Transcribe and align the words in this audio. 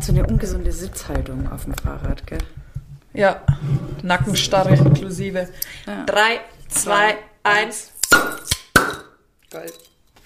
hat 0.00 0.06
so 0.06 0.12
eine 0.12 0.26
ungesunde 0.26 0.72
Sitzhaltung 0.72 1.52
auf 1.52 1.64
dem 1.64 1.74
Fahrrad, 1.74 2.26
gell? 2.26 2.38
Ja, 3.12 3.42
Nackenstarre 4.02 4.74
inklusive. 4.74 5.50
Ja. 5.86 6.04
Drei, 6.06 6.40
zwei, 6.68 7.18
eins. 7.42 7.90
Geil. 9.50 9.70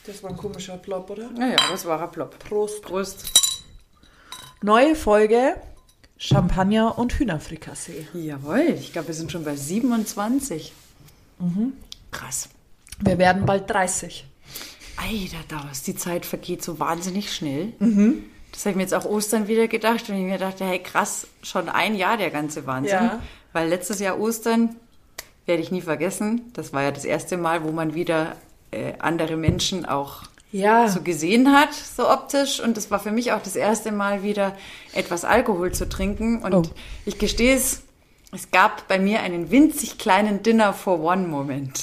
Das 0.06 0.22
war 0.22 0.30
ein 0.30 0.36
komischer 0.36 0.76
Plop, 0.76 1.10
oder? 1.10 1.28
Naja, 1.30 1.56
das 1.68 1.84
war 1.86 2.00
ein 2.00 2.10
Plop. 2.12 2.38
Prost. 2.38 2.82
Prost. 2.82 3.32
Neue 4.62 4.94
Folge 4.94 5.56
Champagner 6.18 6.96
und 6.96 7.14
Hühnerfrikassee. 7.14 8.06
Jawohl, 8.14 8.76
ich 8.78 8.92
glaube, 8.92 9.08
wir 9.08 9.14
sind 9.14 9.32
schon 9.32 9.44
bei 9.44 9.56
27. 9.56 10.72
Krass. 12.12 12.48
Wir 13.00 13.18
werden 13.18 13.44
bald 13.44 13.68
30. 13.68 14.24
Alter, 14.96 15.44
da 15.48 15.68
ist 15.72 15.88
die 15.88 15.96
Zeit 15.96 16.24
vergeht 16.24 16.62
so 16.62 16.78
wahnsinnig 16.78 17.34
schnell. 17.34 17.72
Das 18.54 18.60
habe 18.64 18.70
ich 18.70 18.76
mir 18.76 18.82
jetzt 18.82 18.94
auch 18.94 19.04
Ostern 19.04 19.48
wieder 19.48 19.66
gedacht 19.66 20.08
und 20.08 20.14
ich 20.14 20.22
mir 20.22 20.38
dachte, 20.38 20.64
hey 20.64 20.78
krass, 20.78 21.26
schon 21.42 21.68
ein 21.68 21.96
Jahr 21.96 22.16
der 22.16 22.30
ganze 22.30 22.66
Wahnsinn. 22.66 22.92
Ja. 22.94 23.18
Weil 23.52 23.68
letztes 23.68 23.98
Jahr 23.98 24.18
Ostern 24.20 24.76
werde 25.44 25.60
ich 25.60 25.72
nie 25.72 25.80
vergessen. 25.82 26.52
Das 26.54 26.72
war 26.72 26.82
ja 26.82 26.92
das 26.92 27.04
erste 27.04 27.36
Mal, 27.36 27.64
wo 27.64 27.72
man 27.72 27.94
wieder 27.94 28.36
äh, 28.70 28.92
andere 29.00 29.36
Menschen 29.36 29.84
auch 29.84 30.22
Ja. 30.52 30.86
so 30.88 31.02
gesehen 31.02 31.52
hat, 31.52 31.74
so 31.74 32.08
optisch. 32.08 32.60
Und 32.60 32.76
das 32.76 32.90
war 32.92 33.00
für 33.00 33.10
mich 33.10 33.32
auch 33.32 33.42
das 33.42 33.56
erste 33.56 33.90
Mal 33.90 34.22
wieder 34.22 34.56
etwas 34.92 35.24
Alkohol 35.24 35.72
zu 35.72 35.88
trinken. 35.88 36.40
Und 36.42 36.54
Oh. 36.54 36.62
ich 37.04 37.18
gestehe 37.18 37.56
es, 37.56 37.82
es 38.32 38.50
gab 38.52 38.86
bei 38.88 38.98
mir 39.00 39.20
einen 39.20 39.50
winzig 39.50 39.98
kleinen 39.98 40.42
Dinner 40.44 40.72
for 40.72 41.00
One 41.00 41.26
Moment. 41.26 41.80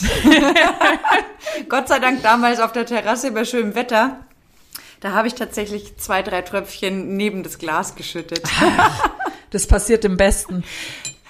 Gott 1.70 1.88
sei 1.88 2.00
Dank 2.00 2.24
damals 2.24 2.60
auf 2.60 2.72
der 2.72 2.86
Terrasse 2.86 3.32
bei 3.32 3.46
schönem 3.46 3.76
Wetter. 3.76 4.20
Da 5.02 5.12
habe 5.12 5.28
ich 5.28 5.34
tatsächlich 5.36 5.98
zwei, 5.98 6.22
drei 6.22 6.42
Tröpfchen 6.44 7.18
neben 7.18 7.44
das 7.44 7.58
Glas 7.58 7.96
geschüttet. 7.96 8.44
Das 9.50 9.68
passiert 9.68 10.06
im 10.06 10.16
Besten. 10.16 10.64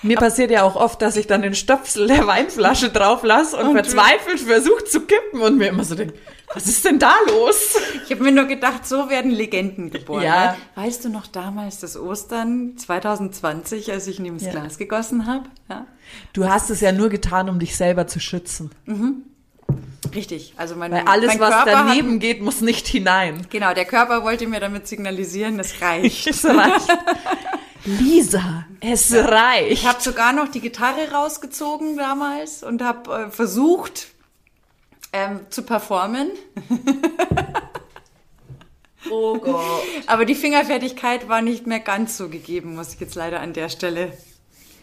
Mir 0.03 0.15
passiert 0.15 0.51
ja 0.51 0.61
auch 0.61 0.75
oft, 0.75 1.01
dass 1.01 1.15
ich 1.15 1.25
dann 1.25 1.41
den 1.41 1.55
Stöpsel 1.55 2.05
der 2.05 2.27
Weinflasche 2.27 2.89
drauf 2.89 3.23
lasse 3.23 3.57
und, 3.57 3.69
Und 3.69 3.73
verzweifelt 3.73 4.39
versuche 4.39 4.83
zu 4.85 5.01
kippen 5.01 5.41
und 5.41 5.57
mir 5.57 5.69
immer 5.69 5.83
so 5.83 5.95
denke, 5.95 6.13
was 6.53 6.67
ist 6.67 6.85
denn 6.85 6.99
da 6.99 7.13
los? 7.27 7.77
Ich 8.05 8.11
habe 8.11 8.23
mir 8.23 8.31
nur 8.31 8.45
gedacht, 8.45 8.85
so 8.85 9.09
werden 9.09 9.31
Legenden 9.31 9.89
geboren. 9.89 10.21
Ja. 10.23 10.51
Ne? 10.51 10.57
Weißt 10.75 11.03
du 11.05 11.09
noch 11.09 11.25
damals 11.25 11.79
das 11.79 11.97
Ostern 11.97 12.77
2020, 12.77 13.91
als 13.91 14.05
ich 14.05 14.19
neben 14.19 14.37
das 14.37 14.45
Ja. 14.45 14.51
Glas 14.51 14.77
gegossen 14.77 15.25
habe? 15.25 15.45
Ja. 15.69 15.87
Du 16.33 16.47
hast 16.47 16.69
es 16.69 16.81
ja 16.81 16.91
nur 16.91 17.09
getan, 17.09 17.49
um 17.49 17.57
dich 17.57 17.75
selber 17.75 18.05
zu 18.05 18.19
schützen. 18.19 18.69
Richtig. 20.13 20.53
Also 20.57 20.75
mein, 20.75 20.91
Weil 20.91 21.03
alles, 21.05 21.27
mein 21.27 21.39
was 21.39 21.49
Körper 21.53 21.71
daneben 21.71 22.13
Hat, 22.13 22.19
geht, 22.19 22.41
muss 22.41 22.61
nicht 22.61 22.87
hinein. 22.87 23.47
genau, 23.49 23.73
der 23.73 23.85
Körper 23.85 24.23
wollte 24.23 24.47
mir 24.47 24.59
damit 24.59 24.87
signalisieren, 24.87 25.59
es 25.59 25.81
reicht. 25.81 26.27
Es 26.27 26.45
reicht. 26.45 26.87
Lisa, 27.85 28.65
es 28.79 29.13
reicht. 29.13 29.71
Ich 29.71 29.87
habe 29.87 30.01
sogar 30.01 30.33
noch 30.33 30.49
die 30.49 30.61
Gitarre 30.61 31.11
rausgezogen 31.11 31.97
damals 31.97 32.63
und 32.63 32.81
habe 32.83 33.27
äh, 33.27 33.31
versucht 33.31 34.07
ähm, 35.13 35.41
zu 35.49 35.63
performen. 35.63 36.29
oh 39.09 39.37
Gott. 39.37 39.83
Aber 40.07 40.25
die 40.25 40.35
Fingerfertigkeit 40.35 41.27
war 41.27 41.41
nicht 41.41 41.67
mehr 41.67 41.79
ganz 41.79 42.17
so 42.17 42.29
gegeben, 42.29 42.75
muss 42.75 42.93
ich 42.93 42.99
jetzt 42.99 43.15
leider 43.15 43.39
an 43.39 43.53
der 43.53 43.69
Stelle 43.69 44.15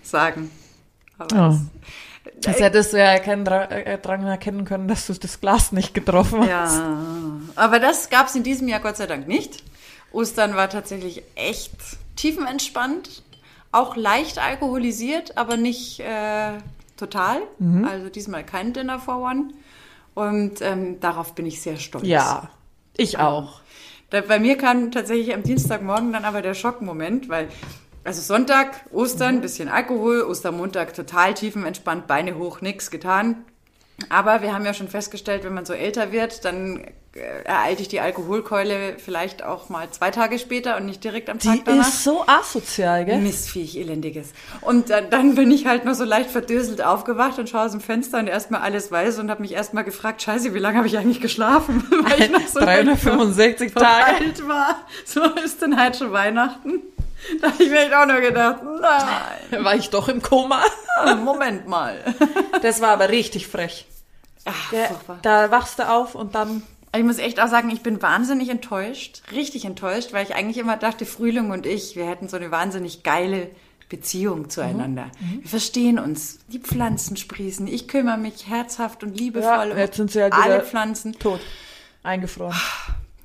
sagen. 0.03 0.51
Aber 1.19 1.35
Oh. 1.35 1.51
Das 1.51 1.61
hättest 2.45 2.93
du 2.93 2.99
ja 2.99 3.05
erkennen, 3.07 3.47
dra- 3.47 3.69
äh, 3.71 3.99
dran 3.99 4.25
erkennen 4.27 4.65
können, 4.65 4.89
dass 4.89 5.07
du 5.07 5.13
das 5.15 5.41
Glas 5.41 5.73
nicht 5.73 5.95
getroffen 5.95 6.41
hast. 6.41 6.77
Ja, 6.77 6.99
aber 7.57 7.79
das 7.79 8.11
gab 8.11 8.27
es 8.29 8.35
in 8.35 8.43
diesem 8.43 8.69
Jahr 8.69 8.81
Gott 8.81 8.97
sei 8.97 9.07
Dank 9.07 9.27
nicht. 9.29 9.63
Ostern 10.13 10.55
war 10.57 10.71
tatsächlich 10.71 11.23
echt 11.35 11.73
tiefenentspannt, 12.17 13.23
auch 13.73 13.97
leicht 13.97 14.39
alkoholisiert, 14.39 15.37
aber 15.37 15.57
nicht 15.57 16.01
äh, 16.01 16.53
total. 16.97 17.39
Also 17.87 18.09
diesmal 18.09 18.45
kein 18.45 18.73
Dinner 18.73 18.99
for 18.99 19.19
One. 19.23 19.51
Und 20.15 20.63
ähm, 20.63 20.99
darauf 21.01 21.35
bin 21.35 21.47
ich 21.47 21.61
sehr 21.61 21.77
stolz. 21.77 22.07
Ja, 22.07 22.51
ich 22.97 23.19
auch. 23.19 23.61
Da, 24.11 24.23
bei 24.23 24.39
mir 24.41 24.57
kam 24.57 24.91
tatsächlich 24.91 25.35
am 25.35 25.43
Dienstagmorgen 25.43 26.13
dann 26.13 26.25
aber 26.25 26.41
der 26.43 26.55
Schockmoment, 26.55 27.29
weil 27.29 27.49
also 28.05 28.21
Sonntag, 28.23 28.69
Ostern, 28.93 29.41
bisschen 29.41 29.69
Alkohol, 29.69 30.23
Ostermontag 30.23 30.95
total 30.95 31.35
tiefenentspannt, 31.35 32.07
Beine 32.07 32.37
hoch, 32.39 32.61
nix 32.61 32.91
getan. 32.91 33.45
Aber 34.11 34.43
wir 34.43 34.55
haben 34.55 34.65
ja 34.65 34.75
schon 34.75 34.89
festgestellt, 34.89 35.43
wenn 35.45 35.55
man 35.55 35.67
so 35.67 35.73
älter 35.73 36.13
wird, 36.13 36.45
dann 36.45 36.85
äh, 37.15 37.43
ereilt 37.45 37.81
dich 37.81 37.89
die 37.89 37.99
Alkoholkeule 37.99 38.95
vielleicht 38.97 39.43
auch 39.43 39.71
mal 39.71 39.91
zwei 39.91 40.13
Tage 40.13 40.39
später 40.39 40.77
und 40.77 40.87
nicht 40.87 41.03
direkt 41.03 41.29
am 41.29 41.41
Tag 41.41 41.55
Die 41.57 41.65
danach. 41.65 41.89
ist 41.89 42.05
so 42.05 42.23
asozial, 42.29 43.05
gell? 43.05 43.19
Mistviech, 43.21 43.75
elendiges. 43.77 44.29
Und 44.61 44.91
dann, 44.91 45.11
dann 45.11 45.35
bin 45.35 45.51
ich 45.51 45.67
halt 45.67 45.85
nur 45.85 45.97
so 45.97 46.05
leicht 46.05 46.31
verdöselt 46.31 46.81
aufgewacht 46.81 47.41
und 47.41 47.49
schaue 47.49 47.63
aus 47.65 47.73
dem 47.73 47.81
Fenster 47.81 48.21
und 48.21 48.29
erstmal 48.29 48.61
alles 48.61 48.93
weiß 48.93 49.19
und 49.19 49.33
habe 49.33 49.43
mich 49.43 49.53
erstmal 49.53 49.83
gefragt, 49.83 50.23
scheiße, 50.23 50.55
wie 50.55 50.61
lange 50.61 50.79
habe 50.79 50.87
ich 50.87 50.97
eigentlich 50.97 51.21
geschlafen? 51.21 51.85
Weil 51.91 52.21
ich 52.23 52.31
noch 52.31 52.47
so 52.47 52.61
365 52.65 53.75
Tage. 53.75 54.05
alt 54.15 54.47
war. 54.47 54.77
So 55.05 55.25
ist 55.45 55.61
denn 55.61 55.77
halt 55.77 55.97
schon 55.97 56.13
Weihnachten. 56.13 56.83
Da 57.41 57.51
habe 57.53 57.63
ich 57.63 57.71
mir 57.71 57.81
echt 57.81 57.95
auch 57.95 58.07
nur 58.07 58.21
gedacht, 58.21 58.63
nein, 58.63 59.65
War 59.65 59.75
ich 59.75 59.91
doch 59.91 60.09
im 60.09 60.23
Koma? 60.23 60.63
Moment 61.25 61.67
mal. 61.69 61.99
Das 62.63 62.81
war 62.81 62.91
aber 62.91 63.09
richtig 63.09 63.47
frech. 63.47 63.87
Ach, 64.45 64.71
Der, 64.71 64.91
da 65.23 65.51
wachst 65.51 65.79
du 65.79 65.89
auf 65.89 66.15
und 66.15 66.35
dann. 66.35 66.63
Ich 66.97 67.05
muss 67.05 67.19
echt 67.19 67.39
auch 67.39 67.49
sagen, 67.49 67.71
ich 67.71 67.83
bin 67.83 68.01
wahnsinnig 68.03 68.49
enttäuscht, 68.49 69.23
richtig 69.31 69.65
enttäuscht, 69.65 70.13
weil 70.13 70.25
ich 70.25 70.35
eigentlich 70.35 70.57
immer 70.57 70.77
dachte, 70.77 71.05
Frühling 71.07 71.51
und 71.51 71.67
ich, 71.67 71.97
wir 71.97 72.07
hätten 72.07 72.29
so 72.29 72.37
eine 72.37 72.51
wahnsinnig 72.51 73.03
geile 73.03 73.51
Beziehung 73.89 74.51
zueinander. 74.51 75.11
Mhm. 75.21 75.43
Wir 75.43 75.49
verstehen 75.49 75.99
uns. 75.99 76.39
Die 76.49 76.59
Pflanzen 76.59 77.17
sprießen. 77.17 77.67
Ich 77.67 77.89
kümmere 77.89 78.19
mich 78.19 78.49
herzhaft 78.49 79.03
und 79.03 79.19
liebevoll 79.19 79.49
Ja, 79.49 79.63
um 79.73 79.79
jetzt 79.79 79.97
sind 79.97 80.11
sie 80.11 80.23
halt 80.23 80.33
alle 80.33 80.63
Pflanzen. 80.63 81.13
Tot. 81.19 81.41
Eingefroren. 82.03 82.55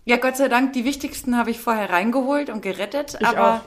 Ja, 0.06 0.18
Gott 0.18 0.38
sei 0.38 0.50
Dank, 0.50 0.74
die 0.74 0.84
wichtigsten 0.86 1.38
habe 1.38 1.52
ich 1.52 1.60
vorher 1.60 1.90
reingeholt 1.90 2.50
und 2.50 2.62
gerettet. 2.62 3.18
Ich 3.20 3.28
aber 3.28 3.56
auch. 3.56 3.62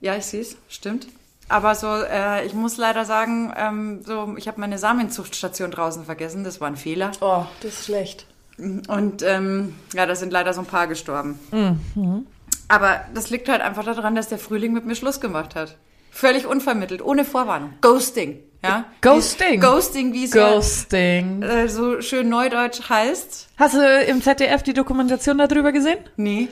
Ja, 0.00 0.16
ich 0.16 0.26
sehe 0.26 0.40
es, 0.40 0.56
stimmt. 0.68 1.06
Aber 1.48 1.74
so, 1.74 1.86
äh, 1.86 2.44
ich 2.44 2.54
muss 2.54 2.76
leider 2.76 3.04
sagen, 3.04 3.52
ähm, 3.56 4.00
so, 4.04 4.34
ich 4.36 4.48
habe 4.48 4.60
meine 4.60 4.78
Samenzuchtstation 4.78 5.70
draußen 5.70 6.04
vergessen. 6.04 6.42
Das 6.42 6.60
war 6.60 6.68
ein 6.68 6.76
Fehler. 6.76 7.12
Oh, 7.20 7.44
das 7.60 7.74
ist 7.74 7.84
schlecht. 7.84 8.26
Und 8.58 9.22
ähm, 9.22 9.74
ja, 9.94 10.06
da 10.06 10.14
sind 10.14 10.32
leider 10.32 10.54
so 10.54 10.62
ein 10.62 10.66
paar 10.66 10.86
gestorben. 10.86 11.38
Mhm. 11.52 12.26
Aber 12.68 13.02
das 13.14 13.30
liegt 13.30 13.48
halt 13.48 13.60
einfach 13.60 13.84
daran, 13.84 14.14
dass 14.16 14.28
der 14.28 14.38
Frühling 14.38 14.72
mit 14.72 14.86
mir 14.86 14.96
Schluss 14.96 15.20
gemacht 15.20 15.54
hat. 15.54 15.76
Völlig 16.10 16.46
unvermittelt, 16.46 17.02
ohne 17.02 17.24
Vorwarnung. 17.24 17.74
Ghosting, 17.82 18.38
ja? 18.64 18.86
Ghosting? 19.02 19.60
Ghosting, 19.60 20.14
wie 20.14 20.24
es 20.24 20.32
ja, 20.32 20.50
Ghosting. 20.50 21.42
äh, 21.42 21.68
so 21.68 22.00
schön 22.00 22.28
neudeutsch 22.30 22.88
heißt. 22.88 23.48
Hast 23.58 23.74
du 23.74 24.02
im 24.04 24.22
ZDF 24.22 24.62
die 24.62 24.72
Dokumentation 24.72 25.38
darüber 25.38 25.72
gesehen? 25.72 25.98
Nee. 26.16 26.48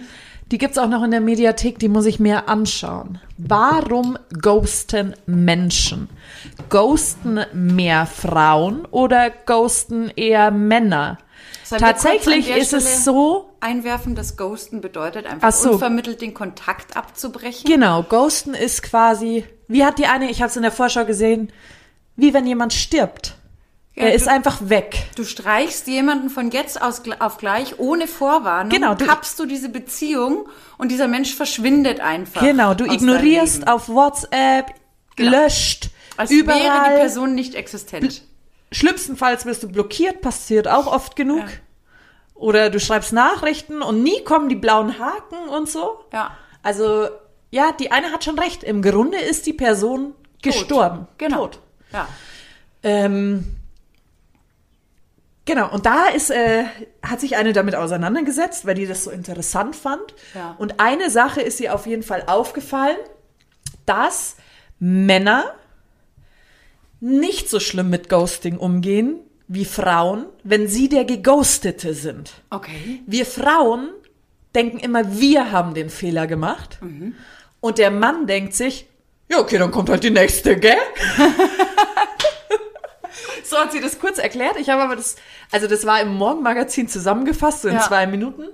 Die 0.50 0.59
gibt's 0.59 0.78
auch 0.78 0.88
noch 0.88 1.03
in 1.03 1.10
der 1.10 1.21
Mediathek, 1.21 1.78
die 1.78 1.88
muss 1.88 2.06
ich 2.06 2.21
mir 2.21 2.49
anschauen. 2.49 3.19
Warum 3.38 4.19
ghosten 4.43 5.15
Menschen? 5.27 6.09
Ghosten 6.69 7.41
mehr 7.53 8.06
Frauen 8.06 8.84
oder 8.91 9.31
ghosten 9.31 10.10
eher 10.15 10.50
Männer? 10.50 11.19
Sollen 11.65 11.81
Tatsächlich 11.81 12.50
ist 12.50 12.75
es 12.75 13.04
so, 13.04 13.50
Einwerfen, 13.60 14.15
dass 14.15 14.37
Ghosten 14.37 14.83
bedeutet 14.83 15.25
einfach 15.25 15.49
Ach 15.49 15.53
so. 15.53 15.72
unvermittelt 15.72 16.21
den 16.21 16.34
Kontakt 16.34 16.97
abzubrechen. 16.97 17.69
genau, 17.69 18.03
ghosten 18.03 18.53
ist 18.53 18.83
quasi, 18.83 19.44
wie 19.69 19.84
hat 19.84 19.99
die 19.99 20.06
eine, 20.06 20.31
ich 20.31 20.43
habe 20.43 20.50
es 20.50 20.56
in 20.56 20.62
der 20.62 20.71
Vorschau 20.71 21.06
gesehen, 21.06 21.50
wie 22.16 22.34
wenn 22.34 22.47
jemand 22.47 22.75
stirbt. 22.75 23.38
Ja, 23.97 24.05
er 24.05 24.15
ist 24.15 24.27
du- 24.27 24.31
einfach 24.31 24.69
weg. 24.69 25.06
Du 25.16 25.25
streichst 25.25 25.87
jemanden 25.87 26.28
von 26.31 26.50
jetzt 26.50 26.82
aus 26.82 27.03
auf 27.21 27.38
gleich 27.38 27.78
ohne 27.78 28.06
Vorwarnung, 28.09 28.71
Genau, 28.71 28.94
du- 28.94 29.06
kappst 29.06 29.38
du 29.38 29.47
diese 29.47 29.69
Beziehung 29.69 30.49
und 30.78 30.91
dieser 30.91 31.06
Mensch 31.06 31.34
verschwindet 31.34 32.00
einfach. 32.00 32.41
Genau, 32.41 32.75
du 32.75 32.84
ignorierst 32.87 33.69
auf 33.69 33.89
WhatsApp, 33.89 34.74
Genau. 35.16 35.30
löscht, 35.30 35.91
Als 36.16 36.30
wäre 36.30 36.41
die 36.42 36.45
überall. 36.45 36.97
Person 36.97 37.34
nicht 37.36 37.54
existent. 37.54 38.22
Schlimmstenfalls 38.72 39.47
wirst 39.47 39.63
du 39.63 39.69
blockiert, 39.69 40.21
passiert 40.22 40.66
auch 40.66 40.89
oft 40.89 41.15
genug. 41.15 41.45
Oder 42.34 42.69
du 42.71 42.80
schreibst 42.80 43.13
Nachrichten 43.13 43.80
und 43.80 44.03
nie 44.03 44.24
kommen 44.24 44.48
die 44.48 44.57
blauen 44.57 44.98
Haken 44.98 45.48
und 45.48 45.69
so. 45.71 46.01
Ja. 46.13 46.36
Also, 46.65 47.07
ja, 47.53 47.71
die 47.71 47.92
eine 47.92 48.10
hat 48.10 48.24
schon 48.24 48.36
recht. 48.41 48.65
Im 48.65 48.83
Grunde 48.83 49.19
ist 49.19 49.47
die 49.47 49.53
Person 49.53 50.15
gestorben. 50.42 51.07
Genau. 51.19 51.42
Tot. 51.47 51.60
Ja. 51.92 52.09
Ähm, 52.83 53.45
genau, 55.45 55.73
und 55.73 55.87
da 55.87 56.07
ist, 56.09 56.31
äh, 56.31 56.65
hat 57.03 57.21
sich 57.21 57.37
eine 57.37 57.53
damit 57.53 57.75
auseinandergesetzt, 57.75 58.67
weil 58.67 58.75
die 58.75 58.87
das 58.87 59.05
so 59.05 59.11
interessant 59.11 59.77
fand. 59.77 60.15
Ja. 60.35 60.55
Und 60.59 60.81
eine 60.81 61.11
Sache 61.11 61.41
ist 61.41 61.61
ihr 61.61 61.75
auf 61.75 61.87
jeden 61.87 62.03
Fall 62.03 62.25
aufgefallen, 62.27 62.99
dass 63.87 64.37
Männer 64.79 65.55
nicht 67.01 67.49
so 67.51 67.61
schlimm 67.61 67.91
mit 67.91 68.09
Ghosting 68.09 68.57
umgehen 68.57 69.21
wie 69.47 69.65
Frauen, 69.65 70.27
wenn 70.43 70.69
sie 70.69 70.89
der 70.89 71.05
Geghostete 71.05 71.93
sind. 71.93 72.33
Okay. 72.51 73.03
Wir 73.07 73.27
Frauen 73.27 73.91
denken 74.55 74.79
immer, 74.79 75.19
wir 75.19 75.53
haben 75.53 75.75
den 75.75 75.91
Fehler 75.91 76.27
gemacht. 76.27 76.79
Und 77.61 77.79
der 77.79 77.91
Mann 77.91 78.27
denkt 78.27 78.55
sich, 78.55 78.87
ja, 79.31 79.39
okay, 79.39 79.59
dann 79.59 79.71
kommt 79.71 79.89
halt 79.89 80.05
die 80.05 80.11
nächste, 80.11 80.57
gell? 80.59 80.77
so 83.45 83.57
hat 83.59 83.73
sie 83.73 83.81
das 83.81 83.99
kurz 83.99 84.19
erklärt. 84.19 84.57
Ich 84.59 84.71
habe 84.71 84.83
aber 84.83 84.97
das, 84.97 85.17
also 85.51 85.67
das 85.67 85.85
war 85.87 86.01
im 86.01 86.15
Morgenmagazin 86.15 86.89
zusammengefasst, 86.89 87.63
so 87.63 87.69
in 87.69 87.75
Ja. 87.75 87.81
zwei 87.83 88.07
Minuten. 88.07 88.45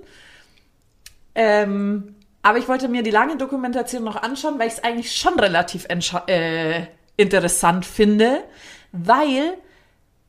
Ähm, 1.35 2.15
aber 2.43 2.57
ich 2.57 2.67
wollte 2.67 2.87
mir 2.87 3.03
die 3.03 3.11
lange 3.11 3.37
Dokumentation 3.37 4.03
noch 4.03 4.21
anschauen, 4.21 4.59
weil 4.59 4.67
ich 4.67 4.73
es 4.73 4.83
eigentlich 4.83 5.15
schon 5.15 5.39
relativ 5.39 5.85
äh, 6.27 6.85
interessant 7.17 7.85
finde, 7.85 8.43
weil 8.91 9.53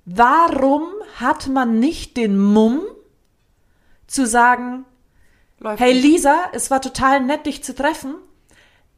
warum 0.04 0.84
hat 1.18 1.48
man 1.48 1.78
nicht 1.78 2.16
den 2.16 2.38
Mumm 2.38 2.82
zu 4.06 4.26
sagen, 4.26 4.84
Läuft 5.58 5.80
hey 5.80 5.94
nicht. 5.94 6.02
Lisa, 6.04 6.36
es 6.52 6.70
war 6.70 6.80
total 6.80 7.20
nett, 7.20 7.46
dich 7.46 7.64
zu 7.64 7.74
treffen, 7.74 8.14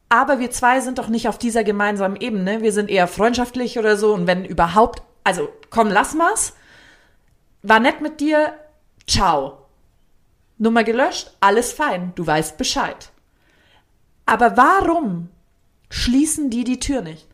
aber 0.08 0.38
wir 0.40 0.50
zwei 0.50 0.80
sind 0.80 0.98
doch 0.98 1.08
nicht 1.08 1.28
auf 1.28 1.38
dieser 1.38 1.62
gemeinsamen 1.64 2.16
Ebene. 2.16 2.62
Wir 2.62 2.72
sind 2.72 2.90
eher 2.90 3.06
freundschaftlich 3.06 3.78
oder 3.78 3.96
so 3.96 4.12
und 4.12 4.26
wenn 4.26 4.44
überhaupt, 4.44 5.02
also 5.24 5.48
komm, 5.70 5.88
lass 5.88 6.14
mal's. 6.14 6.54
War 7.62 7.80
nett 7.80 8.00
mit 8.00 8.20
dir, 8.20 8.54
ciao. 9.06 9.58
Nummer 10.58 10.84
gelöscht, 10.84 11.32
alles 11.40 11.72
fein, 11.72 12.12
du 12.14 12.26
weißt 12.26 12.56
Bescheid. 12.58 13.10
Aber 14.26 14.56
warum 14.56 15.28
schließen 15.90 16.50
die 16.50 16.64
die 16.64 16.78
Tür 16.78 17.02
nicht? 17.02 17.26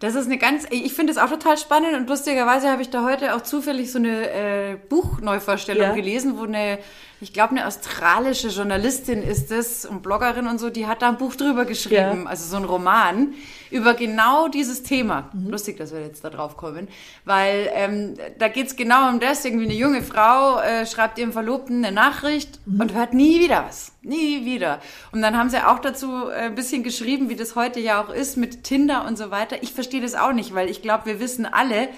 Das 0.00 0.14
ist 0.14 0.26
eine 0.26 0.38
ganz, 0.38 0.66
ich 0.70 0.92
finde 0.92 1.12
es 1.12 1.18
auch 1.18 1.30
total 1.30 1.56
spannend 1.58 1.94
und 1.94 2.08
lustigerweise 2.08 2.70
habe 2.70 2.82
ich 2.82 2.90
da 2.90 3.04
heute 3.04 3.34
auch 3.34 3.42
zufällig 3.42 3.92
so 3.92 3.98
eine 3.98 4.30
äh, 4.30 4.76
Buchneuvorstellung 4.88 5.88
Ja. 5.88 5.94
gelesen, 5.94 6.38
wo 6.38 6.42
eine, 6.44 6.78
ich 7.22 7.32
glaube 7.32 7.52
eine 7.52 7.66
australische 7.66 8.48
Journalistin 8.48 9.22
ist 9.22 9.50
es 9.52 9.86
und 9.86 10.02
Bloggerin 10.02 10.46
und 10.48 10.58
so, 10.58 10.70
die 10.70 10.86
hat 10.86 11.02
da 11.02 11.08
ein 11.08 11.18
Buch 11.18 11.36
drüber 11.36 11.64
geschrieben, 11.64 12.24
Ja. 12.24 12.26
also 12.26 12.44
so 12.50 12.56
ein 12.56 12.64
Roman 12.64 13.34
über 13.70 13.94
genau 13.94 14.48
dieses 14.48 14.82
Thema. 14.82 15.30
Mhm. 15.32 15.50
Lustig, 15.50 15.76
dass 15.78 15.92
wir 15.92 16.00
jetzt 16.00 16.24
da 16.24 16.30
drauf 16.30 16.56
kommen, 16.56 16.88
weil 17.24 17.70
ähm, 17.74 18.14
da 18.38 18.48
geht's 18.48 18.74
genau 18.76 19.08
um 19.08 19.20
das, 19.20 19.44
irgendwie 19.44 19.66
eine 19.66 19.74
junge 19.74 20.02
Frau 20.02 20.58
äh, 20.60 20.84
schreibt 20.84 21.18
ihrem 21.18 21.32
Verlobten 21.32 21.84
eine 21.84 21.94
Nachricht 21.94 22.58
Mhm. 22.66 22.80
und 22.80 22.94
hört 22.94 23.14
nie 23.14 23.40
wieder 23.40 23.64
was. 23.68 23.92
Nie 24.02 24.44
wieder. 24.44 24.80
Und 25.12 25.22
dann 25.22 25.36
haben 25.38 25.48
sie 25.48 25.64
auch 25.64 25.78
dazu 25.78 26.28
äh, 26.28 26.46
ein 26.46 26.54
bisschen 26.56 26.82
geschrieben, 26.82 27.28
wie 27.28 27.36
das 27.36 27.54
heute 27.54 27.78
ja 27.80 28.02
auch 28.02 28.10
ist 28.12 28.36
mit 28.36 28.64
Tinder 28.64 29.06
und 29.06 29.16
so 29.16 29.30
weiter. 29.30 29.62
Ich 29.62 29.72
verstehe 29.72 30.02
das 30.02 30.14
auch 30.16 30.32
nicht, 30.32 30.54
weil 30.54 30.68
ich 30.68 30.82
glaube, 30.82 31.06
wir 31.06 31.20
wissen 31.20 31.46
alle, 31.46 31.88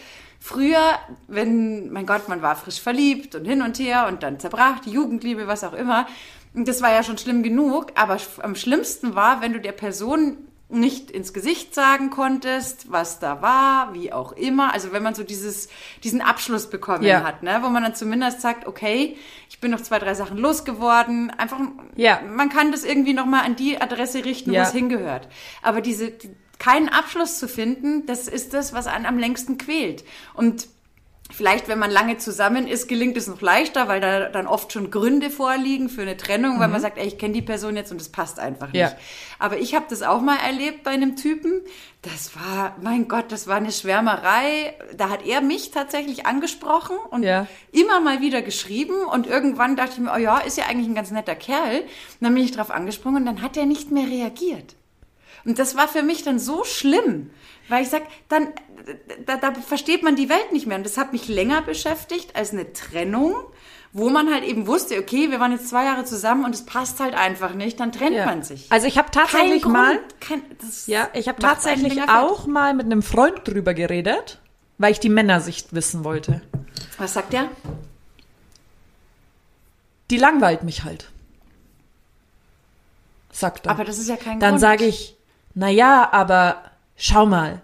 früher, 0.45 0.99
wenn, 1.27 1.91
mein 1.91 2.05
Gott, 2.05 2.29
man 2.29 2.43
war 2.43 2.55
frisch 2.55 2.79
verliebt 2.79 3.35
und 3.35 3.47
hin 3.47 3.63
und 3.63 3.79
her 3.79 4.07
und 4.09 4.23
dann 4.23 4.39
zerbrach 4.39 4.81
die 4.81 4.91
Jugendliebe, 4.91 5.47
was 5.47 5.65
auch 5.65 5.73
immer. 5.73 6.07
Und 6.53 6.69
das 6.69 6.83
war 6.83 6.93
ja 6.93 7.03
schon 7.03 7.17
schlimm 7.17 7.43
genug, 7.43 7.93
aber 7.95 8.19
am 8.43 8.55
schlimmsten 8.55 9.15
war, 9.15 9.41
wenn 9.41 9.55
du 9.55 9.61
der 9.61 9.73
Person 9.73 10.37
nicht 10.69 11.11
ins 11.11 11.33
Gesicht 11.33 11.75
sagen 11.75 12.11
konntest, 12.11 12.93
was 12.93 13.21
da 13.21 13.41
war, 13.41 13.95
wie 13.95 14.13
auch 14.13 14.33
immer. 14.33 14.75
Also 14.75 14.93
wenn 14.93 15.03
man 15.03 15.15
so 15.15 15.23
dieses, 15.23 15.69
diesen 16.03 16.21
Abschluss 16.21 16.69
bekommen 16.69 17.05
Ja. 17.05 17.23
hat, 17.23 17.43
ne? 17.43 17.61
wo 17.63 17.69
man 17.71 17.83
dann 17.83 17.95
zumindest 17.95 18.43
sagt, 18.43 18.67
okay, 18.67 19.17
ich 19.49 19.61
bin 19.61 19.71
noch 19.71 19.81
zwei, 19.81 19.99
drei 19.99 20.13
Sachen 20.15 20.37
losgeworden. 20.37 21.31
Einfach, 21.31 21.59
Ja. 21.97 22.21
man 22.29 22.51
kann 22.51 22.71
das 22.71 22.85
irgendwie 22.85 23.15
nochmal 23.15 23.45
an 23.47 23.57
die 23.57 23.81
Adresse 23.81 24.25
richten, 24.27 24.53
Ja. 24.53 24.61
wo 24.63 24.67
es 24.67 24.73
hingehört. 24.73 25.29
Aber 25.63 25.81
diese, 25.81 26.11
die, 26.11 26.31
keinen 26.59 26.89
Abschluss 26.89 27.39
zu 27.39 27.49
finden, 27.49 28.07
das 28.07 28.29
ist 28.29 28.55
das, 28.55 28.73
was 28.73 28.87
einen 28.87 29.07
am 29.07 29.19
längsten 29.19 29.59
quält. 29.59 30.05
Und 30.35 30.69
Vielleicht, 31.31 31.69
wenn 31.69 31.79
man 31.79 31.91
lange 31.91 32.19
zusammen 32.19 32.67
ist, 32.69 32.87
gelingt 32.87 33.17
es 33.17 33.29
noch 33.29 33.41
leichter, 33.41 33.89
weil 33.89 33.99
da 33.99 34.29
dann 34.29 34.47
oft 34.47 34.73
schon 34.73 34.91
Gründe 34.91 35.31
vorliegen 35.31 35.89
für 35.89 36.03
eine 36.03 36.19
Trennung, 36.19 36.61
weil 36.61 36.69
man 36.69 36.83
sagt, 36.83 36.99
ey, 36.99 37.07
ich 37.07 37.17
kenne 37.17 37.33
die 37.33 37.41
Person 37.41 37.77
jetzt 37.77 37.91
und 37.91 37.99
es 37.99 38.11
passt 38.11 38.39
einfach 38.39 38.67
nicht. 38.69 38.77
Ja. 38.77 38.95
Aber 39.39 39.59
ich 39.59 39.75
habe 39.75 39.87
das 39.89 40.03
auch 40.03 40.21
mal 40.21 40.37
erlebt 40.37 40.83
bei 40.85 40.91
einem 40.91 41.17
Typen. 41.17 41.63
Das 42.03 42.37
war, 42.37 42.77
mein 42.83 43.09
Gott, 43.09 43.33
das 43.33 43.47
war 43.47 43.57
eine 43.57 43.73
Schwärmerei. 43.73 44.75
Da 44.99 45.09
hat 45.09 45.25
er 45.27 45.41
mich 45.41 45.71
tatsächlich 45.71 46.27
angesprochen 46.27 46.97
und 47.11 47.23
Ja. 47.23 47.47
immer 47.73 48.01
mal 48.01 48.21
wieder 48.21 48.43
geschrieben. 48.43 48.95
Und 49.11 49.27
irgendwann 49.27 49.77
dachte 49.77 49.93
ich 49.95 50.01
mir, 50.01 50.13
oh 50.15 50.19
ja, 50.19 50.39
ist 50.39 50.59
ja 50.59 50.67
eigentlich 50.67 50.89
ein 50.89 50.95
ganz 50.95 51.11
netter 51.11 51.35
Kerl. 51.35 51.81
Und 51.81 51.89
dann 52.21 52.35
bin 52.35 52.45
ich 52.45 52.53
drauf 52.53 52.71
angesprungen 52.71 53.23
und 53.23 53.27
dann 53.27 53.43
hat 53.43 53.57
er 53.57 53.65
nicht 53.65 53.91
mehr 53.91 54.07
reagiert. 54.07 54.77
Und 55.45 55.59
das 55.59 55.77
war 55.77 55.89
für 55.89 56.03
mich 56.03 56.23
dann 56.23 56.39
so 56.39 56.65
schlimm, 56.65 57.31
weil 57.69 57.83
ich 57.83 57.89
sag, 57.91 58.03
dann 58.29 58.49
da, 59.27 59.37
da 59.37 59.55
versteht 59.55 60.03
man 60.03 60.15
die 60.17 60.29
Welt 60.29 60.53
nicht 60.53 60.67
mehr. 60.67 60.77
Und 60.77 60.85
das 60.85 60.99
hat 60.99 61.13
mich 61.13 61.29
länger 61.29 61.63
beschäftigt 61.63 62.37
als 62.37 62.53
eine 62.53 62.73
Trennung, 62.75 63.35
wo 63.93 64.11
man 64.11 64.31
halt 64.33 64.45
eben 64.45 64.67
wusste, 64.67 64.99
okay, 64.99 65.31
wir 65.31 65.41
waren 65.41 65.53
jetzt 65.53 65.69
zwei 65.69 65.85
Jahre 65.85 66.05
zusammen 66.05 66.45
und 66.45 66.55
es 66.55 66.67
passt 66.67 67.01
halt 67.01 67.15
einfach 67.15 67.55
nicht, 67.55 67.79
dann 67.81 67.93
trennt 67.93 68.17
Ja. 68.17 68.27
man 68.27 68.43
sich. 68.43 68.67
Also 68.71 68.87
ich 68.87 68.99
habe 68.99 69.11
tatsächlich 69.11 69.63
Kein 69.63 69.73
mal, 69.73 69.97
Grund, 69.97 70.21
kein, 70.21 70.43
ja, 70.87 71.09
ich 71.15 71.29
habe 71.29 71.41
tatsächlich 71.41 72.03
auch 72.11 72.47
mal 72.47 72.75
mit 72.75 72.87
einem 72.87 73.03
Freund 73.03 73.41
drüber 73.47 73.73
geredet, 73.73 74.41
weil 74.79 74.93
ich 74.93 75.01
die 75.01 75.09
Männersicht 75.09 75.73
wissen 75.75 76.05
wollte. 76.05 76.43
Was 76.99 77.15
sagt 77.15 77.33
der? 77.33 77.49
Die 80.11 80.19
langweilt 80.19 80.63
mich 80.65 80.85
halt. 80.85 81.11
Sagt 83.33 83.67
er. 83.67 83.73
Aber 83.73 83.85
das 83.85 83.99
ist 83.99 84.09
ja 84.09 84.17
kein 84.17 84.39
Dann 84.41 84.51
Grund. 84.51 84.61
sage 84.61 84.85
ich, 84.85 85.17
na 85.55 85.69
ja, 85.69 86.13
aber 86.13 86.63
schau 86.97 87.27
mal, 87.27 87.63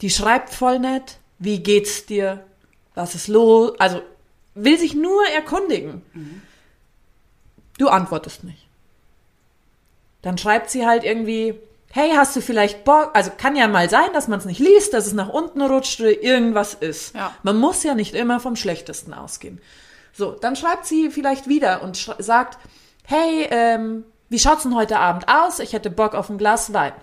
die 0.00 0.10
schreibt 0.10 0.50
voll 0.50 0.78
nett. 0.78 1.18
Wie 1.38 1.62
geht's 1.62 2.06
dir? 2.06 2.44
Was 2.94 3.14
ist 3.14 3.28
los? 3.28 3.78
Also 3.78 4.02
will 4.54 4.78
sich 4.78 4.94
nur 4.94 5.26
erkundigen. 5.28 6.02
Du 7.78 7.88
antwortest 7.88 8.44
nicht. 8.44 8.66
Dann 10.22 10.38
schreibt 10.38 10.70
sie 10.70 10.86
halt 10.86 11.04
irgendwie, 11.04 11.54
hey, 11.92 12.12
hast 12.16 12.34
du 12.34 12.40
vielleicht 12.40 12.84
Bock? 12.84 13.10
Also 13.14 13.30
kann 13.36 13.54
ja 13.54 13.68
mal 13.68 13.88
sein, 13.90 14.12
dass 14.14 14.28
man 14.28 14.38
es 14.38 14.46
nicht 14.46 14.60
liest, 14.60 14.94
dass 14.94 15.06
es 15.06 15.12
nach 15.12 15.28
unten 15.28 15.60
rutscht 15.60 16.00
oder 16.00 16.22
irgendwas 16.22 16.74
ist. 16.74 17.14
Ja. 17.14 17.34
Man 17.42 17.58
muss 17.58 17.82
ja 17.82 17.94
nicht 17.94 18.14
immer 18.14 18.40
vom 18.40 18.56
Schlechtesten 18.56 19.12
ausgehen. 19.12 19.60
So, 20.12 20.32
dann 20.32 20.56
schreibt 20.56 20.86
sie 20.86 21.10
vielleicht 21.10 21.48
wieder 21.48 21.82
und 21.82 21.96
sagt, 22.18 22.58
hey, 23.04 23.46
ähm, 23.50 24.04
wie 24.30 24.38
schaut's 24.38 24.62
denn 24.62 24.74
heute 24.74 24.98
Abend 24.98 25.28
aus? 25.28 25.58
Ich 25.58 25.74
hätte 25.74 25.90
Bock 25.90 26.14
auf 26.14 26.30
ein 26.30 26.38
Glas 26.38 26.72
Wein. 26.72 26.94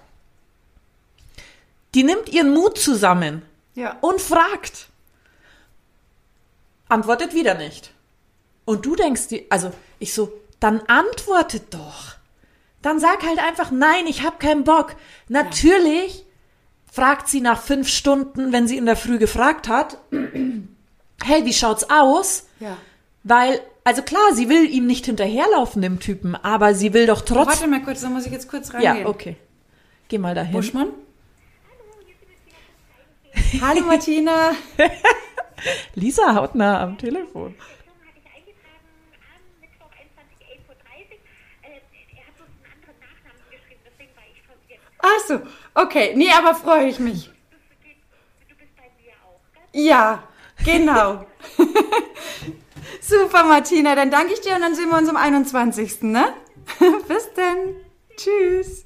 Die 1.95 2.03
nimmt 2.03 2.29
ihren 2.29 2.53
Mut 2.53 2.77
zusammen 2.77 3.43
Ja. 3.75 3.97
und 4.01 4.19
fragt. 4.21 4.87
Antwortet 6.89 7.33
wieder 7.33 7.55
nicht. 7.55 7.91
Und 8.65 8.85
du 8.85 8.95
denkst 8.95 9.27
dir, 9.27 9.43
also 9.49 9.71
ich 9.99 10.13
so, 10.13 10.31
dann 10.59 10.81
antwortet 10.87 11.73
doch. 11.73 12.15
Dann 12.81 12.99
sag 12.99 13.23
halt 13.23 13.39
einfach, 13.39 13.71
nein, 13.71 14.07
ich 14.07 14.23
hab 14.23 14.39
keinen 14.39 14.63
Bock. 14.63 14.95
Natürlich 15.29 16.25
fragt 16.91 17.27
sie 17.27 17.41
nach 17.41 17.61
fünf 17.61 17.87
Stunden, 17.87 18.51
wenn 18.53 18.67
sie 18.67 18.77
in 18.77 18.85
der 18.85 18.95
Früh 18.95 19.17
gefragt 19.17 19.67
hat, 19.67 19.97
hey, 21.23 21.45
wie 21.45 21.53
schaut's 21.53 21.89
aus? 21.89 22.47
Ja. 22.59 22.77
Weil, 23.23 23.61
also 23.83 24.01
klar, 24.01 24.33
sie 24.33 24.49
will 24.49 24.69
ihm 24.69 24.85
nicht 24.85 25.05
hinterherlaufen, 25.05 25.81
dem 25.81 25.99
Typen, 25.99 26.35
aber 26.35 26.75
sie 26.75 26.93
will 26.93 27.07
doch 27.07 27.21
trotzdem. 27.21 27.47
Warte 27.47 27.67
mal 27.67 27.83
kurz, 27.83 28.01
da 28.01 28.09
muss 28.09 28.25
ich 28.25 28.31
jetzt 28.31 28.49
kurz 28.49 28.73
reingehen. 28.73 28.97
Ja, 28.97 29.07
okay. 29.07 29.37
Geh 30.09 30.17
mal 30.17 30.35
dahin. 30.35 30.51
Buschmann? 30.51 30.89
Nachnamen 42.99 43.43
geschrieben, 43.51 43.81
deswegen 43.85 44.15
war 44.15 44.23
ich 44.33 44.41
verwirrt. 44.41 44.81
Ach 44.99 45.19
so, 45.27 45.81
okay. 45.81 46.13
Nee, 46.15 46.31
aber 46.31 46.55
freue 46.55 46.87
ich 46.87 46.99
mich. 46.99 47.29
Du 48.47 48.55
bist 48.55 48.75
bei 48.75 48.89
mir 49.01 49.13
auch, 49.23 49.39
gell? 49.71 49.83
Ja, 49.85 50.23
genau. 50.63 51.25
Super, 53.01 53.43
Martina. 53.43 53.95
Dann 53.95 54.11
danke 54.11 54.33
ich 54.33 54.41
dir 54.41 54.55
und 54.55 54.61
dann 54.61 54.75
sehen 54.75 54.89
wir 54.89 54.97
uns 54.97 55.09
am 55.09 55.17
21. 55.17 56.03
Ne? 56.03 56.33
Bis 57.07 57.33
dann. 57.33 57.75
Tschüss. 58.15 58.85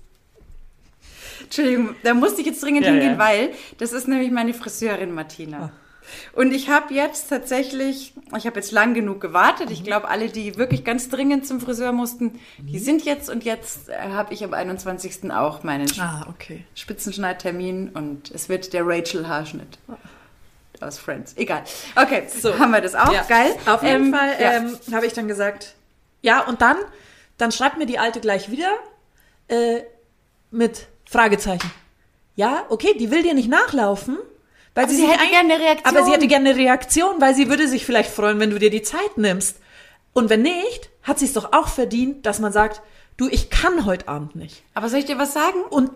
Entschuldigung, 1.48 1.96
da 2.04 2.14
musste 2.14 2.42
ich 2.42 2.48
jetzt 2.48 2.62
dringend 2.62 2.86
Ja, 2.86 2.92
hingehen, 2.92 3.14
ja. 3.14 3.18
weil 3.18 3.52
das 3.78 3.94
ist 3.94 4.08
nämlich 4.08 4.32
meine 4.32 4.54
Friseurin 4.54 5.14
Martina. 5.14 5.72
Und 6.34 6.54
ich 6.54 6.70
habe 6.70 6.94
jetzt 6.94 7.28
tatsächlich, 7.28 8.14
ich 8.38 8.46
habe 8.46 8.56
jetzt 8.56 8.72
lang 8.72 8.94
genug 8.94 9.20
gewartet. 9.20 9.72
Ich 9.72 9.84
glaube, 9.84 10.08
alle, 10.08 10.30
die 10.30 10.56
wirklich 10.58 10.86
ganz 10.86 11.10
dringend 11.10 11.46
zum 11.46 11.60
Friseur 11.60 11.92
mussten, 11.92 12.40
die 12.60 12.80
sind 12.80 13.04
jetzt 13.04 13.30
und 13.30 13.44
jetzt 13.44 13.90
äh, 13.90 13.94
habe 14.14 14.34
ich 14.34 14.42
am 14.44 14.54
21. 14.54 15.32
auch 15.34 15.64
meinen 15.64 15.88
Ah, 16.00 16.26
okay. 16.30 16.64
Spitzenschneidtermin 16.76 17.90
und 17.90 18.32
es 18.32 18.48
wird 18.48 18.72
der 18.72 18.88
Rachel-Haarschnitt. 18.88 19.80
Aus 20.80 20.98
Friends. 21.00 21.34
Egal. 21.36 21.64
Okay, 21.96 22.24
so 22.30 22.58
haben 22.58 22.72
wir 22.72 22.82
das 22.82 22.96
auch. 22.96 23.12
Ja. 23.12 23.24
Geil. 23.28 23.54
Auf 23.66 23.82
jeden 23.84 24.06
Ähm, 24.06 24.14
Fall 24.14 24.30
ja. 24.40 24.52
ähm, 24.54 24.78
habe 24.94 25.06
ich 25.08 25.14
dann 25.14 25.28
gesagt, 25.28 25.76
ja, 26.22 26.42
und 26.46 26.62
dann, 26.62 26.78
dann 27.38 27.52
schreibt 27.52 27.78
mir 27.80 27.86
die 27.86 28.00
Alte 28.00 28.20
gleich 28.22 28.50
wieder 28.52 28.70
äh, 29.50 29.82
mit 30.52 30.88
Fragezeichen. 31.10 31.72
Ja, 32.36 32.66
okay, 32.70 32.96
die 33.00 33.10
will 33.12 33.24
dir 33.24 33.34
nicht 33.34 33.50
nachlaufen. 33.50 34.18
Weil 34.76 34.84
Aber 34.86 34.94
sie 34.94 35.02
sich 35.02 35.10
hätte 35.12 35.28
gerne 35.30 35.54
eine 35.56 35.64
Reaktion. 35.64 35.96
Aber 35.98 36.06
sie 36.06 36.12
hätte 36.12 36.28
gerne 36.28 36.50
eine 36.52 36.60
Reaktion, 36.60 37.20
weil 37.20 37.34
sie 37.34 37.50
würde 37.50 37.68
sich 37.68 37.86
vielleicht 37.86 38.12
freuen, 38.12 38.40
wenn 38.40 38.52
du 38.52 38.60
dir 38.60 38.70
die 38.70 38.84
Zeit 38.84 39.18
nimmst. 39.18 39.58
Und 40.14 40.30
wenn 40.30 40.44
nicht, 40.44 40.90
hat 41.04 41.18
sie 41.20 41.26
es 41.26 41.34
doch 41.34 41.52
auch 41.54 41.68
verdient, 41.68 42.26
dass 42.26 42.40
man 42.40 42.52
sagt, 42.54 42.82
du, 43.18 43.28
ich 43.28 43.50
kann 43.50 43.86
heute 43.86 44.08
Abend 44.08 44.36
nicht. 44.36 44.64
Aber 44.76 44.90
soll 44.90 45.00
ich 45.00 45.06
dir 45.06 45.18
was 45.18 45.34
sagen? 45.34 45.62
Und 45.70 45.90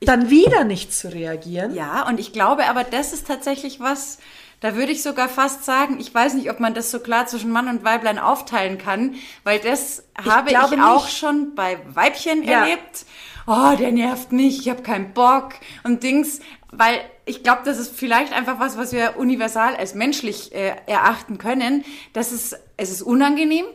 dann 0.00 0.28
wieder 0.28 0.64
nicht 0.64 0.92
zu 0.92 1.10
reagieren. 1.10 1.74
Ja, 1.74 2.06
und 2.06 2.20
ich 2.20 2.32
glaube 2.34 2.66
aber, 2.68 2.84
das 2.84 3.14
ist 3.14 3.26
tatsächlich 3.26 3.80
was, 3.80 4.18
da 4.60 4.74
würde 4.76 4.92
ich 4.92 5.02
sogar 5.02 5.28
fast 5.28 5.64
sagen, 5.64 5.98
ich 5.98 6.14
weiß 6.14 6.34
nicht, 6.34 6.50
ob 6.50 6.60
man 6.60 6.74
das 6.74 6.90
so 6.90 7.00
klar 7.00 7.26
zwischen 7.26 7.50
Mann 7.50 7.68
und 7.68 7.82
Weiblein 7.82 8.18
aufteilen 8.18 8.76
kann, 8.76 9.14
weil 9.42 9.58
das 9.58 10.04
habe 10.22 10.50
ich 10.50 10.58
auch 10.58 11.04
nicht. 11.06 11.16
schon 11.16 11.54
bei 11.54 11.78
Weibchen 11.94 12.42
Ja. 12.42 12.60
erlebt. 12.64 13.06
Oh, 13.46 13.76
der 13.78 13.92
nervt 13.92 14.32
mich, 14.32 14.58
ich 14.60 14.68
habe 14.68 14.82
keinen 14.82 15.12
Bock 15.12 15.54
und 15.84 16.02
Dings, 16.02 16.40
weil 16.72 16.98
ich 17.26 17.44
glaube, 17.44 17.62
das 17.64 17.78
ist 17.78 17.96
vielleicht 17.96 18.32
einfach 18.32 18.58
was, 18.58 18.76
was 18.76 18.92
wir 18.92 19.16
universal 19.18 19.76
als 19.76 19.94
menschlich 19.94 20.52
äh, 20.52 20.74
erachten 20.86 21.38
können. 21.38 21.84
Das 22.12 22.32
ist, 22.32 22.58
es 22.76 22.90
ist 22.90 23.02
unangenehm. 23.02 23.66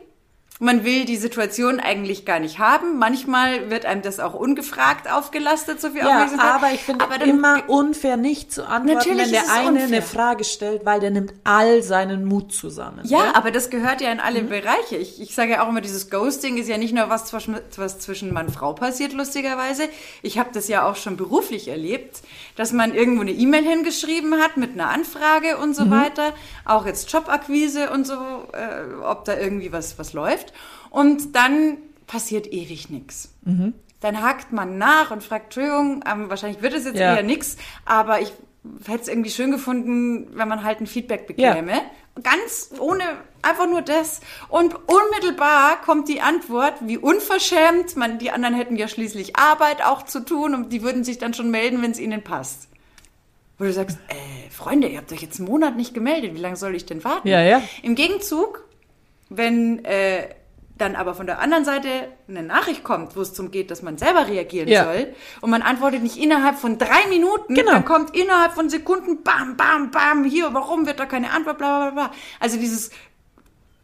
Man 0.63 0.83
will 0.85 1.05
die 1.05 1.17
Situation 1.17 1.79
eigentlich 1.79 2.23
gar 2.23 2.39
nicht 2.39 2.59
haben. 2.59 2.99
Manchmal 2.99 3.71
wird 3.71 3.85
einem 3.87 4.03
das 4.03 4.19
auch 4.19 4.35
ungefragt 4.35 5.11
aufgelastet, 5.11 5.81
so 5.81 5.89
viel 5.89 6.01
Ja, 6.01 6.27
aber 6.37 6.71
ich 6.71 6.81
finde 6.81 7.03
Aber 7.03 7.17
dann- 7.17 7.27
immer 7.29 7.63
unfair, 7.67 8.15
nicht 8.15 8.53
zu 8.53 8.67
antworten, 8.67 8.93
Natürlich 8.93 9.23
wenn 9.25 9.31
der 9.31 9.51
eine 9.51 9.69
unfair. 9.69 9.85
eine 9.87 10.01
Frage 10.03 10.43
stellt, 10.43 10.85
weil 10.85 10.99
der 10.99 11.09
nimmt 11.09 11.33
all 11.43 11.81
seinen 11.81 12.25
Mut 12.25 12.53
zusammen. 12.53 12.99
Ja, 13.05 13.31
aber 13.33 13.49
das 13.49 13.71
gehört 13.71 14.01
ja 14.01 14.11
in 14.11 14.17
Mhm. 14.19 14.23
alle 14.23 14.41
Bereiche. 14.43 14.97
Ich, 14.97 15.19
ich 15.19 15.33
sage 15.33 15.53
ja 15.53 15.63
auch 15.65 15.69
immer, 15.69 15.81
dieses 15.81 16.11
Ghosting 16.11 16.57
ist 16.57 16.69
ja 16.69 16.77
nicht 16.77 16.93
nur 16.93 17.09
was 17.09 17.25
zwischen, 17.25 17.57
was 17.77 17.97
zwischen 17.97 18.31
Mann 18.31 18.45
und 18.45 18.53
Frau 18.53 18.73
passiert, 18.73 19.13
lustigerweise. 19.13 19.89
Ich 20.21 20.37
habe 20.37 20.51
das 20.53 20.67
ja 20.67 20.87
auch 20.87 20.95
schon 20.95 21.17
beruflich 21.17 21.69
erlebt, 21.69 22.21
dass 22.55 22.73
man 22.73 22.93
irgendwo 22.93 23.21
eine 23.21 23.31
E-Mail 23.31 23.63
hingeschrieben 23.63 24.35
hat 24.35 24.57
mit 24.57 24.71
einer 24.73 24.89
Anfrage 24.89 25.57
und 25.57 25.69
Mhm. 25.69 25.73
so 25.73 25.91
weiter. 25.91 26.33
Auch 26.65 26.85
jetzt 26.85 27.11
Jobakquise 27.11 27.89
und 27.91 28.05
so, 28.07 28.13
äh, 28.15 29.03
ob 29.03 29.25
da 29.25 29.37
irgendwie 29.37 29.71
was, 29.71 29.97
was 29.99 30.13
läuft. 30.13 30.53
Und 30.89 31.35
dann 31.35 31.77
passiert 32.07 32.47
ewig 32.51 32.89
nichts. 32.89 33.33
Mhm. 33.43 33.73
Dann 34.01 34.21
hakt 34.21 34.51
man 34.51 34.77
nach 34.77 35.11
und 35.11 35.23
fragt, 35.23 35.45
Entschuldigung, 35.45 36.03
ähm, 36.11 36.29
wahrscheinlich 36.29 36.61
wird 36.61 36.73
es 36.73 36.85
jetzt 36.85 36.97
Ja. 36.99 37.15
eher 37.15 37.23
nix, 37.23 37.55
aber 37.85 38.19
ich 38.19 38.33
hätte 38.85 39.01
es 39.03 39.07
irgendwie 39.07 39.29
schön 39.29 39.51
gefunden, 39.51 40.27
wenn 40.35 40.47
man 40.47 40.63
halt 40.63 40.81
ein 40.81 40.87
Feedback 40.87 41.33
Ja. 41.37 41.53
Ganz 42.21 42.71
ohne, 42.77 43.03
einfach 43.41 43.67
nur 43.67 43.81
das. 43.81 44.19
Und 44.49 44.75
unmittelbar 44.75 45.81
kommt 45.81 46.09
die 46.09 46.21
Antwort, 46.21 46.73
wie 46.81 46.97
unverschämt. 46.97 47.95
Man, 47.95 48.19
die 48.19 48.31
anderen 48.31 48.53
hätten 48.53 48.75
ja 48.75 48.87
schließlich 48.87 49.37
Arbeit 49.37 49.81
auch 49.83 50.03
zu 50.03 50.19
tun 50.19 50.53
und 50.53 50.73
die 50.73 50.83
würden 50.83 51.03
sich 51.03 51.19
dann 51.19 51.33
schon 51.33 51.51
melden, 51.51 51.81
wenn 51.81 51.91
es 51.91 51.99
ihnen 51.99 52.21
passt. 52.21 52.67
Wo 53.57 53.63
du 53.63 53.73
sagst, 53.73 53.97
äh, 54.09 54.49
Freunde, 54.49 54.87
ihr 54.87 54.97
habt 54.97 55.11
euch 55.13 55.21
jetzt 55.21 55.39
einen 55.39 55.47
Monat 55.47 55.77
nicht 55.77 55.93
gemeldet, 55.93 56.33
wie 56.35 56.39
lange 56.39 56.57
soll 56.57 56.75
ich 56.75 56.85
denn 56.85 57.03
warten? 57.03 57.27
Ja, 57.27 57.41
ja. 57.41 57.61
Im 57.81 57.95
Gegenzug, 57.95 58.67
wenn 59.29 59.85
äh, 59.85 60.27
dann 60.81 60.95
aber 60.95 61.13
von 61.15 61.25
der 61.27 61.39
anderen 61.39 61.63
Seite 61.63 61.87
eine 62.27 62.43
Nachricht 62.43 62.83
kommt, 62.83 63.15
wo 63.15 63.21
es 63.21 63.33
zum 63.33 63.51
geht, 63.51 63.71
dass 63.71 63.81
man 63.81 63.97
selber 63.97 64.27
reagieren 64.27 64.67
Ja. 64.67 64.83
soll 64.85 65.13
und 65.41 65.49
man 65.49 65.61
antwortet 65.61 66.01
nicht 66.03 66.17
innerhalb 66.17 66.57
von 66.57 66.77
drei 66.77 67.07
Minuten, 67.07 67.53
Genau. 67.55 67.71
dann 67.71 67.85
kommt 67.85 68.15
innerhalb 68.15 68.53
von 68.53 68.69
Sekunden, 68.69 69.23
bam, 69.23 69.55
bam, 69.57 69.91
bam, 69.91 70.23
hier, 70.25 70.53
warum 70.53 70.85
wird 70.87 70.99
da 70.99 71.05
keine 71.05 71.31
Antwort, 71.31 71.57
bla, 71.59 71.79
bla, 71.79 71.89
bla. 71.91 72.11
Also 72.39 72.57
dieses, 72.57 72.89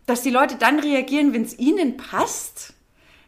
dass 0.07 0.21
die 0.21 0.29
Leute 0.31 0.55
dann 0.55 0.79
reagieren, 0.79 1.33
wenn 1.33 1.43
es 1.43 1.57
ihnen 1.57 1.97
passt, 1.97 2.73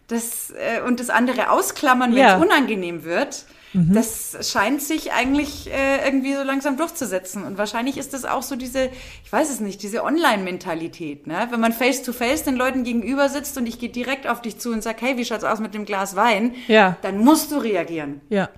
das, 0.08 0.52
äh, 0.52 0.82
und 0.82 1.00
das 1.00 1.10
andere 1.12 1.52
ausklammern, 1.52 2.12
wenn 2.16 2.24
es 2.26 2.32
Ja. 2.32 2.38
Unangenehm 2.38 3.04
wird, 3.04 3.46
das 3.74 4.50
scheint 4.52 4.82
sich 4.82 5.12
eigentlich 5.14 5.70
äh, 5.72 6.04
irgendwie 6.06 6.34
so 6.34 6.44
langsam 6.44 6.76
durchzusetzen. 6.78 7.44
Und 7.44 7.58
wahrscheinlich 7.58 7.98
ist 7.98 8.14
das 8.14 8.26
auch 8.26 8.42
so 8.42 8.56
diese, 8.56 8.90
ich 9.24 9.32
weiß 9.32 9.50
es 9.52 9.60
nicht, 9.60 9.84
diese 9.84 10.04
Online-Mentalität. 10.04 11.28
Ne? 11.28 11.48
Wenn 11.52 11.60
man 11.60 11.74
face-to-face 11.74 12.44
den 12.44 12.56
Leuten 12.56 12.84
gegenüber 12.84 13.30
sitzt 13.30 13.58
und 13.58 13.68
ich 13.68 13.78
gehe 13.80 13.90
direkt 13.90 14.28
auf 14.28 14.42
dich 14.42 14.58
zu 14.60 14.72
und 14.72 14.82
sag, 14.82 15.02
hey, 15.02 15.18
wie 15.18 15.26
schaut's 15.26 15.44
aus 15.44 15.60
mit 15.60 15.74
dem 15.74 15.86
Glas 15.86 16.16
Wein? 16.16 16.56
Ja. 16.68 16.98
Dann 17.04 17.20
musst 17.20 17.52
du 17.52 17.58
reagieren. 17.58 18.22
Ja. 18.30 18.50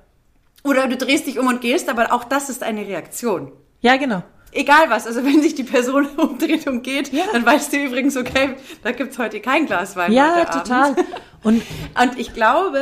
Oder 0.64 0.88
du 0.88 0.96
drehst 0.96 1.28
dich 1.28 1.40
um 1.40 1.48
und 1.48 1.60
gehst, 1.62 1.90
aber 1.90 2.14
auch 2.14 2.24
das 2.24 2.50
ist 2.50 2.64
eine 2.64 2.86
Reaktion. 2.88 3.52
Ja, 3.82 3.98
genau. 3.98 4.24
Egal 4.54 4.90
was, 4.90 5.08
also 5.08 5.24
wenn 5.26 5.42
sich 5.42 5.56
die 5.56 5.64
Person 5.64 6.06
umdreht 6.18 6.68
und 6.68 6.84
geht, 6.84 7.12
Ja. 7.12 7.24
dann 7.32 7.46
weißt 7.46 7.74
du 7.74 7.78
übrigens, 7.84 8.16
okay, 8.18 8.56
da 8.84 8.92
gibt's 8.92 9.18
heute 9.18 9.40
kein 9.40 9.66
Glas 9.66 9.96
Wein. 9.96 10.12
Ja, 10.12 10.36
heute 10.36 10.52
total. 10.52 10.96
Und 11.44 11.62
Und 12.02 12.20
ich 12.20 12.34
glaube, 12.34 12.82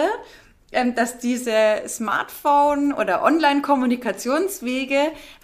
dass 0.95 1.17
diese 1.17 1.51
Smartphone- 1.87 2.93
oder 2.93 3.23
Online-Kommunikationswege 3.23 4.99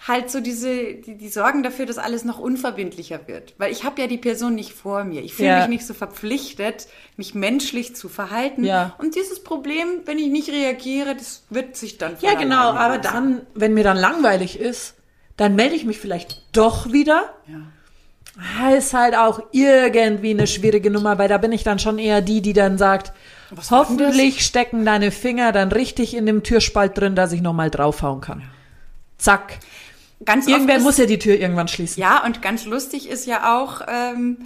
halt 0.06 0.30
so 0.30 0.40
diese, 0.40 0.94
die, 0.94 1.16
die 1.16 1.28
sorgen 1.28 1.62
dafür, 1.62 1.86
dass 1.86 1.98
alles 1.98 2.24
noch 2.24 2.38
unverbindlicher 2.38 3.26
wird. 3.26 3.54
Weil 3.58 3.72
ich 3.72 3.84
habe 3.84 4.00
ja 4.00 4.06
die 4.06 4.18
Person 4.18 4.54
nicht 4.54 4.72
vor 4.72 5.04
mir. 5.04 5.22
Ich 5.22 5.34
fühle 5.34 5.48
Ja. 5.48 5.58
mich 5.60 5.68
nicht 5.68 5.86
so 5.86 5.94
verpflichtet, 5.94 6.86
mich 7.16 7.34
menschlich 7.34 7.96
zu 7.96 8.08
verhalten. 8.08 8.64
Ja. 8.64 8.94
Und 8.98 9.14
dieses 9.14 9.42
Problem, 9.42 10.02
wenn 10.04 10.18
ich 10.18 10.28
nicht 10.28 10.48
reagiere, 10.50 11.14
das 11.16 11.44
wird 11.50 11.76
sich 11.76 11.98
dann 11.98 12.16
ja, 12.20 12.34
genau, 12.34 12.70
aber 12.70 12.98
dann, 12.98 13.42
wenn 13.54 13.74
mir 13.74 13.84
dann 13.84 13.96
langweilig 13.96 14.58
ist, 14.58 14.94
dann 15.36 15.54
melde 15.54 15.74
ich 15.74 15.84
mich 15.84 15.98
vielleicht 15.98 16.42
doch 16.52 16.92
wieder. 16.92 17.34
Ja. 17.46 18.70
Ist 18.76 18.92
halt 18.92 19.16
auch 19.16 19.40
irgendwie 19.52 20.30
eine 20.30 20.46
schwierige 20.46 20.90
Nummer, 20.90 21.18
weil 21.18 21.28
da 21.28 21.38
bin 21.38 21.52
ich 21.52 21.64
dann 21.64 21.78
schon 21.78 21.98
eher 21.98 22.20
die, 22.20 22.42
die 22.42 22.52
dann 22.52 22.76
sagt, 22.76 23.12
Was 23.50 23.70
hoffentlich 23.70 24.44
stecken 24.44 24.84
deine 24.84 25.10
Finger 25.10 25.52
dann 25.52 25.70
richtig 25.72 26.14
in 26.14 26.26
dem 26.26 26.42
Türspalt 26.42 26.98
drin, 26.98 27.14
dass 27.14 27.32
ich 27.32 27.40
nochmal 27.42 27.70
draufhauen 27.70 28.20
kann. 28.20 28.42
Zack. 29.18 29.58
Ganz 30.24 30.46
Irgendwer 30.46 30.76
ist- 30.78 30.82
muss 30.82 30.96
ja 30.98 31.06
die 31.06 31.18
Tür 31.18 31.36
irgendwann 31.38 31.68
schließen. 31.68 32.00
Ja, 32.00 32.24
und 32.24 32.42
ganz 32.42 32.64
lustig 32.64 33.08
ist 33.08 33.26
ja 33.26 33.56
auch, 33.58 33.82
ähm, 33.88 34.38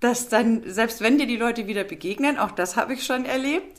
dass 0.00 0.28
dann, 0.28 0.62
selbst 0.66 1.00
wenn 1.00 1.18
dir 1.18 1.26
die 1.26 1.36
Leute 1.36 1.66
wieder 1.66 1.84
begegnen, 1.84 2.38
auch 2.38 2.50
das 2.50 2.76
habe 2.76 2.94
ich 2.94 3.04
schon 3.04 3.24
erlebt, 3.24 3.78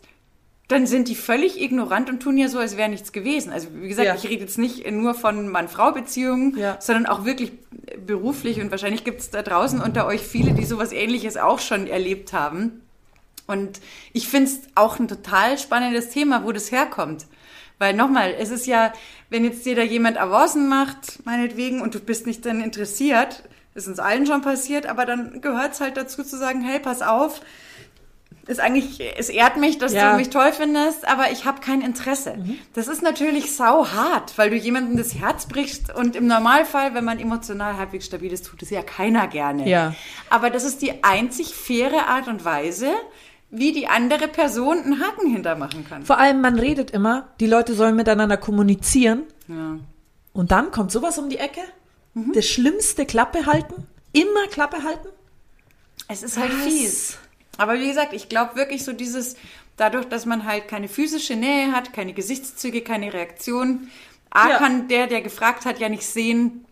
dann 0.68 0.86
sind 0.88 1.10
die 1.10 1.16
völlig 1.16 1.60
ignorant 1.62 2.10
und 2.10 2.22
tun 2.22 2.38
ja 2.38 2.48
so, 2.48 2.58
als 2.60 2.78
wäre 2.78 2.88
nichts 2.90 3.12
gewesen. 3.12 3.52
Also 3.52 3.68
wie 3.74 3.88
gesagt, 3.90 4.08
Ja. 4.08 4.16
ich 4.16 4.24
rede 4.30 4.42
jetzt 4.44 4.58
nicht 4.58 4.90
nur 4.90 5.14
von 5.14 5.48
Mann-Frau-Beziehungen, 5.50 6.58
Ja. 6.58 6.78
sondern 6.80 7.06
auch 7.08 7.26
wirklich 7.26 7.52
beruflich 8.06 8.62
und 8.62 8.72
wahrscheinlich 8.72 9.04
gibt 9.04 9.20
es 9.22 9.30
da 9.30 9.42
draußen 9.42 9.82
unter 9.82 10.06
euch 10.08 10.22
viele, 10.22 10.54
die 10.54 10.64
sowas 10.66 10.92
ähnliches 10.92 11.36
auch 11.38 11.60
schon 11.60 11.88
erlebt 11.88 12.32
haben. 12.34 12.82
Und 13.52 13.80
ich 14.14 14.28
finde 14.28 14.50
es 14.52 14.60
auch 14.76 14.98
ein 15.00 15.08
total 15.08 15.58
spannendes 15.58 16.10
Thema, 16.10 16.44
wo 16.46 16.52
das 16.52 16.72
herkommt. 16.72 17.26
Weil 17.80 17.94
nochmal, 17.94 18.36
es 18.40 18.50
ist 18.52 18.68
ja, 18.68 18.94
wenn 19.30 19.44
jetzt 19.44 19.66
dir 19.66 19.76
da 19.76 19.82
jemand 19.82 20.18
Avancen 20.20 20.68
macht, 20.70 21.26
meinetwegen, 21.26 21.82
und 21.82 21.96
du 21.96 22.00
bist 22.00 22.28
nicht 22.28 22.46
dann 22.46 22.62
interessiert, 22.62 23.44
ist 23.74 23.88
uns 23.88 24.00
allen 24.00 24.26
schon 24.28 24.42
passiert, 24.42 24.86
aber 24.86 25.06
dann 25.06 25.42
gehört 25.42 25.74
es 25.74 25.82
halt 25.82 25.98
dazu 25.98 26.24
zu 26.24 26.38
sagen, 26.38 26.62
hey, 26.62 26.80
pass 26.80 27.02
auf, 27.02 27.42
ist 28.48 28.60
eigentlich, 28.60 29.00
es 29.18 29.30
ehrt 29.30 29.58
mich, 29.58 29.78
dass 29.78 29.94
Ja. 29.94 30.12
du 30.12 30.18
mich 30.18 30.30
toll 30.30 30.52
findest, 30.52 31.08
aber 31.08 31.32
ich 31.32 31.46
habe 31.46 31.62
kein 31.62 31.82
Interesse. 31.82 32.36
Das 32.74 32.88
ist 32.88 33.02
natürlich 33.02 33.56
sau 33.56 33.88
hart, 33.88 34.38
weil 34.38 34.50
du 34.50 34.56
jemandem 34.58 34.98
das 34.98 35.16
Herz 35.16 35.46
brichst 35.48 35.94
und 35.96 36.16
im 36.16 36.28
Normalfall, 36.28 36.94
wenn 36.94 37.06
man 37.06 37.20
emotional 37.20 37.78
halbwegs 37.78 38.06
stabil 38.08 38.32
ist, 38.34 38.46
tut 38.48 38.62
es 38.64 38.70
ja 38.72 38.82
keiner 38.82 39.28
gerne. 39.28 39.68
Ja. 39.70 39.94
Aber 40.30 40.50
das 40.50 40.64
ist 40.64 40.82
die 40.82 41.04
einzig 41.04 41.54
faire 41.56 42.08
Art 42.08 42.28
und 42.28 42.44
Weise, 42.44 42.90
wie 43.52 43.74
die 43.74 43.88
andere 43.88 44.28
Person 44.30 44.80
einen 44.80 45.00
Haken 45.02 45.30
hintermachen 45.30 45.88
kann. 45.88 46.06
Vor 46.06 46.18
allem, 46.18 46.42
man 46.42 46.58
redet 46.58 46.92
immer, 46.92 47.28
die 47.40 47.48
Leute 47.48 47.74
sollen 47.76 47.96
miteinander 47.96 48.38
kommunizieren. 48.38 49.24
Ja. 49.48 49.78
Und 50.34 50.52
dann 50.52 50.72
kommt 50.72 50.92
sowas 50.92 51.18
um 51.18 51.30
die 51.30 51.38
Ecke. 51.38 51.62
Das 52.34 52.46
schlimmste 52.46 53.06
Klappe 53.06 53.46
halten. 53.46 53.88
Immer 54.14 54.48
Klappe 54.50 54.84
halten. 54.84 55.08
Es 56.08 56.24
ist 56.24 56.38
halt 56.38 56.52
Was? 56.54 56.64
fies. 56.64 57.18
Aber 57.58 57.80
wie 57.80 57.88
gesagt, 57.88 58.14
ich 58.14 58.28
glaube 58.30 58.56
wirklich 58.56 58.84
so 58.84 58.94
dieses, 58.94 59.36
dadurch, 59.78 60.06
dass 60.06 60.26
man 60.26 60.46
halt 60.46 60.68
keine 60.68 60.88
physische 60.88 61.36
Nähe 61.36 61.72
hat, 61.74 61.94
keine 61.94 62.14
Gesichtszüge, 62.14 62.82
keine 62.82 63.14
Reaktion, 63.14 63.90
A 64.30 64.50
Ja. 64.50 64.58
kann 64.58 64.88
der, 64.88 65.08
der 65.08 65.22
gefragt 65.22 65.66
hat, 65.66 65.80
ja 65.80 65.90
nicht 65.90 66.06
sehen, 66.06 66.66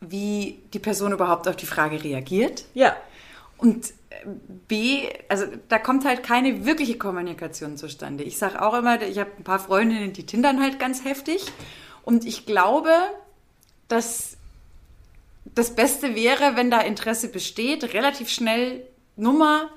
wie 0.00 0.58
die 0.74 0.78
Person 0.80 1.12
überhaupt 1.12 1.46
auf 1.48 1.56
die 1.56 1.66
Frage 1.66 2.02
reagiert. 2.02 2.64
Ja. 2.74 2.96
Und 3.56 3.92
B, 4.68 5.08
also 5.28 5.44
da 5.68 5.78
kommt 5.78 6.04
halt 6.04 6.22
keine 6.22 6.64
wirkliche 6.64 6.96
Kommunikation 6.96 7.76
zustande. 7.76 8.24
Ich 8.24 8.38
sage 8.38 8.62
auch 8.62 8.74
immer, 8.74 9.00
ich 9.02 9.18
habe 9.18 9.30
ein 9.38 9.44
paar 9.44 9.58
Freundinnen, 9.58 10.12
die 10.12 10.24
tindern 10.24 10.62
halt 10.62 10.78
ganz 10.78 11.04
heftig. 11.04 11.44
Und 12.02 12.24
ich 12.24 12.46
glaube, 12.46 12.90
dass 13.88 14.36
das 15.54 15.74
Beste 15.74 16.14
wäre, 16.14 16.56
wenn 16.56 16.70
da 16.70 16.80
Interesse 16.80 17.28
besteht, 17.28 17.94
relativ 17.94 18.28
schnell 18.28 18.82
Nummer, 19.16 19.70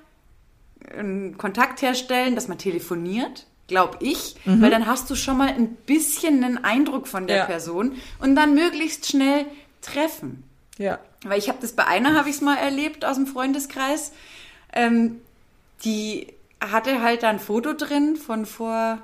Kontakt 1.37 1.81
herstellen, 1.81 2.35
dass 2.35 2.47
man 2.47 2.57
telefoniert, 2.57 3.45
glaube 3.67 3.97
ich, 4.01 4.35
weil 4.45 4.71
dann 4.71 4.87
hast 4.87 5.09
du 5.09 5.15
schon 5.15 5.37
mal 5.37 5.49
ein 5.49 5.75
bisschen 5.75 6.43
einen 6.43 6.57
Eindruck 6.63 7.07
von 7.07 7.27
der 7.27 7.37
Ja. 7.37 7.45
Person 7.45 7.95
und 8.19 8.35
dann 8.35 8.53
möglichst 8.53 9.07
schnell 9.07 9.45
treffen. 9.81 10.43
Ja. 10.77 10.99
Weil 11.23 11.39
ich 11.39 11.49
habe 11.49 11.59
das 11.61 11.73
bei 11.73 11.85
einer, 11.85 12.15
habe 12.15 12.29
ich 12.29 12.35
es 12.35 12.41
mal 12.41 12.57
erlebt 12.57 13.05
aus 13.05 13.15
dem 13.15 13.27
Freundeskreis. 13.27 14.11
Ähm, 14.73 15.21
die 15.83 16.27
hatte 16.59 17.01
halt 17.01 17.23
da 17.23 17.29
ein 17.29 17.39
Foto 17.39 17.73
drin 17.73 18.15
von 18.15 18.45
vor 18.45 18.99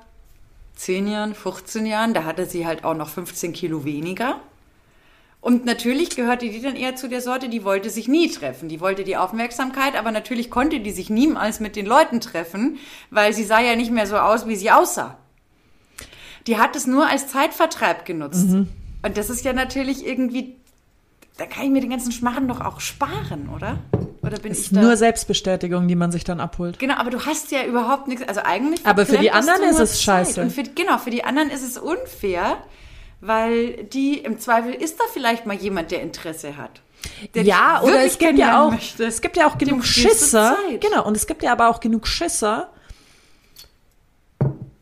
10 0.75 1.07
Jahren, 1.07 1.35
15 1.35 1.85
Jahren. 1.85 2.13
Da 2.13 2.23
hatte 2.23 2.45
sie 2.45 2.65
halt 2.65 2.83
auch 2.83 2.95
noch 2.95 3.09
15 3.09 3.53
Kilo 3.53 3.85
weniger. 3.85 4.39
Und 5.39 5.65
natürlich 5.65 6.15
gehörte 6.15 6.49
die 6.49 6.61
dann 6.61 6.75
eher 6.75 6.95
zu 6.95 7.07
der 7.07 7.21
Sorte, 7.21 7.47
die 7.47 7.63
wollte 7.63 7.89
sich 7.89 8.07
nie 8.07 8.29
treffen. 8.29 8.69
Die 8.69 8.81
wollte 8.81 9.03
die 9.03 9.17
Aufmerksamkeit, 9.17 9.95
aber 9.95 10.11
natürlich 10.11 10.49
konnte 10.49 10.79
die 10.79 10.91
sich 10.91 11.09
niemals 11.09 11.59
mit 11.59 11.75
den 11.75 11.85
Leuten 11.85 12.19
treffen, 12.19 12.79
weil 13.11 13.33
sie 13.33 13.43
sah 13.43 13.59
ja 13.59 13.75
nicht 13.75 13.91
mehr 13.91 14.07
so 14.07 14.17
aus, 14.17 14.47
wie 14.47 14.55
sie 14.55 14.71
aussah. 14.71 15.17
Die 16.47 16.57
hat 16.57 16.75
es 16.75 16.87
nur 16.87 17.07
als 17.07 17.27
Zeitvertreib 17.27 18.03
genutzt. 18.05 18.47
Und 19.03 19.17
das 19.17 19.29
ist 19.29 19.45
ja 19.45 19.53
natürlich 19.53 20.05
irgendwie, 20.05 20.55
da 21.37 21.45
kann 21.45 21.63
ich 21.65 21.69
mir 21.69 21.81
den 21.81 21.89
ganzen 21.89 22.11
Schmarren 22.11 22.47
doch 22.47 22.61
auch 22.61 22.79
sparen, 22.79 23.49
oder? 23.55 23.77
Oder 24.21 24.39
bin 24.39 24.51
ich 24.51 24.59
Ist 24.59 24.75
da? 24.75 24.81
nur 24.81 24.97
Selbstbestätigung, 24.97 25.87
die 25.87 25.95
man 25.95 26.11
sich 26.11 26.23
dann 26.23 26.39
abholt. 26.39 26.79
Genau, 26.79 26.95
aber 26.95 27.11
du 27.11 27.25
hast 27.25 27.51
ja 27.51 27.63
überhaupt 27.63 28.07
nichts. 28.07 28.27
Also 28.27 28.41
eigentlich. 28.43 28.85
Aber 28.85 29.05
für 29.05 29.17
die 29.17 29.31
anderen 29.31 29.63
ist 29.63 29.79
es 29.79 30.01
scheiße. 30.01 30.41
Und 30.41 30.51
für, 30.51 30.63
genau, 30.63 30.97
für 30.97 31.11
die 31.11 31.23
anderen 31.23 31.49
ist 31.49 31.63
es 31.63 31.77
unfair, 31.77 32.57
weil 33.21 33.83
die 33.85 34.17
im 34.19 34.39
Zweifel 34.39 34.73
ist 34.73 34.99
da 34.99 35.03
vielleicht 35.13 35.45
mal 35.45 35.55
jemand, 35.55 35.91
der 35.91 36.01
Interesse 36.01 36.57
hat. 36.57 36.81
Der 37.35 37.43
Ja, 37.43 37.81
oder 37.83 38.03
es 38.03 38.17
gibt 38.17 38.37
ja 38.39 38.65
auch, 38.65 38.71
möchte. 38.71 39.05
es 39.05 39.21
gibt 39.21 39.37
ja 39.37 39.47
auch 39.47 39.57
genug 39.57 39.85
Schisser. 39.85 40.57
Genau, 40.79 41.05
und 41.05 41.15
es 41.15 41.27
gibt 41.27 41.43
ja 41.43 41.51
aber 41.51 41.69
auch 41.69 41.79
genug 41.79 42.07
Schisser, 42.07 42.71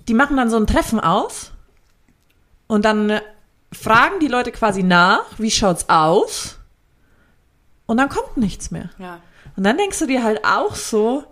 die 0.08 0.14
machen 0.14 0.38
dann 0.38 0.50
so 0.50 0.58
ein 0.58 0.68
Treffen 0.68 1.00
aus 1.00 1.52
und 2.68 2.86
dann 2.86 3.20
fragen 3.76 4.20
die 4.20 4.28
Leute 4.28 4.52
quasi 4.52 4.84
nach, 4.84 5.26
wie 5.38 5.52
schaut's 5.52 5.90
aus? 5.90 6.58
Und 7.86 7.98
dann 7.98 8.10
kommt 8.10 8.38
nichts 8.38 8.72
mehr. 8.72 8.90
Ja. 8.98 9.20
Und 9.56 9.64
dann 9.64 9.78
denkst 9.78 10.00
du 10.00 10.08
dir 10.08 10.24
halt 10.24 10.44
auch 10.46 10.76
so, 10.76 11.24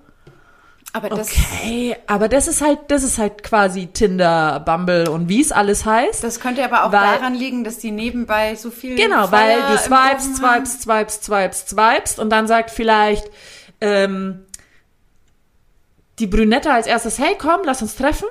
Aber 0.94 1.10
das, 1.10 1.32
okay, 1.32 1.98
aber 2.06 2.30
das 2.30 2.48
ist 2.48 2.62
halt, 2.62 2.80
das 2.90 3.02
ist 3.04 3.18
halt 3.18 3.42
quasi 3.44 3.88
Tinder, 3.88 4.60
Bumble 4.60 5.10
und 5.10 5.28
wie 5.30 5.42
es 5.42 5.52
alles 5.52 5.86
heißt. 5.86 6.24
das 6.24 6.40
könnte 6.40 6.64
aber 6.64 6.84
auch 6.86 6.92
Weil- 6.92 7.18
daran 7.18 7.34
liegen, 7.34 7.64
dass 7.64 7.80
die 7.80 7.90
nebenbei 7.92 8.56
so 8.56 8.70
viel. 8.70 8.96
Genau, 8.96 9.28
Feuer 9.28 9.32
weil 9.32 9.62
du 9.62 9.78
swipes, 9.80 10.36
swipes, 10.38 10.82
swipes, 10.84 11.22
swipes, 11.24 11.66
swipes 11.68 12.20
und 12.20 12.30
dann 12.30 12.46
sagt 12.48 12.70
vielleicht 12.70 13.26
ähm, 13.82 14.46
die 16.20 16.28
Brünette 16.28 16.72
als 16.72 16.86
erstes, 16.86 17.18
hey 17.18 17.36
komm, 17.40 17.62
lass 17.66 17.82
uns 17.82 17.96
treffen. 17.96 18.28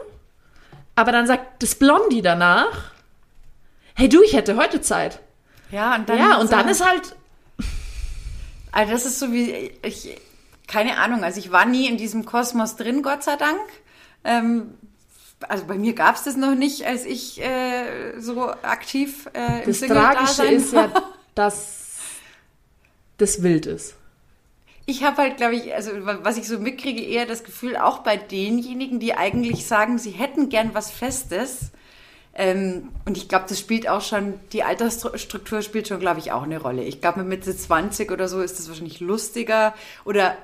Aber 0.94 1.10
dann 1.10 1.26
sagt 1.26 1.62
das 1.62 1.74
Blondie 1.74 2.22
danach, 2.22 2.91
hey 3.94 4.08
du, 4.08 4.22
ich 4.22 4.34
hätte 4.34 4.56
heute 4.56 4.80
Zeit. 4.80 5.20
Ja, 5.70 5.94
und 5.96 6.08
dann, 6.08 6.18
ja, 6.18 6.36
und 6.38 6.52
dann 6.52 6.68
ist 6.68 6.84
halt, 6.84 7.16
Also 8.72 8.92
das 8.92 9.04
ist 9.04 9.18
so 9.18 9.32
wie 9.32 9.70
ich 9.82 10.16
keine 10.66 10.98
Ahnung. 10.98 11.22
Also 11.22 11.38
ich 11.38 11.52
war 11.52 11.66
nie 11.66 11.86
in 11.86 11.98
diesem 11.98 12.24
Kosmos 12.24 12.76
drin, 12.76 13.02
Gott 13.02 13.22
sei 13.22 13.36
Dank. 13.36 13.60
Ähm, 14.24 14.74
also 15.48 15.66
bei 15.66 15.74
mir 15.74 15.92
gab 15.92 16.16
es 16.16 16.24
das 16.24 16.36
noch 16.36 16.54
nicht, 16.54 16.86
als 16.86 17.04
ich 17.04 17.40
äh, 17.42 18.18
so 18.18 18.50
aktiv 18.50 19.28
äh, 19.34 19.64
im 19.64 19.66
das 19.66 19.80
Tragische 19.80 20.46
ist 20.46 20.72
ja, 20.72 20.90
dass 21.34 21.98
das 23.18 23.42
wild 23.42 23.66
ist. 23.66 23.94
Ich 24.86 25.04
habe 25.04 25.18
halt, 25.18 25.36
glaube 25.36 25.54
ich, 25.54 25.74
also 25.74 25.90
was 26.02 26.36
ich 26.38 26.48
so 26.48 26.58
mitkriege, 26.58 27.02
eher 27.02 27.26
das 27.26 27.44
Gefühl, 27.44 27.76
auch 27.76 27.98
bei 27.98 28.16
denjenigen, 28.16 28.98
die 28.98 29.14
eigentlich 29.14 29.66
sagen, 29.66 29.98
sie 29.98 30.10
hätten 30.10 30.48
gern 30.48 30.74
was 30.74 30.90
Festes. 30.90 31.70
Ähm, 32.34 32.88
und 33.04 33.18
ich 33.18 33.28
glaube, 33.28 33.44
das 33.48 33.58
spielt 33.58 33.86
auch 33.88 34.00
schon, 34.00 34.34
die 34.52 34.62
Altersstruktur 34.62 35.60
spielt 35.60 35.88
schon, 35.88 36.00
glaube 36.00 36.18
ich, 36.18 36.32
auch 36.32 36.44
eine 36.44 36.58
Rolle. 36.58 36.82
Ich 36.82 37.02
glaube, 37.02 37.20
mit 37.20 37.28
Mitte 37.28 37.54
20 37.54 38.10
oder 38.10 38.26
so 38.26 38.40
ist 38.40 38.58
das 38.58 38.68
wahrscheinlich 38.68 39.00
lustiger. 39.00 39.74
Oder 40.06 40.30
äh, 40.30 40.34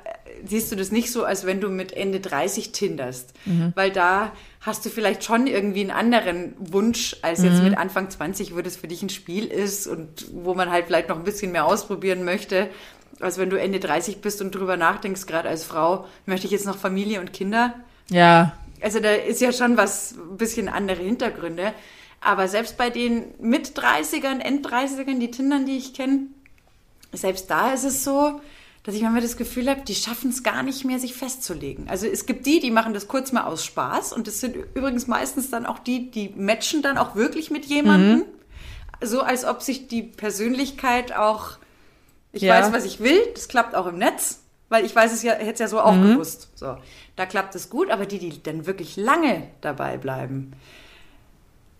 siehst 0.44 0.70
du 0.70 0.76
das 0.76 0.92
nicht 0.92 1.10
so, 1.10 1.24
als 1.24 1.46
wenn 1.46 1.62
du 1.62 1.70
mit 1.70 1.92
Ende 1.92 2.20
30 2.20 2.72
tinderst? 2.72 3.32
Weil 3.74 3.90
da 3.90 4.32
hast 4.60 4.84
du 4.84 4.90
vielleicht 4.90 5.24
schon 5.24 5.46
irgendwie 5.46 5.80
einen 5.80 5.90
anderen 5.90 6.54
Wunsch, 6.58 7.16
als 7.22 7.42
jetzt 7.42 7.62
mit 7.62 7.78
Anfang 7.78 8.10
20, 8.10 8.54
wo 8.54 8.60
das 8.60 8.76
für 8.76 8.88
dich 8.88 9.02
ein 9.02 9.08
Spiel 9.08 9.46
ist 9.46 9.86
und 9.86 10.26
wo 10.32 10.52
man 10.52 10.70
halt 10.70 10.86
vielleicht 10.86 11.08
noch 11.08 11.16
ein 11.16 11.24
bisschen 11.24 11.52
mehr 11.52 11.64
ausprobieren 11.64 12.22
möchte. 12.24 12.68
Als 13.20 13.38
wenn 13.38 13.48
du 13.48 13.58
Ende 13.58 13.80
30 13.80 14.20
bist 14.20 14.42
und 14.42 14.54
drüber 14.54 14.76
nachdenkst, 14.76 15.26
gerade 15.26 15.48
als 15.48 15.64
Frau, 15.64 16.04
möchte 16.26 16.46
ich 16.46 16.52
jetzt 16.52 16.66
noch 16.66 16.76
Familie 16.76 17.20
und 17.20 17.32
Kinder? 17.32 17.74
Ja, 18.10 18.52
Also 18.82 19.00
da 19.00 19.12
ist 19.12 19.40
ja 19.40 19.52
schon 19.52 19.76
was, 19.76 20.12
ein 20.12 20.36
bisschen 20.36 20.68
andere 20.68 21.02
Hintergründe. 21.02 21.72
Aber 22.20 22.48
selbst 22.48 22.76
bei 22.76 22.90
den 22.90 23.26
mit 23.40 23.78
30ern, 23.78 24.40
End-30ern, 24.40 25.18
die 25.18 25.30
Tindern, 25.30 25.66
die 25.66 25.76
ich 25.78 25.94
kenne, 25.94 26.26
selbst 27.12 27.50
da 27.50 27.72
ist 27.72 27.84
es 27.84 28.04
so, 28.04 28.40
dass 28.82 28.94
ich 28.94 29.02
manchmal 29.02 29.22
das 29.22 29.36
Gefühl 29.36 29.68
habe, 29.68 29.82
die 29.82 29.94
schaffen 29.94 30.30
es 30.30 30.42
gar 30.42 30.62
nicht 30.62 30.84
mehr, 30.84 30.98
sich 30.98 31.14
festzulegen. 31.14 31.88
Also 31.88 32.06
es 32.06 32.26
gibt 32.26 32.46
die, 32.46 32.58
die 32.60 32.70
machen 32.70 32.94
das 32.94 33.06
kurz 33.06 33.32
mal 33.32 33.44
aus 33.44 33.64
Spaß 33.64 34.12
und 34.12 34.26
das 34.26 34.40
sind 34.40 34.56
übrigens 34.74 35.06
meistens 35.06 35.50
dann 35.50 35.66
auch 35.66 35.78
die, 35.78 36.10
die 36.10 36.30
matchen 36.36 36.82
dann 36.82 36.98
auch 36.98 37.14
wirklich 37.14 37.50
mit 37.50 37.66
jemandem. 37.66 38.24
So 39.00 39.20
als 39.20 39.44
ob 39.44 39.62
sich 39.62 39.88
die 39.88 40.02
Persönlichkeit 40.02 41.14
auch, 41.14 41.58
ich 42.32 42.42
Ja. 42.42 42.58
weiß, 42.58 42.72
was 42.72 42.84
ich 42.84 43.00
will, 43.00 43.20
das 43.34 43.48
klappt 43.48 43.74
auch 43.74 43.86
im 43.86 43.98
Netz, 43.98 44.40
weil 44.68 44.84
ich 44.84 44.94
weiß 44.94 45.12
es 45.12 45.22
ja, 45.22 45.32
hätte 45.32 45.52
es 45.52 45.58
ja 45.58 45.68
so 45.68 45.80
auch 45.80 45.94
gewusst. 45.94 46.50
So, 46.54 46.76
da 47.16 47.26
klappt 47.26 47.54
es 47.54 47.70
gut, 47.70 47.90
aber 47.90 48.06
die, 48.06 48.18
die 48.18 48.42
dann 48.42 48.66
wirklich 48.66 48.96
lange 48.96 49.48
dabei 49.60 49.96
bleiben. 49.96 50.52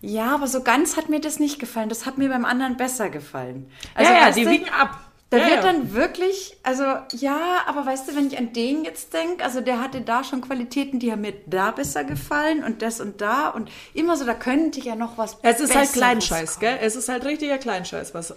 Ja, 0.01 0.35
aber 0.35 0.47
so 0.47 0.63
ganz 0.63 0.97
hat 0.97 1.09
mir 1.09 1.21
das 1.21 1.39
nicht 1.41 1.59
gefallen. 1.59 1.89
Das 1.89 2.07
hat 2.07 2.19
mir 2.19 2.29
beim 2.29 2.45
anderen 2.45 2.77
besser 2.77 3.11
gefallen. 3.11 3.71
Also, 3.95 4.13
ja, 4.13 4.21
ja, 4.21 4.31
die 4.31 4.45
du, 4.45 4.51
wiegen 4.51 4.69
ab. 4.69 5.01
da 5.31 5.39
ja, 5.39 5.47
wird 5.47 5.57
ja. 5.57 5.63
dann 5.63 5.93
wirklich, 5.93 6.57
also 6.63 6.85
ja, 7.17 7.39
aber 7.67 7.85
weißt 7.85 8.09
du, 8.09 8.17
wenn 8.17 8.29
ich 8.29 8.39
an 8.39 8.53
den 8.53 8.85
jetzt 8.85 9.13
denke, 9.13 9.45
also 9.45 9.61
der 9.61 9.81
hatte 9.81 10.01
da 10.01 10.23
schon 10.23 10.41
Qualitäten, 10.41 11.01
die 11.01 11.11
haben 11.11 11.23
mir 11.23 11.35
da 11.47 11.73
besser 11.73 12.05
gefallen 12.05 12.63
und 12.63 12.81
das 12.81 13.01
und 13.01 13.21
da 13.21 13.49
und 13.49 13.71
immer 13.93 14.17
so, 14.17 14.25
da 14.25 14.35
könnte 14.35 14.81
ja 14.81 14.95
noch 14.95 15.19
was 15.19 15.37
Es 15.43 15.59
ist 15.59 15.75
halt 15.75 15.93
Kleinscheiß, 15.93 16.61
gell? 16.61 16.79
Es 16.81 16.95
ist 16.95 17.09
halt 17.09 17.25
richtiger 17.25 17.59
Kleinscheiß, 17.59 18.15
was 18.15 18.37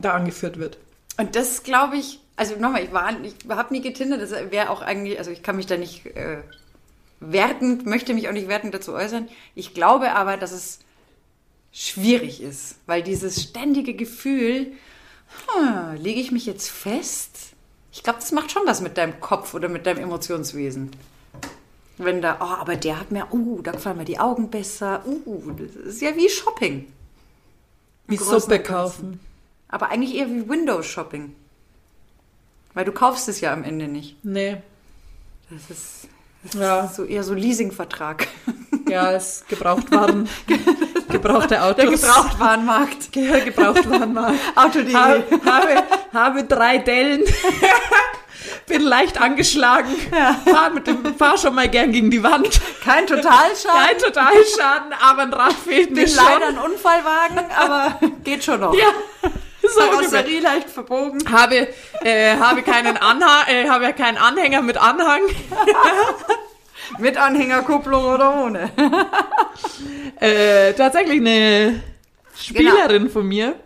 da 0.00 0.12
angeführt 0.12 0.58
wird. 0.58 0.78
Und 1.18 1.36
das 1.36 1.62
glaube 1.62 1.96
ich, 1.98 2.20
also 2.36 2.56
nochmal, 2.56 2.84
ich 2.84 2.92
war, 2.92 3.12
ich 3.22 3.34
habe 3.48 3.72
nie 3.72 3.80
getindert, 3.80 4.20
das 4.20 4.32
wäre 4.50 4.70
auch 4.70 4.82
eigentlich, 4.82 5.18
also 5.18 5.30
ich 5.30 5.42
kann 5.42 5.56
mich 5.56 5.66
da 5.66 5.76
nicht 5.76 6.06
äh, 6.06 6.38
wertend, 7.20 7.86
möchte 7.86 8.14
mich 8.14 8.28
auch 8.28 8.32
nicht 8.32 8.48
wertend 8.48 8.74
dazu 8.74 8.92
äußern. 8.92 9.28
Ich 9.54 9.74
glaube 9.74 10.12
aber, 10.12 10.36
dass 10.36 10.52
es 10.52 10.80
schwierig 11.72 12.42
ist, 12.42 12.76
weil 12.86 13.02
dieses 13.02 13.42
ständige 13.42 13.94
Gefühl, 13.94 14.72
hm, 15.46 15.96
lege 15.96 16.20
ich 16.20 16.32
mich 16.32 16.46
jetzt 16.46 16.68
fest? 16.68 17.54
Ich 17.92 18.02
glaube, 18.02 18.18
das 18.18 18.32
macht 18.32 18.50
schon 18.50 18.66
was 18.66 18.80
mit 18.80 18.98
deinem 18.98 19.20
Kopf 19.20 19.54
oder 19.54 19.68
mit 19.68 19.86
deinem 19.86 19.98
Emotionswesen. 19.98 20.90
Wenn 21.96 22.20
da, 22.20 22.38
oh, 22.40 22.60
aber 22.60 22.74
der 22.74 22.98
hat 22.98 23.12
mir, 23.12 23.32
uh, 23.32 23.62
da 23.62 23.70
gefallen 23.70 23.98
mir 23.98 24.04
die 24.04 24.18
Augen 24.18 24.50
besser, 24.50 25.04
uh, 25.06 25.52
das 25.52 25.94
ist 25.94 26.02
ja 26.02 26.16
wie 26.16 26.28
Shopping. 26.28 26.92
Wie 28.08 28.16
Suppe 28.16 28.60
kaufen. 28.60 29.20
Aber 29.68 29.90
eigentlich 29.90 30.16
eher 30.16 30.28
wie 30.28 30.48
Windows-Shopping. 30.48 31.34
Weil 32.74 32.84
du 32.84 32.92
kaufst 32.92 33.28
es 33.28 33.40
ja 33.40 33.52
am 33.52 33.64
Ende 33.64 33.86
nicht. 33.88 34.16
Nee. 34.24 34.56
Das 35.50 35.70
ist 35.70 36.08
Ja, 36.60 36.88
so 36.88 37.04
eher 37.04 37.22
so 37.22 37.34
Leasingvertrag. 37.34 38.26
ja, 38.88 39.12
es 39.12 39.44
Gebrauchtwaren, 39.48 40.28
gebrauchte 41.08 41.62
Autos. 41.62 41.76
Der 41.76 41.86
Gebrauchtwarenmarkt. 41.90 43.12
Ge 43.12 43.40
Gebrauchtwarenmarkt. 43.44 44.38
Auto.de. 44.56 44.92
habe, 44.94 45.24
habe, 45.44 45.82
habe 46.12 46.44
drei 46.44 46.78
Dellen. 46.78 47.22
Bin 48.66 48.82
leicht 48.82 49.20
angeschlagen. 49.20 49.90
Fahr, 50.44 50.70
mit 50.70 50.86
dem, 50.86 51.14
fahr 51.16 51.36
schon 51.38 51.54
mal 51.54 51.68
gern 51.68 51.92
gegen 51.92 52.10
die 52.10 52.22
Wand. 52.22 52.60
Kein 52.82 53.06
Totalschaden. 53.06 53.86
Kein 53.86 53.98
Totalschaden, 53.98 54.92
aber 55.02 55.22
ein 55.22 55.32
Rad 55.32 55.52
fehlt 55.52 55.90
mir 55.90 56.04
Bin 56.04 56.08
schon. 56.08 56.24
leider 56.24 56.48
ein 56.48 56.58
Unfallwagen, 56.58 57.38
aber 57.56 58.00
geht 58.24 58.42
schon 58.44 58.60
noch. 58.60 58.74
Ja, 58.74 58.88
so. 59.74 59.80
Karosserie 59.80 60.40
leicht 60.40 60.70
verbogen. 60.70 61.20
Habe, 61.30 61.68
äh, 62.02 62.36
habe 62.36 62.62
keinen 62.62 62.96
Anhang, 62.96 63.46
äh, 63.48 63.68
habe 63.68 63.92
keinen 63.92 64.18
Anhänger 64.18 64.62
mit 64.62 64.76
Anhang. 64.76 65.22
Mit 66.98 67.16
Anhängerkupplung 67.16 68.04
oder 68.04 68.44
ohne. 68.44 68.70
Äh, 70.20 70.74
tatsächlich 70.74 71.20
eine 71.20 71.82
Spielerin 72.36 73.10
von 73.10 73.26
mir 73.26 73.56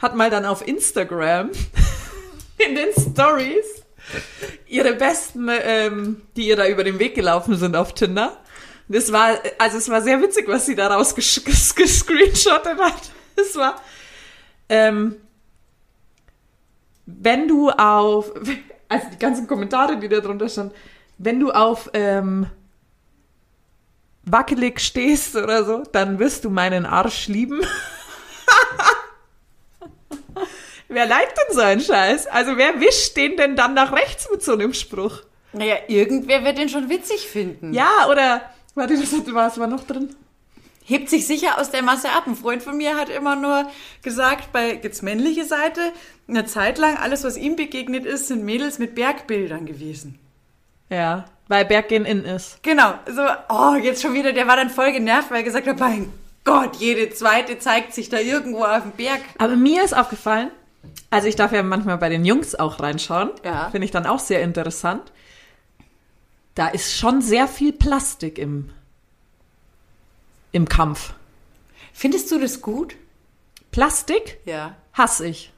hat 0.00 0.16
mal 0.16 0.28
dann 0.28 0.44
auf 0.44 0.66
Instagram 0.66 1.50
in 2.58 2.74
den 2.74 2.88
Stories 2.92 3.64
ihre 4.66 4.94
besten, 4.94 5.48
ähm, 5.50 6.22
die 6.36 6.48
ihr 6.48 6.56
da 6.56 6.66
über 6.66 6.84
den 6.84 6.98
Weg 6.98 7.14
gelaufen 7.14 7.56
sind 7.56 7.76
auf 7.76 7.94
Tinder. 7.94 8.38
Das 8.88 9.12
war, 9.12 9.38
also 9.58 9.78
es 9.78 9.88
war 9.88 10.02
sehr 10.02 10.20
witzig, 10.20 10.46
was 10.46 10.66
sie 10.66 10.74
daraus 10.74 11.14
ges 11.14 11.42
ges 11.44 11.74
gescreenshottet 11.74 12.78
hat. 12.78 13.12
Es 13.36 13.56
war, 13.56 13.80
ähm, 14.68 15.16
wenn 17.06 17.48
du 17.48 17.70
auf, 17.70 18.32
also 18.88 19.06
die 19.12 19.18
ganzen 19.18 19.46
Kommentare, 19.46 19.98
die 19.98 20.08
da 20.08 20.20
drunter 20.20 20.48
standen, 20.48 20.74
wenn 21.18 21.38
du 21.40 21.50
auf 21.50 21.90
ähm, 21.92 22.46
wackelig 24.24 24.80
stehst 24.80 25.36
oder 25.36 25.64
so, 25.64 25.82
dann 25.92 26.18
wirst 26.18 26.44
du 26.44 26.50
meinen 26.50 26.86
Arsch 26.86 27.28
lieben. 27.28 27.60
wer 30.88 31.06
liked 31.06 31.36
denn 31.36 31.54
so 31.54 31.60
einen 31.60 31.80
Scheiß? 31.80 32.26
Also 32.26 32.56
wer 32.56 32.80
wischt 32.80 33.16
den 33.16 33.36
denn 33.36 33.54
dann 33.54 33.74
nach 33.74 33.92
rechts 33.92 34.28
mit 34.30 34.42
so 34.42 34.54
einem 34.54 34.72
Spruch? 34.74 35.22
Naja, 35.52 35.76
irgendwer 35.86 36.44
wird 36.44 36.58
den 36.58 36.68
schon 36.68 36.88
witzig 36.88 37.28
finden. 37.28 37.72
Ja, 37.72 38.08
oder, 38.10 38.42
warte, 38.74 38.94
was, 38.98 39.12
was 39.32 39.58
war 39.58 39.68
noch 39.68 39.84
drin? 39.84 40.16
hebt 40.84 41.08
sich 41.08 41.26
sicher 41.26 41.58
aus 41.58 41.70
der 41.70 41.82
Masse 41.82 42.10
ab. 42.10 42.26
Ein 42.26 42.36
Freund 42.36 42.62
von 42.62 42.76
mir 42.76 42.96
hat 42.96 43.08
immer 43.08 43.34
nur 43.36 43.70
gesagt, 44.02 44.52
bei 44.52 44.76
gibt's 44.76 45.02
männliche 45.02 45.44
Seite, 45.44 45.80
eine 46.28 46.46
Zeit 46.46 46.78
lang 46.78 46.96
alles, 46.96 47.24
was 47.24 47.36
ihm 47.36 47.56
begegnet 47.56 48.06
ist, 48.06 48.28
sind 48.28 48.44
Mädels 48.44 48.78
mit 48.78 48.94
Bergbildern 48.94 49.66
gewesen. 49.66 50.18
Ja, 50.90 51.26
weil 51.48 51.64
Berggehen 51.64 52.04
in 52.04 52.24
ist. 52.24 52.62
Genau, 52.62 52.94
so, 53.06 53.22
oh, 53.48 53.74
jetzt 53.74 54.02
schon 54.02 54.14
wieder, 54.14 54.32
der 54.32 54.46
war 54.46 54.56
dann 54.56 54.70
voll 54.70 54.92
genervt, 54.92 55.30
weil 55.30 55.38
er 55.38 55.42
gesagt 55.42 55.66
hat, 55.66 55.78
mein 55.78 56.10
Gott, 56.44 56.76
jede 56.76 57.10
zweite 57.10 57.58
zeigt 57.58 57.94
sich 57.94 58.08
da 58.10 58.18
irgendwo 58.18 58.64
auf 58.64 58.82
dem 58.82 58.92
Berg. 58.92 59.20
Aber 59.38 59.56
mir 59.56 59.82
ist 59.82 59.96
aufgefallen, 59.96 60.50
also 61.10 61.26
ich 61.26 61.36
darf 61.36 61.52
ja 61.52 61.62
manchmal 61.62 61.96
bei 61.98 62.10
den 62.10 62.24
Jungs 62.24 62.54
auch 62.54 62.80
reinschauen. 62.80 63.30
Ja. 63.44 63.70
Finde 63.70 63.86
ich 63.86 63.90
dann 63.90 64.06
auch 64.06 64.18
sehr 64.18 64.42
interessant. 64.42 65.12
Da 66.54 66.68
ist 66.68 66.96
schon 66.96 67.22
sehr 67.22 67.48
viel 67.48 67.72
Plastik 67.72 68.38
im, 68.38 68.70
im 70.52 70.68
Kampf. 70.68 71.14
Findest 71.92 72.30
du 72.30 72.38
das 72.38 72.60
gut? 72.60 72.94
Plastik 73.72 74.38
Ja. 74.44 74.76
hasse 74.92 75.26
ich. 75.26 75.52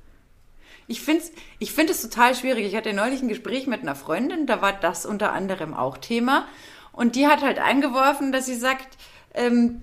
Ich 0.88 1.00
finde 1.02 1.22
es 1.22 1.32
ich 1.58 1.72
find 1.72 1.90
es 1.90 2.02
total 2.02 2.34
schwierig. 2.34 2.66
Ich 2.66 2.76
hatte 2.76 2.92
neulich 2.92 3.22
ein 3.22 3.28
Gespräch 3.28 3.66
mit 3.66 3.82
einer 3.82 3.94
Freundin, 3.96 4.46
da 4.46 4.60
war 4.62 4.72
das 4.72 5.04
unter 5.06 5.32
anderem 5.32 5.74
auch 5.74 5.98
Thema. 5.98 6.46
Und 6.92 7.16
die 7.16 7.26
hat 7.26 7.42
halt 7.42 7.58
eingeworfen, 7.58 8.32
dass 8.32 8.46
sie 8.46 8.54
sagt, 8.54 8.96
ähm, 9.34 9.82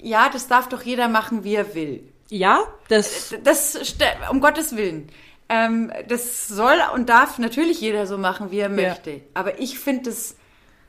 ja, 0.00 0.28
das 0.32 0.46
darf 0.46 0.68
doch 0.68 0.82
jeder 0.82 1.08
machen, 1.08 1.44
wie 1.44 1.54
er 1.56 1.74
will. 1.74 2.02
Ja, 2.30 2.60
das 2.88 3.34
Das, 3.42 3.78
ste- 3.88 4.04
um 4.30 4.40
Gottes 4.40 4.76
Willen. 4.76 5.08
Ähm, 5.50 5.90
das 6.08 6.46
soll 6.46 6.76
und 6.94 7.08
darf 7.08 7.38
natürlich 7.38 7.80
jeder 7.80 8.06
so 8.06 8.16
machen, 8.18 8.50
wie 8.50 8.58
er 8.60 8.68
möchte. 8.68 9.22
Aber 9.34 9.58
ich 9.60 9.78
finde 9.78 10.10
es 10.10 10.36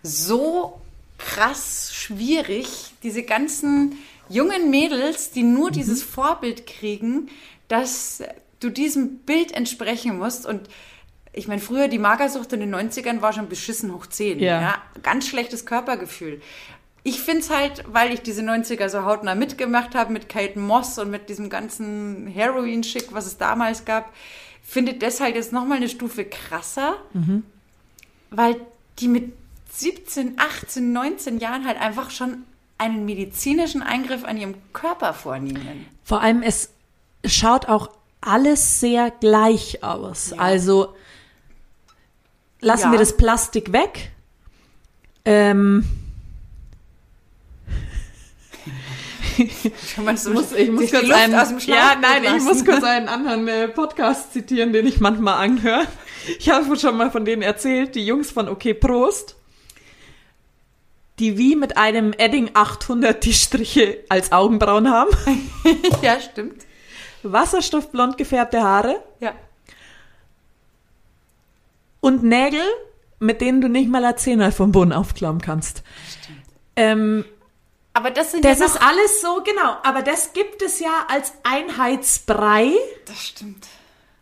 so 0.04 0.80
krass 1.18 1.92
schwierig, 1.94 2.94
diese 3.04 3.24
ganzen 3.24 3.98
jungen 4.30 4.70
Mädels, 4.70 5.32
die 5.32 5.44
nur 5.44 5.72
dieses 5.72 6.04
Vorbild 6.04 6.68
kriegen, 6.68 7.30
dass 7.68 8.22
du 8.60 8.70
diesem 8.70 9.20
Bild 9.20 9.52
entsprechen 9.52 10.18
musst. 10.18 10.46
Und 10.46 10.70
ich 11.34 11.48
meine, 11.48 11.62
früher 11.62 11.88
die 11.88 12.00
Magersucht 12.00 12.54
in 12.54 12.60
den 12.60 12.74
90ern 12.74 13.22
war 13.22 13.34
schon 13.34 13.50
beschissen 13.50 13.94
hoch 13.94 14.08
10. 14.08 14.40
Ja. 14.40 14.62
Ja. 14.62 14.82
Ganz 15.04 15.28
schlechtes 15.28 15.66
Körpergefühl. 15.66 16.42
Ich 17.04 17.22
finde 17.22 17.42
es 17.42 17.50
halt, 17.50 17.84
weil 17.88 18.14
ich 18.14 18.22
diese 18.22 18.42
90er 18.42 18.90
so 18.90 19.06
hautnah 19.06 19.34
mitgemacht 19.36 19.96
habe 19.96 20.12
mit 20.12 20.28
Kate 20.28 20.60
Moss 20.60 21.00
und 21.00 21.10
mit 21.10 21.30
diesem 21.30 21.50
ganzen 21.50 22.28
Heroin-Schick, 22.28 23.14
was 23.14 23.26
es 23.26 23.38
damals 23.38 23.86
gab, 23.86 24.14
finde 24.64 24.94
das 24.94 25.22
halt 25.22 25.36
jetzt 25.36 25.54
nochmal 25.54 25.78
eine 25.78 25.90
Stufe 25.90 26.26
krasser, 26.26 26.98
weil 28.30 28.58
die 29.00 29.08
mit 29.08 29.34
17, 29.72 30.34
18, 30.38 30.92
19 30.92 31.40
Jahren 31.40 31.66
halt 31.66 31.80
einfach 31.80 32.12
schon 32.12 32.44
einen 32.78 33.06
medizinischen 33.06 33.82
Eingriff 33.82 34.26
an 34.26 34.38
ihrem 34.38 34.56
Körper 34.74 35.14
vornehmen. 35.14 35.86
Vor 36.04 36.22
allem, 36.22 36.42
es 36.42 36.72
schaut 37.26 37.68
auch 37.68 37.90
alles 38.22 38.80
sehr 38.80 39.12
gleich 39.12 39.84
aus. 39.84 40.34
Also 40.34 40.96
lassen 42.62 42.86
Ja. 42.88 42.92
wir 42.92 43.00
das 43.00 43.16
Plastik 43.18 43.72
weg. 43.72 44.12
Ähm, 45.26 45.86
so 50.16 50.32
muss, 50.32 50.52
ich 50.54 50.70
muss 50.70 50.92
kurz 50.92 51.10
einen, 51.10 51.34
ja, 51.68 51.96
nein, 52.02 52.24
ich 52.38 52.44
muss 52.44 52.66
kurz 52.66 52.84
einen 52.84 53.08
anderen 53.08 53.48
äh, 53.48 53.68
Podcast 53.70 54.34
zitieren, 54.34 54.74
den 54.74 54.86
ich 54.88 55.00
manchmal 55.00 55.46
anhöre. 55.46 55.86
Ich 56.40 56.50
habe 56.50 56.78
schon 56.78 56.98
mal 56.98 57.12
von 57.12 57.26
denen 57.26 57.42
erzählt, 57.42 57.96
die 57.96 58.06
Jungs 58.06 58.32
von 58.32 58.50
OK 58.50 58.78
Prost, 58.80 59.36
die 61.20 61.38
wie 61.38 61.56
mit 61.56 61.78
einem 61.78 62.14
Edding 62.18 62.52
800 62.54 63.24
die 63.24 63.34
Striche 63.34 64.00
als 64.10 64.32
Augenbrauen 64.32 64.90
haben, 64.90 65.10
ja, 66.02 66.20
stimmt. 66.20 66.66
Wasserstoffblond 67.24 68.18
gefärbte 68.18 68.62
Haare 68.64 69.04
Ja. 69.20 69.34
und 72.02 72.24
Nägel, 72.24 72.62
mit 73.20 73.42
denen 73.42 73.62
du 73.62 73.68
nicht 73.68 73.90
mal 73.90 74.04
eine 74.04 74.16
Zehner 74.16 74.52
vom 74.52 74.72
Boden 74.72 74.94
aufklauen 74.94 75.42
kannst. 75.42 75.84
Ähm, 76.76 77.26
Aber 77.94 78.12
das 78.12 78.32
sind 78.32 78.46
das 78.46 78.60
ja 78.60 78.66
ist 78.66 78.82
alles 78.82 79.22
so, 79.22 79.44
genau, 79.44 79.76
aber 79.84 80.02
das 80.02 80.34
gibt 80.34 80.62
es 80.62 80.80
ja 80.80 81.06
als 81.10 81.34
Einheitsbrei. 81.44 82.72
Das 83.06 83.28
stimmt. 83.28 83.68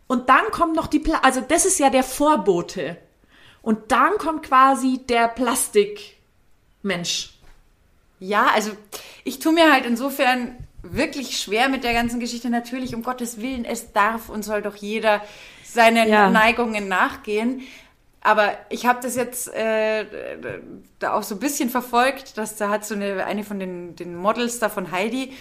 Und 0.07 0.29
dann 0.29 0.45
kommt 0.51 0.75
noch 0.75 0.87
die, 0.87 0.99
Pla 0.99 1.19
also 1.19 1.41
das 1.41 1.65
ist 1.65 1.79
ja 1.79 1.89
der 1.89 2.03
Vorbote. 2.03 2.97
Und 3.61 3.91
dann 3.91 4.17
kommt 4.17 4.43
quasi 4.43 5.01
der 5.09 5.27
Plastikmensch. 5.27 7.33
Ja, 8.19 8.47
also 8.53 8.71
ich 9.25 9.39
tue 9.39 9.51
mir 9.53 9.71
halt 9.71 9.85
insofern 9.85 10.55
wirklich 10.95 11.39
schwer 11.39 11.69
mit 11.69 11.83
der 11.83 11.93
ganzen 11.93 12.19
Geschichte. 12.19 12.49
Natürlich, 12.49 12.95
um 12.95 13.03
Gottes 13.03 13.41
Willen, 13.41 13.65
es 13.65 13.91
darf 13.93 14.29
und 14.29 14.43
soll 14.43 14.61
doch 14.61 14.75
jeder 14.75 15.21
seinen 15.63 16.09
Ja. 16.09 16.29
Neigungen 16.29 16.87
nachgehen. 16.87 17.61
Aber 18.21 18.51
ich 18.69 18.85
habe 18.85 18.99
das 19.01 19.15
jetzt 19.15 19.53
äh, 19.53 20.05
da 20.99 21.13
auch 21.13 21.23
so 21.23 21.35
ein 21.35 21.39
bisschen 21.39 21.69
verfolgt, 21.69 22.37
dass 22.37 22.55
da 22.55 22.69
hat 22.69 22.85
so 22.85 22.95
eine, 22.95 23.25
eine 23.25 23.43
von 23.43 23.59
den, 23.59 23.95
den 23.95 24.15
Models 24.15 24.59
da 24.59 24.69
von 24.69 24.91
Heidi, 24.91 25.33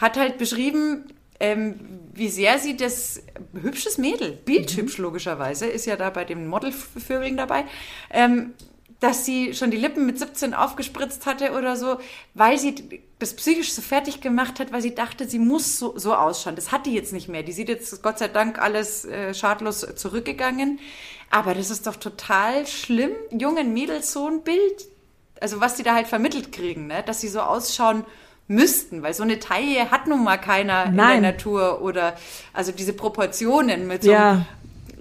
hat 0.00 0.16
halt 0.16 0.38
beschrieben, 0.38 1.04
ähm, 1.38 1.78
wie 2.12 2.28
sehr 2.28 2.58
sie 2.58 2.76
das 2.76 3.22
hübsches 3.52 3.98
Mädel, 3.98 4.32
bildhübsch 4.32 4.98
logischerweise, 4.98 5.66
ist 5.66 5.86
ja 5.86 5.96
da 5.96 6.10
bei 6.10 6.24
den 6.24 6.46
Modelvögeln 6.48 7.36
dabei, 7.36 7.64
ähm, 8.10 8.54
dass 9.00 9.24
sie 9.24 9.52
schon 9.52 9.70
die 9.70 9.76
Lippen 9.76 10.06
mit 10.06 10.18
17 10.18 10.54
aufgespritzt 10.54 11.26
hatte 11.26 11.52
oder 11.52 11.76
so, 11.76 11.98
weil 12.34 12.58
sie 12.58 13.02
das 13.22 13.34
psychisch 13.34 13.72
so 13.72 13.80
fertig 13.82 14.20
gemacht 14.20 14.60
hat, 14.60 14.72
weil 14.72 14.82
sie 14.82 14.94
dachte, 14.94 15.26
sie 15.28 15.38
muss 15.38 15.78
so, 15.78 15.96
so 15.96 16.14
ausschauen. 16.14 16.56
Das 16.56 16.72
hat 16.72 16.86
die 16.86 16.92
jetzt 16.92 17.12
nicht 17.12 17.28
mehr. 17.28 17.42
Die 17.42 17.52
sieht 17.52 17.68
jetzt 17.68 18.02
Gott 18.02 18.18
sei 18.18 18.28
Dank 18.28 18.58
alles 18.60 19.04
äh, 19.04 19.32
schadlos 19.32 19.86
zurückgegangen. 19.94 20.78
Aber 21.30 21.54
das 21.54 21.70
ist 21.70 21.86
doch 21.86 21.96
total 21.96 22.66
schlimm, 22.66 23.12
jungen 23.30 23.72
Mädels 23.72 24.12
so 24.12 24.26
ein 24.28 24.42
Bild, 24.42 24.86
also 25.40 25.60
was 25.60 25.76
die 25.76 25.82
da 25.82 25.94
halt 25.94 26.06
vermittelt 26.06 26.52
kriegen, 26.52 26.88
ne? 26.88 27.02
dass 27.06 27.22
sie 27.22 27.28
so 27.28 27.40
ausschauen 27.40 28.04
müssten, 28.48 29.02
weil 29.02 29.14
so 29.14 29.22
eine 29.22 29.38
Taille 29.38 29.90
hat 29.90 30.06
nun 30.06 30.22
mal 30.24 30.36
keiner 30.36 30.86
in 30.86 30.96
Nein. 30.96 31.22
der 31.22 31.32
Natur 31.32 31.80
oder 31.80 32.14
also 32.52 32.70
diese 32.70 32.92
Proportionen 32.92 33.86
mit 33.86 34.02
so 34.02 34.10
Ja. 34.12 34.30
einem 34.32 34.44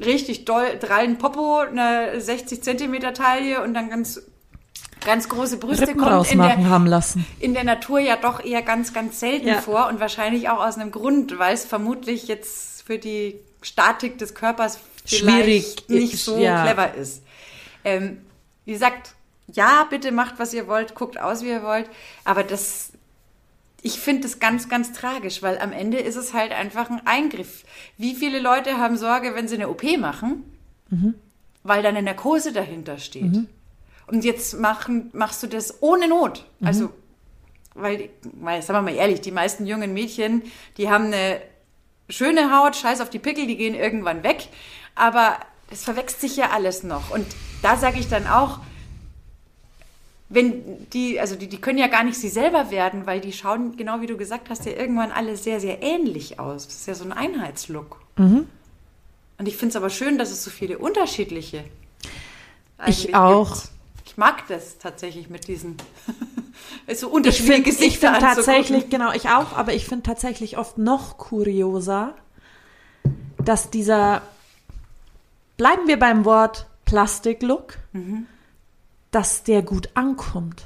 richtig 0.05 0.45
doll 0.45 0.77
drallen 0.79 1.17
Popo, 1.17 1.59
eine 1.59 2.21
60 2.21 2.63
Zentimeter 2.63 3.13
Taille 3.13 3.61
und 3.61 3.73
dann 3.73 3.89
ganz 3.89 4.21
ganz 5.03 5.27
große 5.29 5.57
Brüste 5.57 5.87
Rippen 5.87 6.01
kommt 6.01 6.31
in 6.31 6.39
der, 6.39 6.69
haben 6.69 6.85
lassen. 6.85 7.25
in 7.39 7.53
der 7.53 7.63
Natur 7.63 7.99
ja 7.99 8.15
doch 8.15 8.43
eher 8.43 8.61
ganz, 8.61 8.93
ganz 8.93 9.19
selten 9.19 9.47
Ja. 9.47 9.61
vor 9.61 9.87
und 9.87 9.99
wahrscheinlich 9.99 10.49
auch 10.49 10.63
aus 10.63 10.77
einem 10.77 10.91
Grund, 10.91 11.37
weil 11.39 11.53
es 11.53 11.65
vermutlich 11.65 12.27
jetzt 12.27 12.83
für 12.83 12.97
die 12.97 13.35
Statik 13.61 14.17
des 14.17 14.33
Körpers 14.33 14.79
Schwierig 15.05 15.89
nicht 15.89 16.17
so 16.19 16.37
ja. 16.37 16.63
clever 16.63 16.93
ist. 16.93 17.23
Ähm, 17.83 18.19
wie 18.65 18.73
gesagt, 18.73 19.15
ja, 19.51 19.85
bitte 19.89 20.11
macht, 20.11 20.35
was 20.37 20.53
ihr 20.53 20.67
wollt, 20.67 20.93
guckt 20.95 21.19
aus, 21.19 21.41
wie 21.43 21.49
ihr 21.49 21.63
wollt, 21.63 21.89
aber 22.23 22.43
das, 22.43 22.91
ich 23.81 23.99
finde 23.99 24.23
das 24.23 24.39
ganz, 24.39 24.69
ganz 24.69 24.93
tragisch, 24.93 25.41
weil 25.41 25.57
am 25.57 25.71
Ende 25.71 25.97
ist 25.97 26.15
es 26.15 26.33
halt 26.33 26.51
einfach 26.51 26.89
ein 26.91 27.01
Eingriff. 27.05 27.63
Wie 27.97 28.13
viele 28.15 28.39
Leute 28.39 28.77
haben 28.77 28.95
Sorge, 28.97 29.33
wenn 29.33 29.47
sie 29.47 29.55
eine 29.55 29.69
OP 29.69 29.83
machen, 29.97 30.43
weil 31.63 31.81
da 31.81 31.89
eine 31.89 32.03
Narkose 32.03 32.53
dahinter 32.53 32.99
steht? 32.99 33.33
Und 34.11 34.23
jetzt 34.23 34.59
machen, 34.59 35.09
machst 35.13 35.41
du 35.41 35.47
das 35.47 35.81
ohne 35.81 36.07
Not. 36.07 36.45
Also, 36.67 36.89
weil, 37.73 38.09
weil, 38.23 38.61
sagen 38.61 38.79
wir 38.79 38.91
mal 38.91 38.97
ehrlich, 38.97 39.21
die 39.21 39.31
meisten 39.31 39.65
jungen 39.65 39.93
Mädchen, 39.93 40.43
die 40.77 40.89
haben 40.89 41.05
eine 41.05 41.41
schöne 42.09 42.55
Haut, 42.55 42.75
scheiß 42.75 42.99
auf 42.99 43.09
die 43.09 43.19
Pickel, 43.19 43.47
die 43.47 43.55
gehen 43.55 43.73
irgendwann 43.73 44.23
weg. 44.23 44.49
Aber 44.95 45.37
es 45.71 45.83
verwechselt 45.83 46.19
sich 46.21 46.35
ja 46.35 46.49
alles 46.49 46.83
noch. 46.83 47.11
Und 47.11 47.25
da 47.61 47.77
sage 47.77 47.99
ich 47.99 48.09
dann 48.09 48.27
auch, 48.27 48.59
wenn 50.27 50.87
die, 50.89 51.19
also 51.19 51.35
die, 51.35 51.47
die 51.47 51.59
können 51.59 51.77
ja 51.77 51.87
gar 51.87 52.03
nicht 52.03 52.17
sie 52.17 52.29
selber 52.29 52.71
werden, 52.71 53.05
weil 53.05 53.19
die 53.21 53.33
schauen, 53.33 53.75
genau 53.77 54.01
wie 54.01 54.07
du 54.07 54.17
gesagt 54.17 54.49
hast, 54.49 54.65
ja 54.65 54.71
irgendwann 54.73 55.11
alle 55.11 55.35
sehr, 55.37 55.59
sehr 55.59 55.81
ähnlich 55.81 56.39
aus. 56.39 56.67
Das 56.67 56.75
ist 56.75 56.87
ja 56.87 56.95
so 56.95 57.03
ein 57.03 57.11
Einheitslook. 57.13 57.99
Und 59.37 59.47
ich 59.47 59.57
finde 59.57 59.69
es 59.69 59.75
aber 59.75 59.89
schön, 59.89 60.17
dass 60.17 60.31
es 60.31 60.43
so 60.43 60.49
viele 60.49 60.77
unterschiedliche 60.77 61.63
eigentlich 62.77 63.15
auch. 63.15 63.53
gibt. 63.53 63.69
Ich 64.11 64.17
mag 64.17 64.45
das 64.49 64.77
tatsächlich 64.77 65.29
mit 65.29 65.47
diesen 65.47 65.77
so 66.93 67.07
Ich 67.07 67.13
unterschiedliche 67.13 67.53
finde 67.53 67.69
ich 67.69 67.77
Gesichter 67.77 68.11
find 68.13 68.23
anzugucken. 68.23 68.35
tatsächlich, 68.45 68.89
genau, 68.89 69.13
ich 69.13 69.29
auch, 69.29 69.53
aber 69.55 69.73
ich 69.73 69.85
finde 69.85 70.03
tatsächlich 70.03 70.57
oft 70.57 70.77
noch 70.77 71.17
kurioser, 71.17 72.13
dass 73.37 73.69
dieser, 73.69 74.21
bleiben 75.55 75.87
wir 75.87 75.97
beim 75.97 76.25
Wort 76.25 76.67
Plastiklook, 76.83 77.77
dass 79.11 79.43
der 79.43 79.61
gut 79.61 79.87
ankommt 79.93 80.65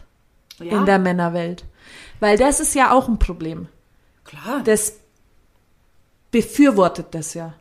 ja, 0.58 0.80
in 0.80 0.88
der 0.88 0.98
Männerwelt. 0.98 1.66
Weil 2.20 2.40
das 2.40 2.60
ist 2.60 2.74
ja 2.74 2.92
auch 2.92 3.08
ein 3.08 3.20
Problem. 3.20 3.68
klar. 4.24 4.62
Das 4.64 4.94
befürwortet 6.32 7.08
das 7.12 7.36
ja. 7.36 7.54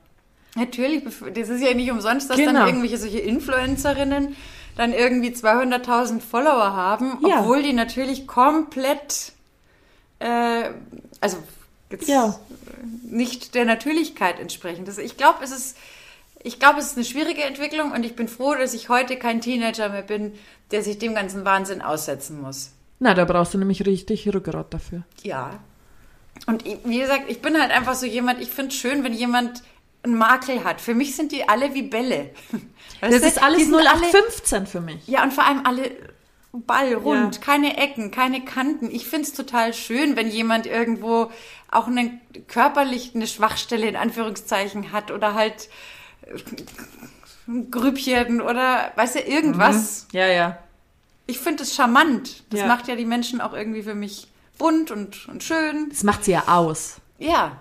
Natürlich, 0.56 1.04
das 1.34 1.48
ist 1.50 1.60
ja 1.62 1.74
nicht 1.74 1.90
umsonst, 1.90 2.30
dass 2.30 2.38
Genau. 2.38 2.52
dann 2.54 2.68
irgendwelche 2.68 2.96
solche 2.96 3.18
Influencerinnen 3.18 4.34
dann 4.76 4.92
irgendwie 4.92 5.30
200.000 5.30 6.20
Follower 6.20 6.72
haben, 6.74 7.18
Ja. 7.26 7.40
obwohl 7.40 7.62
die 7.62 7.72
natürlich 7.72 8.26
komplett 8.26 9.32
äh, 10.20 10.70
also 11.20 11.38
jetzt 11.90 12.08
Ja. 12.08 12.38
nicht 13.02 13.54
der 13.54 13.64
Natürlichkeit 13.64 14.38
entsprechen. 14.40 14.84
Das, 14.84 14.98
ich 14.98 15.16
glaube, 15.16 15.42
es 15.44 15.50
ist, 15.50 15.76
ich 16.42 16.58
glaube, 16.58 16.78
es 16.80 16.86
ist 16.86 16.96
eine 16.96 17.04
schwierige 17.04 17.42
Entwicklung 17.42 17.92
und 17.92 18.04
ich 18.04 18.16
bin 18.16 18.28
froh, 18.28 18.54
dass 18.54 18.74
ich 18.74 18.88
heute 18.88 19.16
kein 19.16 19.40
Teenager 19.40 19.88
mehr 19.88 20.02
bin, 20.02 20.32
der 20.70 20.82
sich 20.82 20.98
dem 20.98 21.14
ganzen 21.14 21.44
Wahnsinn 21.44 21.82
aussetzen 21.82 22.40
muss. 22.40 22.70
Na, 23.00 23.14
da 23.14 23.24
brauchst 23.24 23.54
du 23.54 23.58
nämlich 23.58 23.84
richtig 23.86 24.32
Rückgrat 24.32 24.72
dafür. 24.72 25.02
Ja. 25.22 25.58
Und 26.46 26.64
wie 26.64 26.98
gesagt, 26.98 27.24
ich 27.28 27.40
bin 27.42 27.60
halt 27.60 27.70
einfach 27.70 27.94
so 27.94 28.06
jemand, 28.06 28.40
ich 28.40 28.50
finde 28.50 28.70
es 28.72 28.76
schön, 28.76 29.04
wenn 29.04 29.12
jemand 29.12 29.62
einen 30.04 30.16
Makel 30.18 30.62
hat. 30.64 30.80
Für 30.80 30.94
mich 30.94 31.16
sind 31.16 31.32
die 31.32 31.48
alle 31.48 31.74
wie 31.74 31.82
Bälle. 31.82 32.30
Weißt 33.00 33.14
Das 33.14 33.20
du? 33.22 33.26
ist 33.28 33.42
alles 33.42 33.58
Die 33.58 33.64
sind 33.64 33.74
alle- 33.74 33.88
0815 33.88 34.66
für 34.66 34.80
mich. 34.80 35.06
Ja, 35.08 35.22
und 35.22 35.32
vor 35.32 35.44
allem 35.46 35.62
alle 35.64 35.90
ballrund, 36.52 37.34
Ja. 37.36 37.40
keine 37.40 37.76
Ecken, 37.78 38.10
keine 38.12 38.44
Kanten. 38.44 38.90
Ich 38.90 39.06
find's 39.08 39.32
total 39.32 39.74
schön, 39.74 40.14
wenn 40.16 40.30
jemand 40.30 40.66
irgendwo 40.66 41.30
auch 41.70 41.88
eine, 41.88 42.20
körperlich 42.46 43.12
eine 43.14 43.26
Schwachstelle 43.26 43.88
in 43.88 43.96
Anführungszeichen 43.96 44.92
hat 44.92 45.10
oder 45.10 45.34
halt 45.34 45.68
äh, 46.22 46.36
ein 47.48 47.70
Grübchen 47.70 48.40
oder 48.40 48.92
weißt 48.96 49.16
du, 49.16 49.20
irgendwas. 49.20 50.06
Ja, 50.12 50.26
ja. 50.26 50.58
Ich 51.26 51.38
finde 51.40 51.62
es 51.64 51.74
charmant. 51.74 52.44
Das 52.50 52.60
Ja. 52.60 52.66
macht 52.66 52.86
ja 52.88 52.94
die 52.96 53.04
Menschen 53.04 53.40
auch 53.40 53.52
irgendwie 53.54 53.82
für 53.82 53.94
mich 53.94 54.28
bunt 54.58 54.90
und, 54.90 55.26
und 55.28 55.42
schön. 55.42 55.88
Das 55.90 56.04
macht 56.04 56.24
sie 56.24 56.32
ja 56.32 56.44
aus. 56.46 56.96
Ja. 57.18 57.58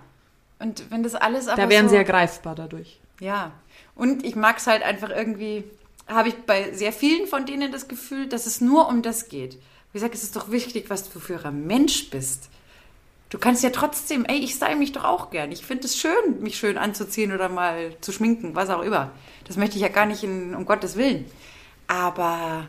Und 0.64 0.90
wenn 0.90 1.02
das 1.02 1.14
alles 1.14 1.46
aber 1.46 1.60
Da 1.60 1.68
wären 1.68 1.86
so, 1.86 1.90
sie 1.90 1.96
ja 1.96 2.02
greifbar 2.04 2.54
dadurch. 2.54 2.98
ja. 3.20 3.52
Und 3.94 4.24
ich 4.24 4.34
mag 4.34 4.58
es 4.58 4.66
halt 4.66 4.82
einfach 4.82 5.10
irgendwie, 5.10 5.62
habe 6.08 6.30
ich 6.30 6.34
bei 6.34 6.72
sehr 6.72 6.92
vielen 6.92 7.28
von 7.28 7.46
denen 7.46 7.70
das 7.70 7.86
Gefühl, 7.86 8.26
dass 8.26 8.46
es 8.46 8.60
nur 8.60 8.88
um 8.88 9.02
das 9.02 9.28
geht. 9.28 9.54
Wie 9.92 9.98
gesagt, 9.98 10.14
es 10.14 10.24
ist 10.24 10.34
doch 10.34 10.50
wichtig, 10.50 10.86
was 10.88 11.08
du 11.08 11.20
für 11.20 11.44
ein 11.44 11.66
Mensch 11.66 12.10
bist. 12.10 12.48
Du 13.28 13.38
kannst 13.38 13.62
ja 13.62 13.70
trotzdem, 13.70 14.24
ey, 14.24 14.38
ich 14.38 14.58
sei 14.58 14.74
mich 14.74 14.92
doch 14.92 15.04
auch 15.04 15.30
gern. 15.30 15.52
Ich 15.52 15.64
finde 15.64 15.84
es 15.84 15.96
schön, 15.96 16.40
mich 16.40 16.56
schön 16.56 16.78
anzuziehen 16.78 17.32
oder 17.32 17.48
mal 17.48 17.94
zu 18.00 18.10
schminken, 18.10 18.56
was 18.56 18.70
auch 18.70 18.82
immer. 18.82 19.12
Das 19.44 19.56
möchte 19.56 19.76
ich 19.76 19.82
ja 19.82 19.88
gar 19.88 20.06
nicht 20.06 20.24
in, 20.24 20.54
um 20.54 20.64
Gottes 20.64 20.96
Willen. 20.96 21.26
Aber, 21.86 22.66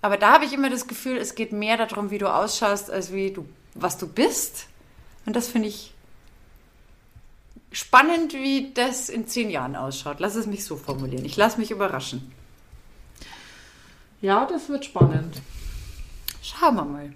aber 0.00 0.16
da 0.16 0.32
habe 0.32 0.44
ich 0.44 0.52
immer 0.52 0.70
das 0.70 0.86
Gefühl, 0.86 1.18
es 1.18 1.34
geht 1.34 1.52
mehr 1.52 1.76
darum, 1.76 2.10
wie 2.10 2.18
du 2.18 2.32
ausschaust, 2.32 2.90
als 2.90 3.12
wie 3.12 3.32
du, 3.32 3.44
was 3.74 3.98
du 3.98 4.06
bist. 4.06 4.68
Und 5.26 5.36
das 5.36 5.48
finde 5.48 5.68
ich 5.68 5.92
spannend, 7.72 8.32
wie 8.34 8.72
das 8.74 9.08
in 9.08 9.26
zehn 9.26 9.50
Jahren 9.50 9.76
ausschaut. 9.76 10.20
Lass 10.20 10.34
es 10.34 10.46
mich 10.46 10.64
so 10.64 10.76
formulieren. 10.76 11.24
Ich 11.24 11.36
lasse 11.36 11.58
mich 11.58 11.70
überraschen. 11.70 12.32
Ja, 14.20 14.46
das 14.46 14.68
wird 14.68 14.84
spannend. 14.84 15.40
Schauen 16.42 16.74
wir 16.76 16.84
mal. 16.84 17.12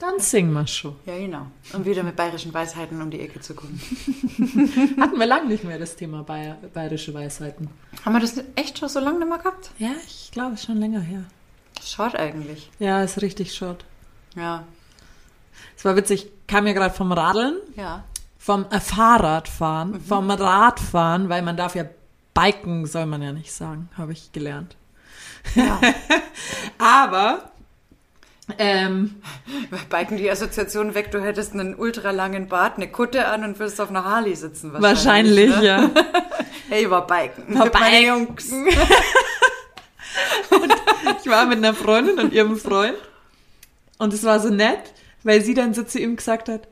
Dann 0.00 0.18
singen 0.18 0.52
wir 0.52 0.66
schon. 0.66 0.96
Ja, 1.06 1.16
genau. 1.16 1.46
Um 1.72 1.84
wieder 1.84 2.02
mit 2.02 2.16
bayerischen 2.16 2.52
Weisheiten 2.52 3.00
um 3.00 3.10
die 3.10 3.20
Ecke 3.20 3.40
zu 3.40 3.54
kommen. 3.54 3.80
Hatten 5.00 5.18
wir 5.18 5.26
lange 5.26 5.46
nicht 5.48 5.64
mehr 5.64 5.78
das 5.78 5.96
Thema 5.96 6.22
Bayer, 6.24 6.58
bayerische 6.74 7.14
Weisheiten. 7.14 7.70
Haben 8.04 8.12
wir 8.14 8.20
das 8.20 8.34
echt 8.56 8.78
schon 8.78 8.88
so 8.88 8.98
lange 9.00 9.20
nicht 9.20 9.28
mehr 9.28 9.38
gehabt? 9.38 9.70
Ja, 9.78 9.92
ich 10.06 10.30
glaube, 10.32 10.56
schon 10.58 10.76
länger 10.78 11.00
her. 11.00 11.24
Schaut 11.82 12.16
eigentlich. 12.16 12.70
Ja, 12.78 13.02
ist 13.02 13.22
richtig 13.22 13.54
short. 13.54 13.84
Ja. 14.34 14.64
Es 15.76 15.84
war 15.84 15.96
witzig, 15.96 16.24
ich 16.26 16.46
kam 16.48 16.66
ja 16.66 16.72
gerade 16.72 16.94
vom 16.94 17.12
Radeln, 17.12 17.56
Ja. 17.76 18.04
Vom 18.44 18.66
Fahrradfahren, 18.70 20.02
vom 20.02 20.30
Radfahren, 20.30 21.30
weil 21.30 21.40
man 21.40 21.56
darf 21.56 21.74
ja 21.74 21.84
biken, 22.34 22.84
soll 22.84 23.06
man 23.06 23.22
ja 23.22 23.32
nicht 23.32 23.50
sagen, 23.50 23.88
habe 23.96 24.12
ich 24.12 24.32
gelernt. 24.32 24.76
ja. 25.54 25.80
Aber 26.78 27.52
ähm, 28.58 29.14
Biken 29.88 30.18
die 30.18 30.30
Assoziation 30.30 30.94
weg, 30.94 31.10
du 31.10 31.22
hättest 31.22 31.54
einen 31.54 31.74
ultralangen 31.74 32.48
Bart, 32.48 32.76
eine 32.76 32.88
Kutte 32.88 33.28
an 33.28 33.44
und 33.44 33.58
würdest 33.58 33.80
auf 33.80 33.88
einer 33.88 34.04
Harley 34.04 34.36
sitzen. 34.36 34.74
wahrscheinlich, 34.74 35.56
ne? 35.56 35.64
ja. 35.64 35.90
Hey, 36.68 36.90
war 36.90 37.06
Biken. 37.06 37.58
War 37.58 37.70
Biken. 37.70 38.06
Jungs. 38.06 38.52
Ich 41.22 41.30
war 41.30 41.46
mit 41.46 41.58
einer 41.58 41.72
Freundin 41.72 42.18
und 42.18 42.32
ihrem 42.34 42.58
Freund 42.58 42.96
und 43.98 44.12
es 44.12 44.22
war 44.22 44.38
so 44.38 44.50
nett, 44.50 44.92
weil 45.22 45.40
sie 45.40 45.54
dann 45.54 45.72
so 45.72 45.82
zu 45.82 45.98
ihm 45.98 46.16
gesagt 46.16 46.48
hat, 46.50 46.68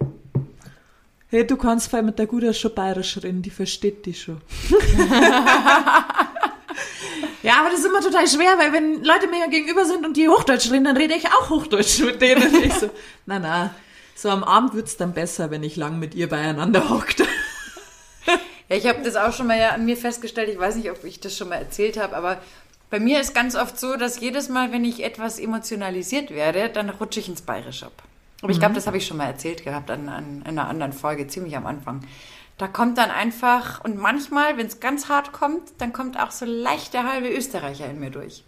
hey, 1.32 1.46
du 1.46 1.56
kannst 1.56 1.90
voll 1.90 2.02
mit 2.02 2.18
der 2.18 2.26
Guder 2.26 2.52
schon 2.52 2.74
bayerisch 2.74 3.16
reden, 3.22 3.40
die 3.40 3.50
versteht 3.50 4.04
dich 4.04 4.20
schon. 4.20 4.42
ja, 7.42 7.54
aber 7.58 7.70
das 7.70 7.80
ist 7.80 7.86
immer 7.86 8.02
total 8.02 8.28
schwer, 8.28 8.58
weil 8.58 8.72
wenn 8.74 9.02
Leute 9.02 9.28
mir 9.28 9.48
gegenüber 9.48 9.86
sind 9.86 10.04
und 10.04 10.18
die 10.18 10.28
Hochdeutsch 10.28 10.70
reden, 10.70 10.84
dann 10.84 10.98
rede 10.98 11.14
ich 11.14 11.26
auch 11.28 11.48
Hochdeutsch 11.48 12.00
mit 12.00 12.20
denen. 12.20 12.54
Und 12.54 12.62
ich 12.62 12.74
so, 12.74 12.90
na 13.26 13.38
na, 13.38 13.74
so 14.14 14.28
am 14.28 14.44
Abend 14.44 14.74
wird's 14.74 14.98
dann 14.98 15.14
besser, 15.14 15.50
wenn 15.50 15.62
ich 15.62 15.76
lang 15.76 15.98
mit 15.98 16.14
ihr 16.14 16.28
beieinander 16.28 16.88
hockt. 16.90 17.22
Ja, 18.68 18.76
ich 18.78 18.86
habe 18.86 19.02
das 19.02 19.16
auch 19.16 19.34
schon 19.34 19.48
mal 19.48 19.58
ja 19.58 19.70
an 19.70 19.84
mir 19.84 19.96
festgestellt. 19.98 20.48
Ich 20.48 20.58
weiß 20.58 20.76
nicht, 20.76 20.90
ob 20.90 21.04
ich 21.04 21.20
das 21.20 21.36
schon 21.36 21.50
mal 21.50 21.56
erzählt 21.56 21.98
habe, 21.98 22.16
aber 22.16 22.40
bei 22.88 23.00
mir 23.00 23.20
ist 23.20 23.34
ganz 23.34 23.54
oft 23.54 23.78
so, 23.78 23.96
dass 23.96 24.20
jedes 24.20 24.48
Mal, 24.48 24.72
wenn 24.72 24.84
ich 24.84 25.04
etwas 25.04 25.38
emotionalisiert 25.38 26.30
werde, 26.30 26.70
dann 26.70 26.88
rutsche 26.88 27.20
ich 27.20 27.28
ins 27.28 27.42
Bayerische 27.42 27.86
ab. 27.86 28.02
Aber 28.42 28.50
ich 28.52 28.58
glaube, 28.58 28.74
das 28.74 28.86
habe 28.86 28.96
ich 28.96 29.06
schon 29.06 29.16
mal 29.16 29.26
erzählt 29.26 29.64
gehabt 29.64 29.90
an, 29.90 30.08
an 30.08 30.42
einer 30.44 30.68
anderen 30.68 30.92
Folge, 30.92 31.26
ziemlich 31.28 31.56
am 31.56 31.64
Anfang. 31.66 32.00
Da 32.58 32.66
kommt 32.68 32.98
dann 32.98 33.10
einfach, 33.10 33.82
und 33.82 33.96
manchmal, 33.96 34.56
wenn 34.58 34.66
es 34.66 34.78
ganz 34.80 35.08
hart 35.08 35.32
kommt, 35.32 35.62
dann 35.78 35.92
kommt 35.92 36.18
auch 36.20 36.30
so 36.30 36.44
leicht 36.44 36.92
der 36.92 37.10
halbe 37.10 37.28
Österreicher 37.28 37.88
in 37.88 37.98
mir 38.00 38.10
durch. 38.10 38.44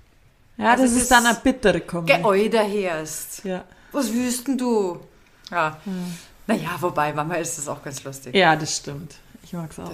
Ja, 0.56 0.72
Also 0.72 0.82
das 0.84 0.92
das 0.94 1.02
ist 1.02 1.10
dann 1.10 1.26
eine 1.26 1.38
bittere 1.42 1.80
Kombi. 1.80 2.12
Geäuderherst. 2.12 3.44
Ja. 3.44 3.64
Was 3.92 4.12
wüssten 4.12 4.58
du? 4.58 5.00
Ja. 5.50 5.78
Naja, 6.46 6.70
wobei, 6.80 7.12
manchmal 7.12 7.40
ist 7.40 7.58
es 7.58 7.68
auch 7.68 7.82
ganz 7.82 8.04
lustig. 8.04 8.34
ja, 8.34 8.54
das 8.56 8.76
stimmt. 8.76 9.14
Ich 9.42 9.52
mag's 9.52 9.78
auch. 9.78 9.90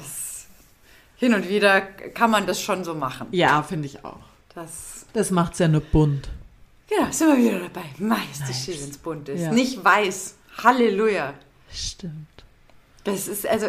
Hin 1.17 1.35
und 1.35 1.49
wieder 1.49 1.81
kann 1.83 2.31
man 2.31 2.47
das 2.47 2.61
schon 2.63 2.83
so 2.85 2.95
machen. 2.95 3.29
Ja, 3.31 3.63
finde 3.63 3.87
ich 3.87 4.05
auch. 4.05 4.21
Das 4.55 5.05
Das 5.13 5.31
macht's 5.31 5.59
ja 5.59 5.69
nur 5.69 5.83
bunt. 5.83 6.29
Genau, 6.91 7.11
sind 7.13 7.29
wir 7.29 7.37
wieder 7.39 7.61
dabei. 7.61 7.85
Meist 7.99 8.51
ist 8.51 8.65
schön, 8.65 8.81
wenn 8.83 8.91
es 8.91 8.99
bunt 8.99 9.29
ist. 9.29 9.43
Ja. 9.43 9.53
Nicht 9.53 9.83
weiß. 9.83 10.35
Halleluja. 10.59 11.35
Stimmt. 11.73 12.27
Das 13.05 13.29
ist 13.29 13.47
also. 13.47 13.69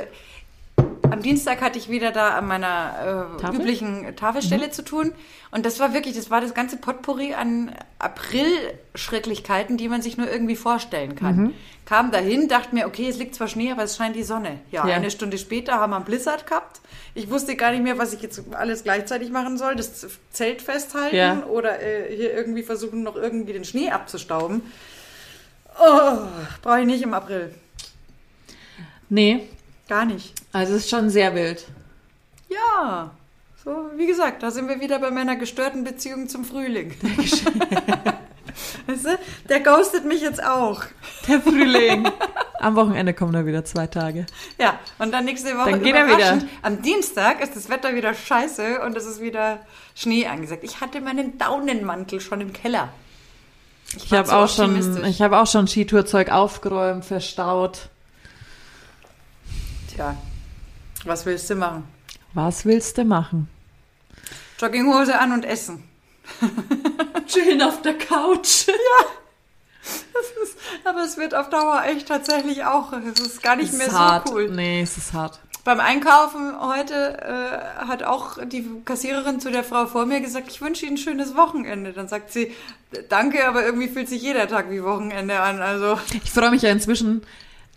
Am 1.12 1.22
Dienstag 1.22 1.62
hatte 1.62 1.78
ich 1.78 1.90
wieder 1.90 2.12
da 2.12 2.30
an 2.38 2.48
meiner 2.48 3.36
äh, 3.38 3.42
Tafel? 3.42 3.60
üblichen 3.62 4.16
Tafelstelle 4.16 4.72
zu 4.72 4.82
tun. 4.84 5.14
Und 5.52 5.66
das 5.66 5.80
war 5.80 5.94
wirklich, 5.94 6.16
das 6.16 6.30
war 6.30 6.40
das 6.42 6.54
ganze 6.54 6.78
Potpourri 6.78 7.34
an 7.34 7.76
April-Schrecklichkeiten, 8.00 9.78
die 9.78 9.90
man 9.90 10.02
sich 10.02 10.18
nur 10.18 10.30
irgendwie 10.32 10.56
vorstellen 10.56 11.16
kann. 11.16 11.54
Kam 11.86 12.12
dahin, 12.12 12.48
dachte 12.48 12.74
mir, 12.74 12.88
okay, 12.88 13.10
es 13.10 13.18
liegt 13.18 13.36
zwar 13.36 13.48
Schnee, 13.50 13.72
aber 13.72 13.84
es 13.84 13.98
scheint 13.98 14.16
die 14.16 14.24
Sonne. 14.24 14.60
Ja, 14.72 14.88
Ja. 14.88 14.96
eine 14.96 15.12
Stunde 15.12 15.38
später 15.38 15.74
haben 15.74 15.92
wir 15.92 15.98
einen 15.98 16.06
Blizzard 16.06 16.48
gehabt. 16.48 16.80
Ich 17.14 17.30
wusste 17.30 17.56
gar 17.58 17.72
nicht 17.72 17.84
mehr, 17.84 17.98
was 17.98 18.14
ich 18.14 18.22
jetzt 18.22 18.42
alles 18.54 18.84
gleichzeitig 18.84 19.30
machen 19.32 19.58
soll. 19.58 19.76
Das 19.76 20.08
Zelt 20.32 20.62
festhalten 20.62 21.16
Ja. 21.16 21.44
oder 21.46 21.82
äh, 21.82 22.16
hier 22.16 22.34
irgendwie 22.34 22.64
versuchen, 22.64 23.04
noch 23.04 23.16
irgendwie 23.18 23.54
den 23.54 23.66
Schnee 23.66 23.90
abzustauben. 23.92 24.62
Oh, 25.80 26.18
brauche 26.62 26.80
ich 26.82 26.86
nicht 26.86 27.02
im 27.02 27.14
April. 27.14 27.54
Nee, 29.10 29.48
Gar 29.92 30.06
nicht. 30.06 30.34
also 30.54 30.76
es 30.76 30.86
ist 30.86 30.90
schon 30.90 31.10
sehr 31.10 31.36
wild. 31.36 31.66
Ja, 32.48 33.12
so 33.62 33.90
wie 33.98 34.08
gesagt, 34.08 34.42
da 34.42 34.50
sind 34.50 34.70
wir 34.70 34.80
wieder 34.80 35.00
bei 35.00 35.12
meiner 35.12 35.36
gestörten 35.36 35.84
Beziehung 35.84 36.30
zum 36.30 36.46
Frühling. 36.46 36.96
weißt 38.88 39.06
du, 39.06 39.20
der 39.50 39.60
ghostet 39.60 40.06
mich 40.06 40.22
jetzt 40.22 40.42
auch. 40.42 40.82
Der 41.28 41.42
Frühling. 41.42 42.10
Am 42.62 42.78
Wochenende 42.78 43.14
kommen 43.14 43.34
da 43.34 43.46
wieder 43.46 43.66
zwei 43.66 43.86
Tage. 43.86 44.28
Ja, 44.58 44.80
und 44.98 45.12
dann 45.12 45.26
nächste 45.26 45.58
Woche 45.58 45.72
Dann 45.72 45.84
geht 45.84 45.94
er 45.94 46.08
wieder. 46.08 46.42
Am 46.62 46.82
Dienstag 46.82 47.42
ist 47.42 47.58
das 47.58 47.68
Wetter 47.68 47.94
wieder 47.94 48.14
scheiße 48.14 48.80
und 48.86 48.96
es 48.96 49.06
ist 49.06 49.20
wieder 49.20 49.60
Schnee 49.94 50.26
angesagt. 50.26 50.64
Ich 50.64 50.80
hatte 50.80 51.02
meinen 51.02 51.38
Daunenmantel 51.38 52.22
schon 52.22 52.40
im 52.40 52.54
Keller. 52.54 52.88
Ich 53.98 54.10
war 54.10 54.20
habe 54.20 54.38
auch 54.38 54.48
schon, 54.48 55.04
ich 55.04 55.22
habe 55.22 55.38
auch 55.38 55.48
schon 55.48 55.68
Skitourzeug 55.68 56.32
aufgeräumt, 56.32 57.04
verstaut. 57.04 57.90
Tja, 59.94 60.16
was 61.06 61.26
willst 61.26 61.50
du 61.50 61.56
machen? 61.56 61.84
Was 62.34 62.66
willst 62.66 62.98
du 62.98 63.04
machen? 63.04 63.50
Jogginghose 64.60 65.20
an 65.20 65.34
und 65.34 65.46
essen. 65.46 65.84
Chillen 67.28 67.62
auf 67.62 67.82
der 67.82 67.98
Couch. 67.98 68.68
Aber 70.86 71.04
es 71.04 71.18
wird 71.18 71.36
auf 71.36 71.50
Dauer 71.50 71.84
echt 71.86 72.08
tatsächlich 72.08 72.64
auch, 72.64 72.94
es 72.94 73.20
ist 73.20 73.44
gar 73.44 73.56
nicht 73.56 73.74
mehr 73.74 73.88
ist 73.88 73.94
so 73.94 74.00
hart. 74.00 74.30
cool. 74.32 74.50
Nee, 74.50 74.82
es 74.82 74.98
ist 74.98 75.14
hart. 75.14 75.40
Beim 75.64 75.80
Einkaufen 75.80 76.60
heute 76.60 77.20
äh, 77.22 77.86
hat 77.86 78.04
auch 78.04 78.38
die 78.46 78.68
Kassiererin 78.84 79.40
zu 79.40 79.52
der 79.52 79.64
Frau 79.64 79.86
vor 79.86 80.06
mir 80.06 80.22
gesagt, 80.22 80.50
ich 80.50 80.62
wünsche 80.62 80.86
Ihnen 80.86 80.96
ein 80.96 80.98
schönes 80.98 81.36
Wochenende. 81.36 81.94
Dann 81.94 82.08
sagt 82.08 82.32
sie, 82.32 82.52
danke, 83.10 83.48
aber 83.48 83.64
irgendwie 83.64 83.88
fühlt 83.88 84.10
sich 84.10 84.24
jeder 84.24 84.48
Tag 84.48 84.72
wie 84.72 84.84
Wochenende 84.84 85.40
an. 85.40 85.62
Also 85.62 86.00
Ich 86.24 86.32
freue 86.32 86.50
mich 86.50 86.64
ja 86.64 86.72
inzwischen 86.72 87.22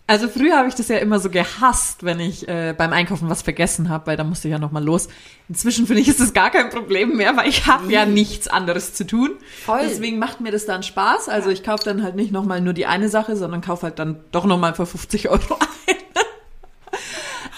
Also 0.07 0.29
früher 0.29 0.55
habe 0.55 0.67
ich 0.67 0.75
das 0.75 0.87
ja 0.87 0.97
immer 0.97 1.19
so 1.19 1.31
gehasst, 1.31 2.03
wenn 2.03 2.19
ich 2.19 2.47
äh, 2.47 2.75
beim 2.77 2.93
Einkaufen 2.93 3.27
was 3.27 3.41
vergessen 3.41 3.89
habe, 3.89 4.05
weil 4.05 4.17
da 4.17 4.23
musste 4.23 4.47
ich 4.47 4.51
ja 4.51 4.59
nochmal 4.59 4.83
los. 4.83 5.07
Inzwischen 5.49 5.87
finde 5.87 6.03
ich, 6.03 6.07
ist 6.07 6.19
das 6.19 6.33
gar 6.33 6.51
kein 6.51 6.69
Problem 6.69 7.17
mehr, 7.17 7.35
weil 7.35 7.49
ich 7.49 7.65
habe 7.65 7.91
ja 7.91 8.05
nichts 8.05 8.47
anderes 8.47 8.93
zu 8.93 9.07
tun. 9.07 9.31
Voll. 9.65 9.79
Deswegen 9.81 10.19
macht 10.19 10.41
mir 10.41 10.51
das 10.51 10.67
dann 10.67 10.83
Spaß. 10.83 11.27
Also 11.27 11.49
ich 11.49 11.63
kaufe 11.63 11.83
dann 11.83 12.03
halt 12.03 12.15
nicht 12.15 12.31
nochmal 12.31 12.61
nur 12.61 12.73
die 12.73 12.85
eine 12.85 13.09
Sache, 13.09 13.35
sondern 13.35 13.61
kaufe 13.61 13.83
halt 13.87 13.97
dann 13.97 14.19
doch 14.31 14.45
nochmal 14.45 14.75
für 14.75 14.85
50 14.85 15.29
Euro 15.29 15.55
ein. 15.87 15.95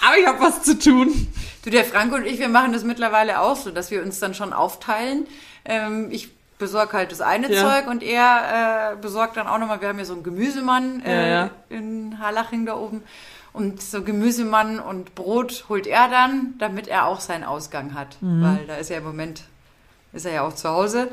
Aber 0.06 0.18
ich 0.18 0.26
habe 0.26 0.40
was 0.40 0.62
zu 0.62 0.78
tun. 0.78 1.28
Du, 1.64 1.70
der 1.70 1.84
Frank 1.84 2.14
und 2.14 2.24
ich, 2.24 2.38
wir 2.38 2.48
machen 2.48 2.72
das 2.72 2.82
mittlerweile 2.82 3.40
auch 3.40 3.56
so, 3.56 3.70
dass 3.70 3.90
wir 3.90 4.02
uns 4.02 4.20
dann 4.20 4.32
schon 4.32 4.54
aufteilen. 4.54 5.26
Ähm, 5.66 6.08
ich 6.10 6.30
besorge 6.58 6.92
halt 6.94 7.12
das 7.12 7.20
eine 7.20 7.52
Ja. 7.52 7.62
Zeug 7.62 7.88
und 7.90 8.02
er 8.02 8.92
äh, 8.92 8.96
besorgt 8.96 9.36
dann 9.36 9.46
auch 9.46 9.58
nochmal, 9.58 9.80
wir 9.80 9.88
haben 9.88 9.98
ja 9.98 10.04
so 10.04 10.14
einen 10.14 10.22
Gemüsemann 10.22 11.02
äh, 11.04 11.30
Ja, 11.30 11.44
ja. 11.44 11.50
in 11.68 12.18
Harlaching 12.18 12.66
da 12.66 12.76
oben. 12.76 13.02
Und 13.52 13.80
so 13.82 14.02
Gemüsemann 14.02 14.78
und 14.78 15.14
Brot 15.14 15.64
holt 15.68 15.86
er 15.86 16.08
dann, 16.08 16.54
damit 16.58 16.86
er 16.86 17.06
auch 17.06 17.20
seinen 17.20 17.44
Ausgang 17.44 17.94
hat. 17.94 18.16
Mhm. 18.20 18.42
Weil 18.42 18.66
da 18.66 18.76
ist 18.76 18.90
er 18.90 18.98
im 18.98 19.04
Moment, 19.04 19.42
ist 20.12 20.26
er 20.26 20.32
ja 20.32 20.42
auch 20.42 20.54
zu 20.54 20.68
Hause. 20.68 21.08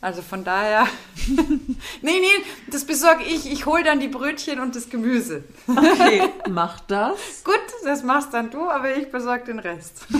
Also 0.00 0.22
von 0.22 0.44
daher, 0.44 0.86
nee, 1.26 1.48
nee, 2.02 2.44
das 2.70 2.84
besorge 2.84 3.24
ich. 3.24 3.50
Ich 3.50 3.66
hole 3.66 3.82
dann 3.82 3.98
die 3.98 4.06
Brötchen 4.06 4.60
und 4.60 4.76
das 4.76 4.90
Gemüse. 4.90 5.42
Okay, 5.66 6.22
mach 6.48 6.78
das. 6.80 7.42
Gut, 7.42 7.58
das 7.82 8.04
machst 8.04 8.32
dann 8.32 8.50
du, 8.50 8.70
aber 8.70 8.96
ich 8.96 9.10
besorge 9.10 9.46
den 9.46 9.58
Rest. 9.58 10.06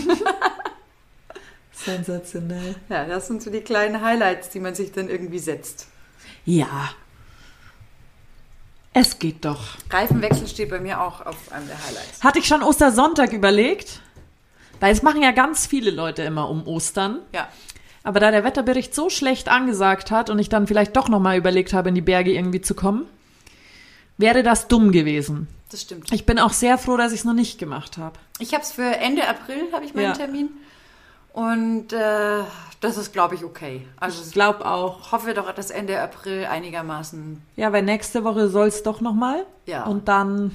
Sensationell. 1.85 2.75
Ja, 2.89 3.05
das 3.05 3.27
sind 3.27 3.41
so 3.41 3.49
die 3.49 3.61
kleinen 3.61 4.01
Highlights, 4.01 4.49
die 4.49 4.59
man 4.59 4.75
sich 4.75 4.91
dann 4.91 5.09
irgendwie 5.09 5.39
setzt. 5.39 5.87
Ja. 6.45 6.91
Es 8.93 9.19
geht 9.19 9.45
doch. 9.45 9.77
Reifenwechsel 9.89 10.47
steht 10.47 10.69
bei 10.69 10.79
mir 10.79 10.99
auch 11.01 11.25
auf 11.25 11.51
einem 11.51 11.67
der 11.67 11.77
Highlights. 11.77 12.23
Hatte 12.23 12.39
ich 12.39 12.47
schon 12.47 12.63
Ostersonntag 12.63 13.33
überlegt? 13.33 14.01
Weil 14.79 14.91
es 14.93 15.03
machen 15.03 15.21
ja 15.21 15.31
ganz 15.31 15.67
viele 15.67 15.91
Leute 15.91 16.23
immer 16.23 16.49
um 16.49 16.65
Ostern. 16.67 17.19
Ja, 17.33 17.47
Aber 18.03 18.19
da 18.19 18.31
der 18.31 18.43
Wetterbericht 18.43 18.95
so 18.95 19.09
schlecht 19.09 19.47
angesagt 19.49 20.09
hat 20.09 20.29
und 20.29 20.39
ich 20.39 20.49
dann 20.49 20.67
vielleicht 20.67 20.95
doch 20.95 21.07
nochmal 21.09 21.37
überlegt 21.37 21.73
habe, 21.73 21.89
in 21.89 21.95
die 21.95 22.01
Berge 22.01 22.31
irgendwie 22.33 22.61
zu 22.61 22.73
kommen, 22.73 23.05
wäre 24.17 24.41
das 24.41 24.67
dumm 24.67 24.91
gewesen. 24.91 25.47
das 25.71 25.81
stimmt. 25.83 26.11
Ich 26.11 26.25
bin 26.25 26.39
auch 26.39 26.53
sehr 26.53 26.77
froh, 26.77 26.97
dass 26.97 27.11
ich 27.11 27.19
es 27.19 27.25
noch 27.25 27.33
nicht 27.33 27.59
gemacht 27.59 27.97
habe. 27.97 28.17
Ich 28.39 28.53
habe 28.53 28.63
es 28.63 28.71
für 28.71 28.83
Ende 28.97 29.27
April, 29.27 29.67
habe 29.71 29.85
ich 29.85 29.93
meinen 29.93 30.05
Ja. 30.07 30.13
Termin. 30.13 30.49
Und 31.33 31.93
äh, 31.93 32.41
das 32.81 32.97
ist, 32.97 33.13
glaube 33.13 33.35
ich, 33.35 33.43
okay. 33.43 33.85
Also 33.99 34.21
Ich 34.25 34.31
glaube 34.31 34.65
auch. 34.65 35.11
hoffe 35.11 35.33
doch, 35.33 35.51
dass 35.53 35.69
Ende 35.69 36.01
April 36.01 36.45
einigermaßen... 36.45 37.41
Ja, 37.55 37.71
weil 37.71 37.83
nächste 37.83 38.23
Woche 38.23 38.49
soll 38.49 38.67
es 38.67 38.83
doch 38.83 38.99
nochmal. 39.01 39.45
Ja. 39.65 39.83
Und 39.85 40.07
dann 40.07 40.51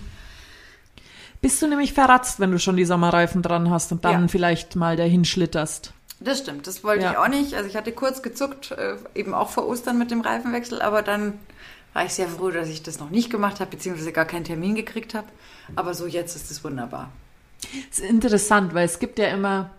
bist 1.40 1.60
du 1.62 1.66
nämlich 1.68 1.92
verratzt, 1.92 2.40
wenn 2.40 2.50
du 2.50 2.58
schon 2.58 2.76
die 2.76 2.84
Sommerreifen 2.86 3.42
dran 3.42 3.70
hast 3.70 3.92
und 3.92 4.04
dann 4.04 4.22
Ja. 4.22 4.28
vielleicht 4.28 4.76
mal 4.76 4.96
dahin 4.96 5.24
schlitterst. 5.24 5.92
Das 6.20 6.38
stimmt, 6.38 6.66
das 6.66 6.82
wollte 6.84 7.04
Ja. 7.04 7.10
ich 7.12 7.18
auch 7.18 7.28
nicht. 7.28 7.54
Also 7.54 7.68
ich 7.68 7.76
hatte 7.76 7.92
kurz 7.92 8.22
gezuckt, 8.22 8.70
äh, 8.72 8.96
eben 9.14 9.34
auch 9.34 9.50
vor 9.50 9.66
Ostern 9.66 9.98
mit 9.98 10.10
dem 10.10 10.22
Reifenwechsel, 10.22 10.80
aber 10.80 11.02
dann 11.02 11.34
war 11.92 12.04
ich 12.06 12.14
sehr 12.14 12.28
froh, 12.28 12.50
dass 12.50 12.68
ich 12.68 12.82
das 12.82 12.98
noch 12.98 13.10
nicht 13.10 13.30
gemacht 13.30 13.60
habe, 13.60 13.70
beziehungsweise 13.70 14.10
gar 14.12 14.24
keinen 14.24 14.44
Termin 14.44 14.74
gekriegt 14.74 15.14
habe. 15.14 15.26
Aber 15.76 15.94
so 15.94 16.06
jetzt 16.06 16.34
ist 16.34 16.50
es 16.50 16.64
wunderbar. 16.64 17.10
Das 17.90 17.98
ist 17.98 18.08
interessant, 18.10 18.74
weil 18.74 18.86
es 18.86 18.98
gibt 18.98 19.18
ja 19.18 19.26
immer 19.28 19.70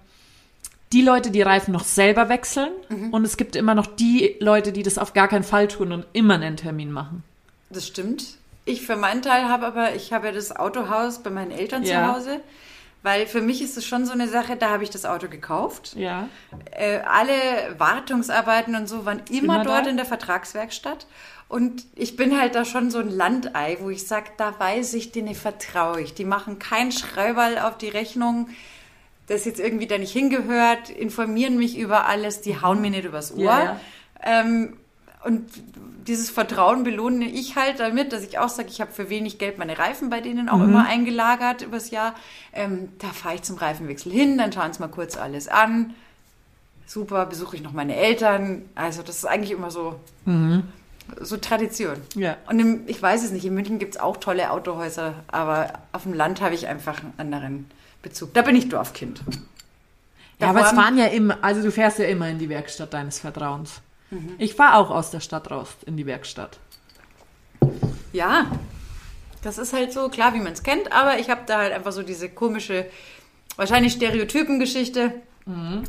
die 0.94 1.02
Leute, 1.02 1.32
die 1.32 1.42
Reifen 1.42 1.72
noch 1.74 1.84
selber 1.84 2.30
wechseln 2.30 2.72
und 3.12 3.26
es 3.26 3.38
gibt 3.38 3.56
immer 3.56 3.74
noch 3.76 3.88
die 3.88 4.36
Leute, 4.40 4.72
die 4.72 4.84
das 4.84 4.98
auf 4.98 5.14
gar 5.14 5.28
keinen 5.28 5.44
Fall 5.44 5.68
tun 5.68 5.92
und 5.92 6.06
immer 6.14 6.36
einen 6.36 6.58
Termin 6.58 6.92
machen. 6.92 7.24
Das 7.70 7.88
stimmt. 7.88 8.38
Ich 8.66 8.82
für 8.86 8.96
meinen 8.96 9.22
Teil 9.22 9.46
habe 9.50 9.66
aber, 9.66 9.96
ich 9.96 10.14
habe 10.14 10.28
ja 10.28 10.32
das 10.34 10.56
Autohaus 10.56 11.20
bei 11.20 11.30
meinen 11.30 11.52
Eltern 11.52 11.84
Ja. 11.84 12.08
zu 12.08 12.14
Hause, 12.16 12.40
weil 13.04 13.28
für 13.28 13.42
mich 13.42 13.62
ist 13.62 13.78
es 13.78 13.86
schon 13.86 14.06
so 14.06 14.14
eine 14.14 14.28
Sache, 14.28 14.56
da 14.56 14.70
habe 14.70 14.84
ich 14.84 14.90
das 14.90 15.06
Auto 15.06 15.28
gekauft. 15.28 15.94
Ja. 15.96 16.28
Äh, 16.72 17.00
alle 17.00 17.34
Wartungsarbeiten 17.78 18.76
und 18.76 18.88
so 18.88 19.06
waren 19.06 19.22
immer, 19.30 19.56
Immer 19.56 19.64
dort 19.64 19.86
da? 19.86 19.90
in 19.90 19.98
der 19.98 20.06
Vertragswerkstatt. 20.06 21.06
Und 21.48 21.84
ich 21.96 22.16
bin 22.16 22.40
halt 22.40 22.56
da 22.56 22.66
schon 22.66 22.90
so 22.90 22.98
ein 22.98 23.10
Landei, 23.12 23.78
wo 23.80 23.92
ich 23.92 24.08
sage, 24.08 24.32
da 24.38 24.58
weiß 24.60 24.96
ich, 24.96 25.12
denen 25.12 25.36
vertraue 25.36 26.02
ich. 26.02 26.16
Die 26.16 26.26
machen 26.26 26.58
keinen 26.58 26.92
Schreiberl 26.92 27.60
auf 27.60 27.78
die 27.78 27.90
Rechnung, 27.90 28.50
das 29.28 29.46
jetzt 29.46 29.60
irgendwie 29.60 29.88
da 29.88 29.98
nicht 29.98 30.12
hingehört, 30.12 30.90
informieren 30.90 31.58
mich 31.58 31.78
über 31.78 32.06
alles, 32.06 32.42
die 32.42 32.62
hauen 32.62 32.82
mir 32.82 32.92
nicht 32.92 33.06
übers 33.06 33.34
Ohr. 33.34 33.44
Ja, 33.44 33.64
ja. 33.64 33.80
Ähm, 34.24 34.78
und 35.24 35.50
dieses 36.06 36.30
Vertrauen 36.30 36.84
belohne 36.84 37.26
ich 37.26 37.56
halt 37.56 37.80
damit, 37.80 38.14
dass 38.14 38.24
ich 38.24 38.38
auch 38.38 38.50
sage, 38.50 38.70
ich 38.70 38.80
habe 38.80 38.92
für 38.92 39.10
wenig 39.10 39.40
Geld 39.40 39.58
meine 39.58 39.80
Reifen 39.80 40.12
bei 40.12 40.22
denen 40.22 40.50
auch 40.50 40.62
immer 40.62 40.86
eingelagert 40.88 41.64
übers 41.64 41.90
Jahr. 41.90 42.14
Ähm, 42.54 42.90
da 43.00 43.08
fahre 43.08 43.36
ich 43.36 43.42
zum 43.42 43.58
Reifenwechsel 43.58 44.12
hin, 44.12 44.38
dann 44.38 44.54
schauen 44.54 44.72
sie 44.72 44.80
mal 44.80 44.88
kurz 44.88 45.18
alles 45.18 45.48
an. 45.48 45.96
Super, 46.86 47.26
besuche 47.26 47.56
ich 47.56 47.64
noch 47.64 47.74
meine 47.74 47.96
Eltern. 47.96 48.62
Also 48.76 49.02
das 49.02 49.18
ist 49.18 49.26
eigentlich 49.26 49.50
immer 49.50 49.72
so, 49.72 50.00
so 51.20 51.38
Tradition. 51.38 51.96
Ja. 52.14 52.38
Und 52.48 52.60
im, 52.60 52.82
ich 52.86 53.02
weiß 53.02 53.24
es 53.24 53.32
nicht, 53.32 53.46
in 53.46 53.56
München 53.56 53.80
gibt 53.80 53.96
es 53.96 54.02
auch 54.02 54.18
tolle 54.18 54.52
Autohäuser, 54.52 55.16
aber 55.28 55.74
auf 55.92 56.04
dem 56.04 56.14
Land 56.14 56.42
habe 56.42 56.54
ich 56.54 56.68
einfach 56.68 57.02
einen 57.18 57.34
anderen 57.34 57.66
Bezug. 58.06 58.34
Da 58.34 58.44
bin 58.44 58.56
ich 58.56 58.70
Dorfkind. 58.70 59.22
Ja, 60.40 60.50
aber 60.50 60.62
es 60.62 60.72
fahren 60.72 60.98
ja 60.98 61.08
immer, 61.08 61.38
also 61.42 61.62
du 61.62 61.72
fährst 61.72 61.98
ja 61.98 62.06
immer 62.06 62.30
in 62.30 62.38
die 62.38 62.50
Werkstatt 62.50 62.94
deines 62.94 63.20
Vertrauens. 63.20 63.82
Ich 64.38 64.54
fahre 64.54 64.76
auch 64.76 64.92
aus 64.92 65.10
der 65.10 65.20
Stadt 65.20 65.50
raus 65.50 65.70
in 65.86 65.98
die 65.98 66.06
Werkstatt. 66.06 66.60
Ja, 68.14 68.46
das 69.42 69.58
ist 69.58 69.74
halt 69.74 69.92
so, 69.92 70.08
klar, 70.10 70.34
wie 70.34 70.40
man 70.40 70.54
es 70.54 70.64
kennt, 70.64 70.92
aber 70.92 71.20
ich 71.20 71.30
habe 71.30 71.42
da 71.48 71.58
halt 71.58 71.74
einfach 71.74 71.92
so 71.92 72.04
diese 72.04 72.30
komische, 72.30 72.86
wahrscheinlich 73.56 73.94
Stereotypengeschichte 73.94 75.14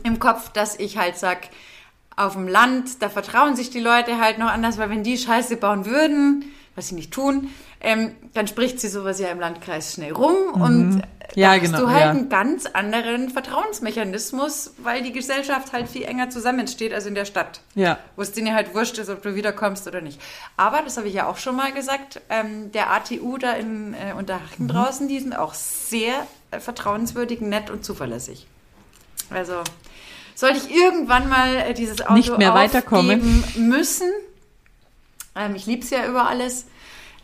im 0.03 0.19
Kopf, 0.19 0.51
dass 0.51 0.79
ich 0.79 0.99
halt 0.99 1.17
sag, 1.17 1.49
auf 2.17 2.33
dem 2.33 2.49
Land, 2.49 3.03
da 3.03 3.11
vertrauen 3.11 3.57
sich 3.57 3.69
die 3.69 3.81
Leute 3.81 4.19
halt 4.19 4.39
noch 4.39 4.51
anders, 4.51 4.79
weil 4.79 4.89
wenn 4.89 5.03
die 5.03 5.19
Scheiße 5.19 5.59
bauen 5.59 5.85
würden, 5.85 6.47
was 6.77 6.89
sie 6.89 6.95
nicht 6.95 7.11
tun, 7.12 7.51
ähm, 7.81 8.12
dann 8.35 8.47
spricht 8.47 8.79
sie 8.81 8.89
sowas 8.89 9.19
ja 9.19 9.29
im 9.29 9.41
Landkreis 9.41 9.95
schnell 9.95 10.12
rum 10.12 10.37
und 10.53 11.03
Ja, 11.35 11.49
da 11.57 11.62
hast 11.62 11.73
genau, 11.73 11.81
du 11.81 11.91
halt 11.91 12.01
ja. 12.05 12.11
einen 12.11 12.29
ganz 12.29 12.67
anderen 12.67 13.31
Vertrauensmechanismus, 13.31 14.75
weil 14.79 15.03
die 15.03 15.12
Gesellschaft 15.12 15.73
halt 15.73 15.89
viel 15.89 16.03
enger 16.05 16.31
zusammensteht 16.31 16.93
als 16.93 17.07
in 17.07 17.15
der 17.15 17.25
Stadt 17.25 17.61
Ja. 17.75 17.99
wo 18.15 18.23
es 18.23 18.33
denen 18.33 18.55
halt 18.55 18.75
wurscht 18.75 18.99
ist, 18.99 19.09
ob 19.09 19.23
du 19.23 19.35
wiederkommst 19.35 19.87
oder 19.87 20.01
nicht. 20.01 20.21
Aber, 20.57 20.83
das 20.83 20.97
habe 20.97 21.09
ich 21.09 21.15
ja 21.15 21.27
auch 21.27 21.37
schon 21.39 21.57
mal 21.57 21.73
gesagt, 21.73 22.21
ähm, 22.31 22.71
der 22.73 22.93
ATU 22.93 23.39
da 23.39 23.53
in 23.53 23.95
äh, 23.95 24.12
Unterhaching 24.17 24.69
draußen, 24.69 25.09
die 25.09 25.19
sind 25.19 25.35
auch 25.37 25.55
sehr 25.55 26.15
äh, 26.51 26.61
vertrauenswürdig, 26.61 27.41
nett 27.41 27.71
und 27.71 27.85
zuverlässig. 27.85 28.47
Also, 29.31 29.55
sollte 30.35 30.59
ich 30.59 30.75
irgendwann 30.75 31.29
mal 31.29 31.57
äh, 31.57 31.75
dieses 31.75 32.01
Auto 32.03 32.12
Nicht 32.15 32.37
mehr 32.39 32.55
weiterkommen. 32.55 33.43
müssen, 33.57 34.11
ähm, 35.37 35.55
ich 35.55 35.66
liebe 35.66 35.83
es 35.83 35.90
ja 35.90 36.07
über 36.07 36.29
alles, 36.29 36.66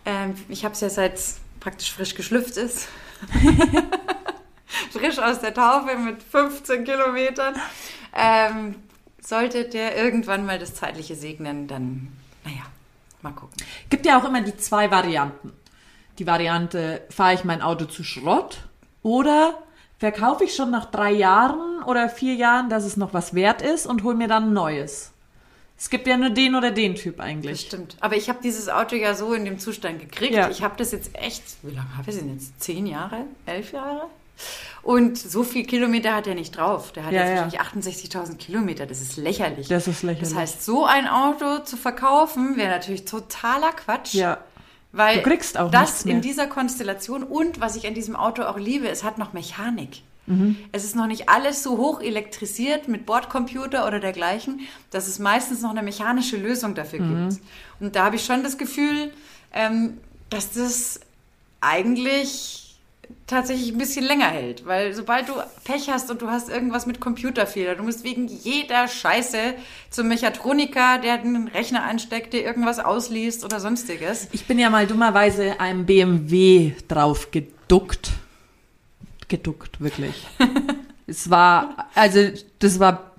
ähm, 0.05 0.35
ich 0.49 0.65
habe 0.65 0.75
es 0.75 0.81
ja 0.81 0.91
seit 0.91 1.21
praktisch 1.61 1.93
frisch 1.93 2.15
geschlüpft 2.15 2.57
ist. 2.57 2.89
frisch 4.91 5.19
aus 5.19 5.41
der 5.41 5.55
Taufe 5.55 5.97
mit 5.97 6.23
15 6.23 6.85
Kilometern. 6.85 7.55
Ähm, 8.15 8.75
sollte 9.21 9.65
der 9.65 9.97
irgendwann 9.97 10.45
mal 10.45 10.59
das 10.59 10.75
Zeitliche 10.75 11.15
segnen, 11.15 11.69
dann, 11.69 12.09
naja, 12.45 12.63
mal 13.23 13.33
gucken. 13.33 13.57
Gibt 13.89 14.07
ja 14.07 14.19
auch 14.19 14.25
immer 14.25 14.41
die 14.41 14.57
zwei 14.57 14.91
Varianten. 14.91 15.53
Die 16.19 16.27
Variante, 16.27 17.03
fahre 17.11 17.35
ich 17.35 17.45
mein 17.45 17.63
Auto 17.63 17.87
zu 17.87 18.05
Schrott 18.05 18.59
oder 19.03 19.63
verkaufe 19.99 20.45
ich 20.45 20.55
schon 20.55 20.71
nach 20.71 20.87
drei 20.87 21.13
Jahren 21.13 21.83
oder 21.85 22.09
vier 22.09 22.35
Jahren, 22.35 22.69
dass 22.69 22.85
es 22.85 22.97
noch 22.97 23.15
was 23.15 23.35
wert 23.35 23.63
ist 23.63 23.87
und 23.87 24.03
hole 24.03 24.17
mir 24.17 24.29
dann 24.29 24.49
ein 24.49 24.53
neues. 24.53 25.12
Es 25.83 25.91
gibt 25.91 26.07
ja 26.07 26.17
nur 26.17 26.31
den 26.31 26.55
oder 26.55 26.71
den 26.71 26.95
Typ 26.95 27.17
Das 27.17 27.27
eigentlich. 27.27 27.61
stimmt. 27.63 27.97
Aber 27.99 28.15
ich 28.15 28.29
habe 28.29 28.39
dieses 28.41 28.69
Auto 28.69 28.95
ja 28.95 29.17
so 29.17 29.35
in 29.35 29.45
dem 29.45 29.59
Zustand 29.59 29.99
gekriegt. 29.99 30.33
Ja. 30.33 30.49
Ich 30.49 30.63
habe 30.63 30.75
das 30.77 30.93
jetzt 30.93 31.11
echt, 31.15 31.43
wie 31.63 31.75
lange 31.75 31.97
habe 31.97 32.09
ich 32.09 32.15
es 32.17 32.23
denn 32.23 32.33
jetzt? 32.35 32.61
Zehn 32.63 32.87
Jahre? 32.87 33.25
Elf 33.47 33.73
Jahre? 33.73 34.03
Und 34.85 35.19
so 35.19 35.43
viel 35.43 35.67
Kilometer 35.67 36.15
hat 36.15 36.29
er 36.29 36.37
nicht 36.37 36.57
drauf. 36.57 36.93
Der 36.93 37.05
hat 37.07 37.13
Ja, 37.13 37.23
jetzt 37.27 37.53
ja. 37.53 37.61
wahrscheinlich 37.63 37.95
68.000 38.13 38.37
Kilometer. 38.37 38.87
Das 38.87 39.01
ist 39.01 39.17
lächerlich. 39.17 39.67
Das 39.67 39.89
ist 39.89 40.05
lächerlich. 40.05 40.29
Das 40.31 40.39
heißt, 40.39 40.65
so 40.65 40.85
ein 40.87 41.09
Auto 41.09 41.59
zu 41.65 41.77
verkaufen, 41.77 42.57
wäre 42.57 42.71
natürlich 42.71 43.05
totaler 43.05 43.73
Quatsch. 43.73 44.15
Ja. 44.15 44.39
Weil 44.93 45.17
Du 45.17 45.23
kriegst 45.23 45.59
auch 45.59 45.69
das 45.73 46.05
in 46.05 46.21
dieser 46.21 46.47
Konstellation 46.47 47.25
und 47.25 47.61
was 47.61 47.75
ich 47.75 47.89
an 47.89 47.95
diesem 47.95 48.15
Auto 48.15 48.43
auch 48.45 48.57
liebe, 48.57 48.89
es 48.89 49.03
hat 49.03 49.19
noch 49.19 49.33
Mechanik. 49.33 50.03
Mhm. 50.27 50.57
Es 50.71 50.85
ist 50.85 50.95
noch 50.97 51.07
nicht 51.07 51.29
alles 51.29 51.63
so 51.63 51.79
hoch 51.79 52.01
elektrisiert 52.01 52.87
mit 52.89 53.07
Bordcomputer 53.07 53.87
oder 53.87 53.99
dergleichen, 54.01 54.61
dass 54.91 55.09
es 55.09 55.19
meistens 55.19 55.63
noch 55.63 55.71
eine 55.71 55.83
mechanische 55.83 56.37
Lösung 56.37 56.75
dafür 56.75 57.01
Mhm. 57.01 57.29
gibt. 57.31 57.43
Und 57.81 57.97
da 57.97 58.05
habe 58.05 58.17
ich 58.17 58.25
schon 58.25 58.43
das 58.45 58.57
Gefühl, 58.59 59.13
ähm, 59.53 59.99
dass 60.31 60.53
das 60.53 61.01
eigentlich 61.61 62.59
tatsächlich 63.27 63.73
ein 63.73 63.79
bisschen 63.79 64.05
länger 64.05 64.29
hält. 64.29 64.67
Weil 64.67 64.95
sobald 64.95 65.29
du 65.29 65.35
Pech 65.65 65.89
hast 65.91 66.11
und 66.11 66.23
du 66.23 66.29
hast 66.31 66.49
irgendwas 66.49 66.87
mit 66.87 67.01
Computerfehler, 67.01 67.75
du 67.75 67.83
musst 67.83 68.05
wegen 68.05 68.27
jeder 68.27 68.89
Scheiße 68.89 69.55
zum 69.91 70.09
Mechatroniker, 70.09 70.99
der 70.99 71.19
den 71.19 71.49
Rechner 71.49 71.85
ansteckt, 71.85 72.33
der 72.33 72.45
irgendwas 72.45 72.79
ausliest 72.79 73.45
oder 73.45 73.61
sonstiges. 73.61 74.29
Ich 74.33 74.47
bin 74.47 74.59
ja 74.59 74.71
mal 74.71 74.87
dummerweise 74.87 75.61
einem 75.61 75.87
BMW 75.87 76.73
drauf 76.89 77.31
geduckt. 77.31 78.11
Geduckt, 79.33 79.81
wirklich. 79.81 80.27
es 81.07 81.31
war, 81.31 81.89
also 81.95 82.21
das 82.59 82.79
war 82.79 83.13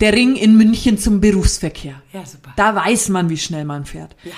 der 0.00 0.14
Ring 0.14 0.34
in 0.34 0.56
München 0.56 0.96
zum 0.96 1.20
Berufsverkehr. 1.20 2.00
Ja, 2.10 2.24
super. 2.24 2.54
Da 2.56 2.74
weiß 2.74 3.10
man, 3.10 3.28
wie 3.28 3.36
schnell 3.36 3.66
man 3.66 3.84
fährt. 3.84 4.16
Ja. 4.24 4.32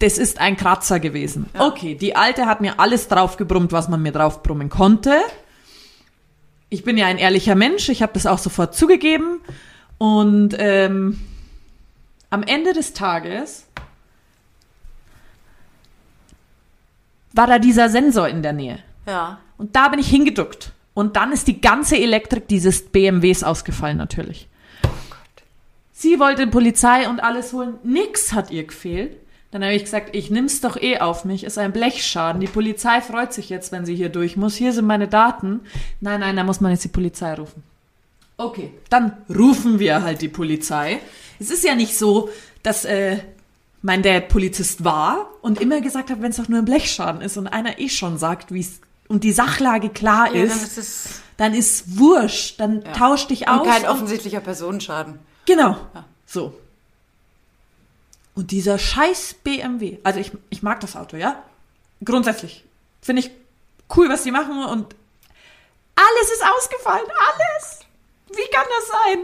Das 0.00 0.18
ist 0.18 0.38
ein 0.38 0.58
Kratzer 0.58 1.00
gewesen. 1.00 1.46
Okay, 1.58 1.94
die 1.94 2.14
Alte 2.14 2.44
hat 2.44 2.60
mir 2.60 2.78
alles 2.78 3.08
draufgebrummt, 3.08 3.72
was 3.72 3.88
man 3.88 4.02
mir 4.02 4.12
draufbrummen 4.12 4.68
konnte. 4.68 5.18
Ich 6.68 6.84
bin 6.84 6.98
ja 6.98 7.06
ein 7.06 7.16
ehrlicher 7.16 7.54
Mensch, 7.54 7.88
ich 7.88 8.02
habe 8.02 8.12
das 8.12 8.26
auch 8.26 8.36
sofort 8.36 8.74
zugegeben. 8.74 9.40
Und 9.96 10.54
ähm, 10.58 11.20
am 12.28 12.42
Ende 12.42 12.74
des 12.74 12.92
Tages 12.92 13.66
war 17.32 17.46
da 17.46 17.58
dieser 17.58 17.88
Sensor 17.88 18.28
in 18.28 18.42
der 18.42 18.52
Nähe. 18.52 18.80
Ja. 19.06 19.38
Und 19.56 19.76
da 19.76 19.88
bin 19.88 19.98
ich 19.98 20.08
hingeduckt. 20.08 20.72
Und 20.94 21.16
dann 21.16 21.32
ist 21.32 21.48
die 21.48 21.60
ganze 21.60 21.96
Elektrik 21.96 22.48
dieses 22.48 22.82
BMWs 22.82 23.42
ausgefallen 23.42 23.96
natürlich. 23.96 24.48
Sie 25.92 26.20
wollte 26.20 26.46
Polizei 26.46 27.08
und 27.08 27.20
alles 27.20 27.52
holen. 27.52 27.74
Nix 27.82 28.32
hat 28.32 28.50
ihr 28.50 28.64
gefehlt. 28.64 29.16
Dann 29.50 29.62
habe 29.62 29.74
ich 29.74 29.84
gesagt, 29.84 30.16
ich 30.16 30.30
nimm's 30.30 30.60
doch 30.60 30.76
eh 30.76 30.98
auf 30.98 31.24
mich. 31.24 31.44
Ist 31.44 31.58
ein 31.58 31.72
Blechschaden. 31.72 32.40
Die 32.40 32.48
Polizei 32.48 33.00
freut 33.00 33.32
sich 33.32 33.48
jetzt, 33.50 33.70
wenn 33.70 33.86
sie 33.86 33.94
hier 33.94 34.08
durch 34.08 34.36
muss. 34.36 34.56
Hier 34.56 34.72
sind 34.72 34.86
meine 34.86 35.08
Daten. 35.08 35.60
Nein, 36.00 36.20
nein, 36.20 36.36
da 36.36 36.42
muss 36.42 36.60
man 36.60 36.72
jetzt 36.72 36.84
die 36.84 36.88
Polizei 36.88 37.34
rufen. 37.34 37.62
Okay, 38.36 38.72
dann 38.90 39.16
rufen 39.28 39.78
wir 39.78 40.02
halt 40.02 40.22
die 40.22 40.28
Polizei. 40.28 40.98
Es 41.38 41.50
ist 41.50 41.62
ja 41.62 41.76
nicht 41.76 41.96
so, 41.96 42.28
dass 42.64 42.84
äh, 42.84 43.18
mein 43.80 44.02
Dad 44.02 44.28
Polizist 44.28 44.82
war 44.82 45.30
und 45.40 45.60
immer 45.60 45.80
gesagt 45.80 46.10
hat, 46.10 46.20
wenn 46.20 46.30
es 46.30 46.36
doch 46.38 46.48
nur 46.48 46.58
ein 46.58 46.64
Blechschaden 46.64 47.20
ist 47.20 47.36
und 47.36 47.46
einer 47.46 47.78
eh 47.78 47.88
schon 47.88 48.18
sagt, 48.18 48.52
wie 48.52 48.60
es 48.60 48.80
und 49.08 49.24
die 49.24 49.32
Sachlage 49.32 49.90
klar 49.90 50.32
Ja, 50.34 50.44
ist, 50.44 50.54
dann 50.56 50.62
ist 50.64 50.78
es 50.78 51.20
dann 51.36 51.54
ist 51.54 51.98
wurscht, 51.98 52.60
dann 52.60 52.84
tausch 52.84 53.26
dich 53.26 53.48
aus. 53.48 53.60
und 53.60 53.66
kein 53.68 53.82
und- 53.82 53.88
offensichtlicher 53.88 54.40
Personenschaden. 54.40 55.18
Genau. 55.46 55.76
So. 56.26 56.54
Und 58.34 58.50
dieser 58.50 58.78
scheiß 58.78 59.34
BMW, 59.44 59.98
also 60.02 60.18
ich, 60.20 60.32
ich 60.50 60.62
mag 60.62 60.80
das 60.80 60.96
Auto, 60.96 61.16
ja? 61.16 61.42
Grundsätzlich. 62.04 62.64
Finde 63.00 63.20
ich 63.20 63.30
cool, 63.96 64.08
was 64.08 64.22
die 64.24 64.30
machen 64.32 64.64
und 64.64 64.94
alles 65.96 66.32
ist 66.32 66.42
ausgefallen, 66.44 67.06
alles. 67.06 67.80
Wie 68.30 68.50
kann 68.50 68.64
das 68.78 68.88
sein? 68.88 69.18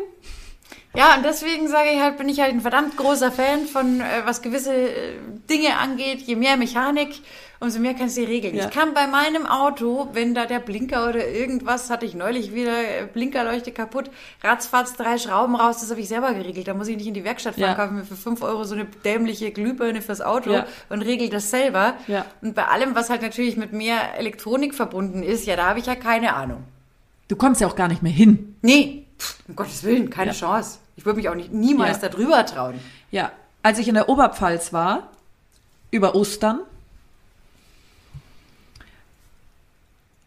Ja, 0.95 1.15
und 1.17 1.25
deswegen 1.25 1.69
sage 1.69 1.91
ich 1.91 2.01
halt, 2.01 2.19
bin 2.19 2.29
ich 2.29 2.41
halt 2.41 2.53
ein 2.53 2.61
verdammt 2.61 2.97
großer 2.97 3.31
Fan 3.33 3.67
von, 3.67 4.01
äh, 4.01 4.23
was 4.25 4.43
gewisse 4.43 4.73
äh, 4.75 5.17
Dinge 5.49 5.77
angeht. 5.79 6.21
Je 6.23 6.37
mehr 6.37 6.57
Mechanik, 6.57 7.21
umso 7.61 7.79
mehr 7.79 7.95
kannst 7.95 8.17
du 8.17 8.23
regeln. 8.23 8.55
Ja. 8.57 8.65
Ich 8.67 8.71
kann 8.71 8.95
bei 8.95 9.07
meinem 9.07 9.47
Auto, 9.47 10.09
wenn 10.15 10.35
da 10.35 10.47
der 10.47 10.59
Blinker 10.61 11.09
oder 11.09 11.29
irgendwas, 11.29 11.91
hatte 11.91 12.07
ich 12.07 12.15
neulich 12.15 12.55
wieder, 12.55 12.73
äh, 12.73 13.07
Blinkerleuchte 13.13 13.71
kaputt, 13.71 14.11
ratzfatz 14.43 14.95
drei 14.95 15.19
Schrauben 15.19 15.55
raus, 15.55 15.81
das 15.81 15.91
habe 15.91 16.01
ich 16.01 16.09
selber 16.09 16.33
geregelt. 16.33 16.67
Da 16.69 16.75
muss 16.75 16.89
ich 16.89 16.97
nicht 16.97 17.07
in 17.07 17.15
die 17.15 17.23
Werkstatt 17.25 17.55
fahren, 17.57 17.63
Ja. 17.69 17.75
kaufe 17.75 17.93
mir 17.93 18.05
für 18.05 18.17
fünf 18.17 18.43
Euro 18.43 18.65
so 18.65 18.75
eine 18.75 18.87
dämliche 19.05 19.51
Glühbirne 19.51 20.01
fürs 20.03 20.23
Auto 20.23 20.51
Ja. 20.53 20.67
und 20.89 21.03
regel 21.03 21.29
das 21.29 21.51
selber. 21.51 21.95
Ja. 22.09 22.25
Und 22.41 22.55
bei 22.55 22.67
allem, 22.67 22.95
was 22.95 23.11
halt 23.11 23.23
natürlich 23.23 23.57
mit 23.57 23.73
mehr 23.73 24.17
Elektronik 24.19 24.75
verbunden 24.75 25.23
ist, 25.23 25.47
ja, 25.47 25.57
da 25.57 25.67
habe 25.67 25.79
ich 25.79 25.87
ja 25.87 25.95
keine 25.97 26.35
Ahnung. 26.35 26.65
Du 27.29 27.37
kommst 27.37 27.61
ja 27.61 27.67
auch 27.69 27.77
gar 27.77 27.89
nicht 27.89 28.03
mehr 28.03 28.11
hin. 28.13 28.57
Nee, 28.63 29.07
pff, 29.19 29.37
um 29.49 29.55
Gottes 29.57 29.85
Willen, 29.85 30.09
keine 30.11 30.31
Ja. 30.33 30.37
Chance. 30.37 30.79
Ich 30.97 31.05
würde 31.07 31.19
mich 31.19 31.29
auch 31.29 31.35
nicht, 31.35 31.53
niemals 31.53 32.01
Ja. 32.03 32.09
da 32.09 32.17
drüber 32.17 32.45
trauen. 32.47 32.75
Ja, 33.11 33.33
als 33.63 33.79
ich 33.79 33.87
in 33.89 33.95
der 33.95 34.09
Oberpfalz 34.09 34.73
war, 34.73 35.09
über 35.91 36.15
Ostern, 36.15 36.61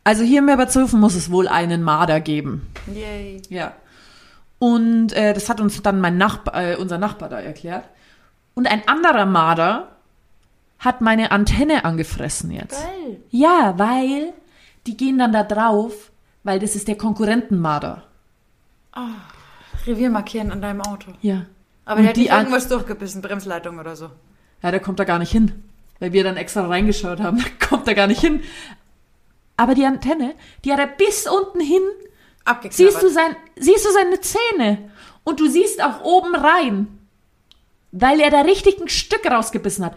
also 0.04 0.24
hier 0.24 0.40
in 0.40 0.46
Merbertshofen 0.46 1.00
muss 1.00 1.16
es 1.16 1.32
wohl 1.32 1.48
einen 1.48 1.84
Marder 1.84 2.20
geben. 2.20 2.68
Yay. 2.94 3.42
Ja. 3.50 3.74
Und 4.60 5.14
äh, 5.14 5.34
das 5.34 5.50
hat 5.50 5.60
uns 5.60 5.82
dann 5.82 6.00
mein 6.00 6.18
Nachbar, 6.18 6.56
äh, 6.56 6.76
unser 6.76 6.98
Nachbar 6.98 7.30
da 7.30 7.40
erklärt. 7.40 7.86
Und 8.54 8.68
ein 8.68 8.88
anderer 8.88 9.26
Marder 9.26 9.90
hat 10.80 11.02
meine 11.02 11.32
Antenne 11.32 11.86
angefressen 11.86 12.52
jetzt. 12.52 12.82
Geil. 12.82 13.18
Ja, 13.30 13.74
weil 13.78 14.34
die 14.86 14.98
gehen 14.98 15.18
dann 15.18 15.32
da 15.32 15.44
drauf, 15.44 16.12
weil 16.44 16.60
das 16.60 16.76
ist 16.76 16.88
der 16.88 16.98
Konkurrentenmarder. 16.98 18.04
Revier 19.86 20.10
markieren 20.10 20.52
an 20.52 20.62
deinem 20.62 20.82
Auto. 20.82 21.12
Ja. 21.22 21.46
Aber 21.86 21.98
Und 21.98 22.04
der 22.04 22.10
hat 22.10 22.18
die 22.18 22.28
irgendwas 22.28 22.68
durchgebissen, 22.68 23.22
Bremsleitung 23.22 23.80
oder 23.80 23.96
so. 23.96 24.10
Ja, 24.62 24.72
der 24.72 24.80
kommt 24.80 25.00
da 25.00 25.04
gar 25.04 25.20
nicht 25.20 25.32
hin. 25.32 25.64
Weil 26.00 26.14
wir 26.14 26.24
dann 26.24 26.38
extra 26.38 26.68
reingeschaut 26.68 27.20
haben, 27.20 27.38
da 27.60 27.68
kommt 27.68 27.88
er 27.88 27.96
gar 27.96 28.08
nicht 28.08 28.22
hin. 28.22 28.42
Aber 29.58 29.76
die 29.76 29.86
Antenne, 29.86 30.36
die 30.64 30.72
hat 30.72 30.80
er 30.80 30.88
bis 30.88 31.28
unten 31.28 31.60
hin. 31.60 31.84
Siehst 32.70 33.02
du, 33.02 33.10
sein, 33.10 33.36
siehst 33.56 33.86
du 33.86 33.92
seine 33.92 34.20
Zähne? 34.20 34.92
Und 35.24 35.40
du 35.40 35.48
siehst 35.48 35.82
auch 35.82 36.04
oben 36.04 36.36
rein. 36.36 37.00
Weil 37.92 38.20
er 38.20 38.32
da 38.32 38.42
richtig 38.42 38.80
ein 38.80 38.90
Stück 38.90 39.26
rausgebissen 39.26 39.86
hat. 39.86 39.96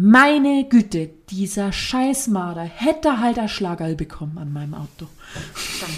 Meine 0.00 0.64
Güte, 0.68 1.10
dieser 1.28 1.72
Scheißmarder 1.72 2.62
hätte 2.62 3.18
halt 3.18 3.36
ein 3.36 3.48
Schlagerl 3.48 3.96
bekommen 3.96 4.38
an 4.38 4.52
meinem 4.52 4.74
Auto. 4.74 5.08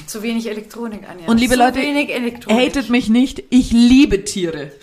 Zu 0.06 0.22
wenig 0.22 0.48
Elektronik, 0.48 1.06
Anja. 1.06 1.26
Und 1.26 1.36
liebe 1.36 1.52
Zu 1.52 1.58
Leute, 1.60 1.80
hatet 2.48 2.88
mich 2.88 3.10
nicht, 3.10 3.44
ich 3.50 3.72
liebe 3.72 4.24
Tiere. 4.24 4.72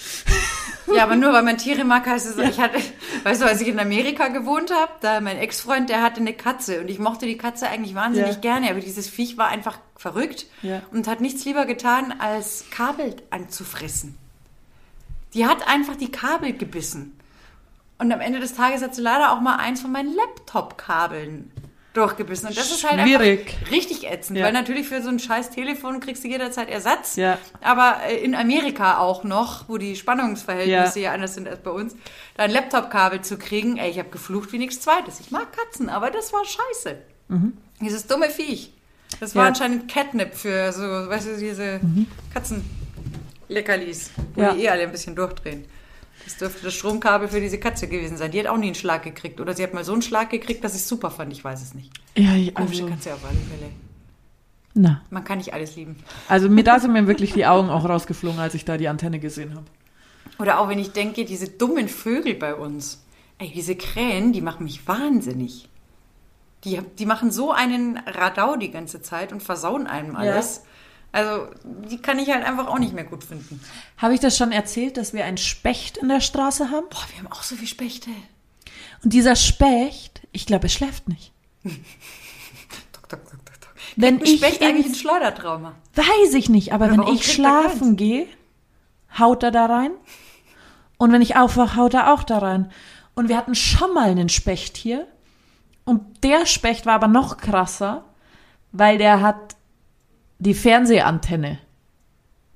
Ja, 0.95 1.03
aber 1.03 1.17
nur 1.17 1.33
weil 1.33 1.43
man 1.43 1.57
Tiere 1.57 1.83
mag, 1.83 2.07
heißt 2.07 2.25
es, 2.27 2.37
ich 2.37 2.61
hatte, 2.61 2.77
weißt 3.23 3.41
du, 3.41 3.45
als 3.45 3.59
ich 3.59 3.67
in 3.67 3.77
Amerika 3.77 4.29
gewohnt 4.29 4.71
habe, 4.73 4.89
da 5.01 5.19
mein 5.19 5.37
Ex-Freund, 5.37 5.89
der 5.89 6.01
hatte 6.01 6.21
eine 6.21 6.31
Katze 6.31 6.79
und 6.79 6.89
ich 6.89 6.97
mochte 6.97 7.25
die 7.25 7.35
Katze 7.37 7.67
eigentlich 7.67 7.93
wahnsinnig 7.93 8.35
Ja. 8.35 8.39
gerne, 8.39 8.69
aber 8.69 8.79
dieses 8.79 9.09
Viech 9.09 9.37
war 9.37 9.49
einfach 9.49 9.79
verrückt 9.97 10.45
Ja. 10.61 10.81
und 10.93 11.09
hat 11.09 11.19
nichts 11.19 11.43
lieber 11.43 11.65
getan, 11.65 12.13
als 12.19 12.63
Kabel 12.71 13.17
anzufressen. 13.31 14.15
Die 15.33 15.45
hat 15.45 15.67
einfach 15.67 15.97
die 15.97 16.09
Kabel 16.09 16.53
gebissen. 16.53 17.16
Und 17.99 18.11
am 18.11 18.21
Ende 18.21 18.39
des 18.39 18.53
Tages 18.55 18.81
hat 18.83 18.93
sie 18.95 19.01
leider 19.01 19.31
auch 19.31 19.41
mal 19.41 19.55
eins 19.57 19.81
von 19.81 19.91
meinen 19.91 20.13
Laptop-Kabeln 20.15 21.51
durchgebissen. 21.93 22.47
Und 22.49 22.55
das 22.55 22.69
ist 22.69 22.87
halt 22.87 23.01
Schwierig. 23.01 23.57
richtig 23.71 24.05
ätzend, 24.07 24.37
Ja. 24.37 24.45
weil 24.45 24.53
natürlich 24.53 24.87
für 24.87 25.01
so 25.01 25.09
ein 25.09 25.17
scheiß 25.17 25.49
Telefon 25.49 25.99
kriegst 25.99 26.23
du 26.23 26.27
jederzeit 26.27 26.69
Ersatz. 26.69 27.15
Ja. 27.15 27.39
Aber 27.61 27.97
äh, 28.07 28.17
in 28.23 28.35
Amerika 28.35 28.99
auch 28.99 29.23
noch, 29.23 29.67
wo 29.67 29.79
die 29.79 29.95
Spannungsverhältnisse 29.95 30.99
ja, 30.99 31.11
anders 31.13 31.33
sind 31.33 31.47
als 31.47 31.59
bei 31.61 31.71
uns, 31.71 31.95
da 32.35 32.43
ein 32.43 32.51
Laptop-Kabel 32.51 33.21
zu 33.21 33.37
kriegen, 33.39 33.77
ey, 33.77 33.89
ich 33.89 33.97
habe 33.97 34.09
geflucht 34.09 34.51
wie 34.53 34.59
nichts 34.59 34.79
Zweites. 34.79 35.19
Ich 35.19 35.31
mag 35.31 35.47
Katzen, 35.53 35.89
aber 35.89 36.11
das 36.11 36.31
war 36.33 36.43
scheiße. 36.45 36.97
Dieses 37.81 38.05
dumme 38.05 38.29
Viech. 38.29 38.73
Das 39.19 39.33
war 39.33 39.43
Ja. 39.43 39.47
anscheinend 39.47 39.91
Catnip 39.91 40.35
für 40.35 40.71
so, 40.73 40.81
weißt 40.83 41.27
du, 41.29 41.37
diese 41.37 41.79
Katzenleckerlis, 43.47 44.11
wo 44.35 44.51
die 44.51 44.63
eh 44.63 44.69
alle 44.69 44.83
ein 44.83 44.91
bisschen 44.91 45.15
durchdrehen. 45.15 45.65
Das 46.27 46.35
dürfte 46.35 46.65
das 46.65 46.73
Stromkabel 46.73 47.29
für 47.29 47.39
diese 47.39 47.57
Katze 47.57 47.87
gewesen 47.87 48.17
sein. 48.17 48.31
Die 48.31 48.39
hat 48.41 48.47
auch 48.47 48.57
nie 48.57 48.65
einen 48.65 48.75
Schlag 48.75 49.01
gekriegt. 49.03 49.39
Oder 49.39 49.53
sie 49.53 49.63
hat 49.63 49.73
mal 49.73 49.85
so 49.85 49.93
einen 49.93 50.01
Schlag 50.01 50.29
gekriegt, 50.29 50.61
dass 50.61 50.75
ich 50.75 50.81
es 50.81 50.89
super 50.89 51.09
fand. 51.09 51.31
Ich 51.31 51.41
weiß 51.41 51.61
es 51.61 51.73
nicht. 51.73 51.89
Ja, 52.17 52.35
ich- 52.35 52.53
Komische 52.53 52.83
also, 52.83 52.93
Katze 52.93 53.13
auf 53.13 53.23
alle 53.23 53.37
Fälle. 53.37 53.71
na. 54.73 55.01
Man 55.09 55.23
kann 55.23 55.37
nicht 55.37 55.53
alles 55.53 55.77
lieben. 55.77 55.95
Also 56.27 56.49
mir 56.49 56.65
da 56.65 56.81
sind 56.81 56.91
mir 56.91 57.07
wirklich 57.07 57.31
die 57.31 57.45
Augen 57.45 57.69
auch 57.69 57.87
rausgeflogen, 57.87 58.41
als 58.41 58.55
ich 58.55 58.65
da 58.65 58.75
die 58.75 58.89
Antenne 58.89 59.19
gesehen 59.19 59.55
habe. 59.55 59.65
Oder 60.37 60.59
auch 60.59 60.67
wenn 60.67 60.79
ich 60.79 60.91
denke, 60.91 61.23
diese 61.23 61.47
dummen 61.47 61.87
Vögel 61.87 62.35
bei 62.35 62.53
uns. 62.55 63.05
Ey, 63.37 63.49
diese 63.55 63.77
Krähen, 63.77 64.33
die 64.33 64.41
machen 64.41 64.65
mich 64.65 64.85
wahnsinnig. 64.85 65.69
Die, 66.65 66.81
die 66.99 67.05
machen 67.05 67.31
so 67.31 67.53
einen 67.53 67.97
Radau 68.05 68.57
die 68.57 68.71
ganze 68.71 69.01
Zeit 69.01 69.31
und 69.31 69.41
versauen 69.41 69.87
einem 69.87 70.17
alles. 70.17 70.63
Also, 71.11 71.47
die 71.89 72.01
kann 72.01 72.19
ich 72.19 72.29
halt 72.29 72.43
einfach 72.45 72.67
auch 72.67 72.79
nicht 72.79 72.93
mehr 72.93 73.03
gut 73.05 73.23
finden. 73.23 73.61
Habe 73.97 74.13
ich 74.13 74.19
das 74.19 74.37
schon 74.37 74.51
erzählt, 74.51 74.97
dass 74.97 75.13
wir 75.13 75.25
einen 75.25 75.37
Specht 75.37 75.97
in 75.97 76.09
der 76.09 76.21
Straße 76.21 76.69
haben? 76.69 76.85
Boah, 76.89 77.05
wir 77.09 77.19
haben 77.19 77.31
auch 77.31 77.43
so 77.43 77.55
viel 77.55 77.67
Spechte. 77.67 78.09
Und 79.03 79.13
dieser 79.13 79.35
Specht, 79.35 80.21
ich 80.31 80.45
glaube, 80.45 80.65
er 80.65 80.69
schläft 80.69 81.07
nicht. 81.07 81.31
Tok, 81.63 83.09
tok, 83.09 83.29
tok, 83.29 83.45
tok, 83.45 83.61
tok. 83.61 83.75
Wenn 83.95 84.21
ich 84.21 84.37
Specht 84.37 84.61
eigentlich 84.61 84.87
ein 84.87 84.95
Schleudertrauma. 84.95 85.75
weiß 85.95 86.33
ich 86.33 86.49
nicht, 86.49 86.73
aber 86.73 86.87
Ja, 86.87 86.91
wenn 86.93 87.13
ich 87.13 87.31
schlafen 87.31 87.95
gehe, 87.95 88.27
haut 89.17 89.43
er 89.43 89.51
da 89.51 89.65
rein. 89.65 89.91
Und 90.97 91.11
wenn 91.11 91.21
ich 91.21 91.35
aufwache, 91.37 91.75
haut 91.77 91.93
er 91.93 92.13
auch 92.13 92.23
da 92.23 92.39
rein. 92.39 92.71
Und 93.15 93.29
wir 93.29 93.37
hatten 93.37 93.55
schon 93.55 93.93
mal 93.93 94.09
einen 94.09 94.29
Specht 94.29 94.77
hier. 94.77 95.07
Und 95.85 96.23
der 96.23 96.45
Specht 96.45 96.85
war 96.85 96.95
aber 96.95 97.07
noch 97.07 97.37
krasser, 97.37 98.03
weil 98.71 98.97
der 98.97 99.21
hat 99.21 99.55
die 100.39 100.53
Fernsehantenne 100.53 101.59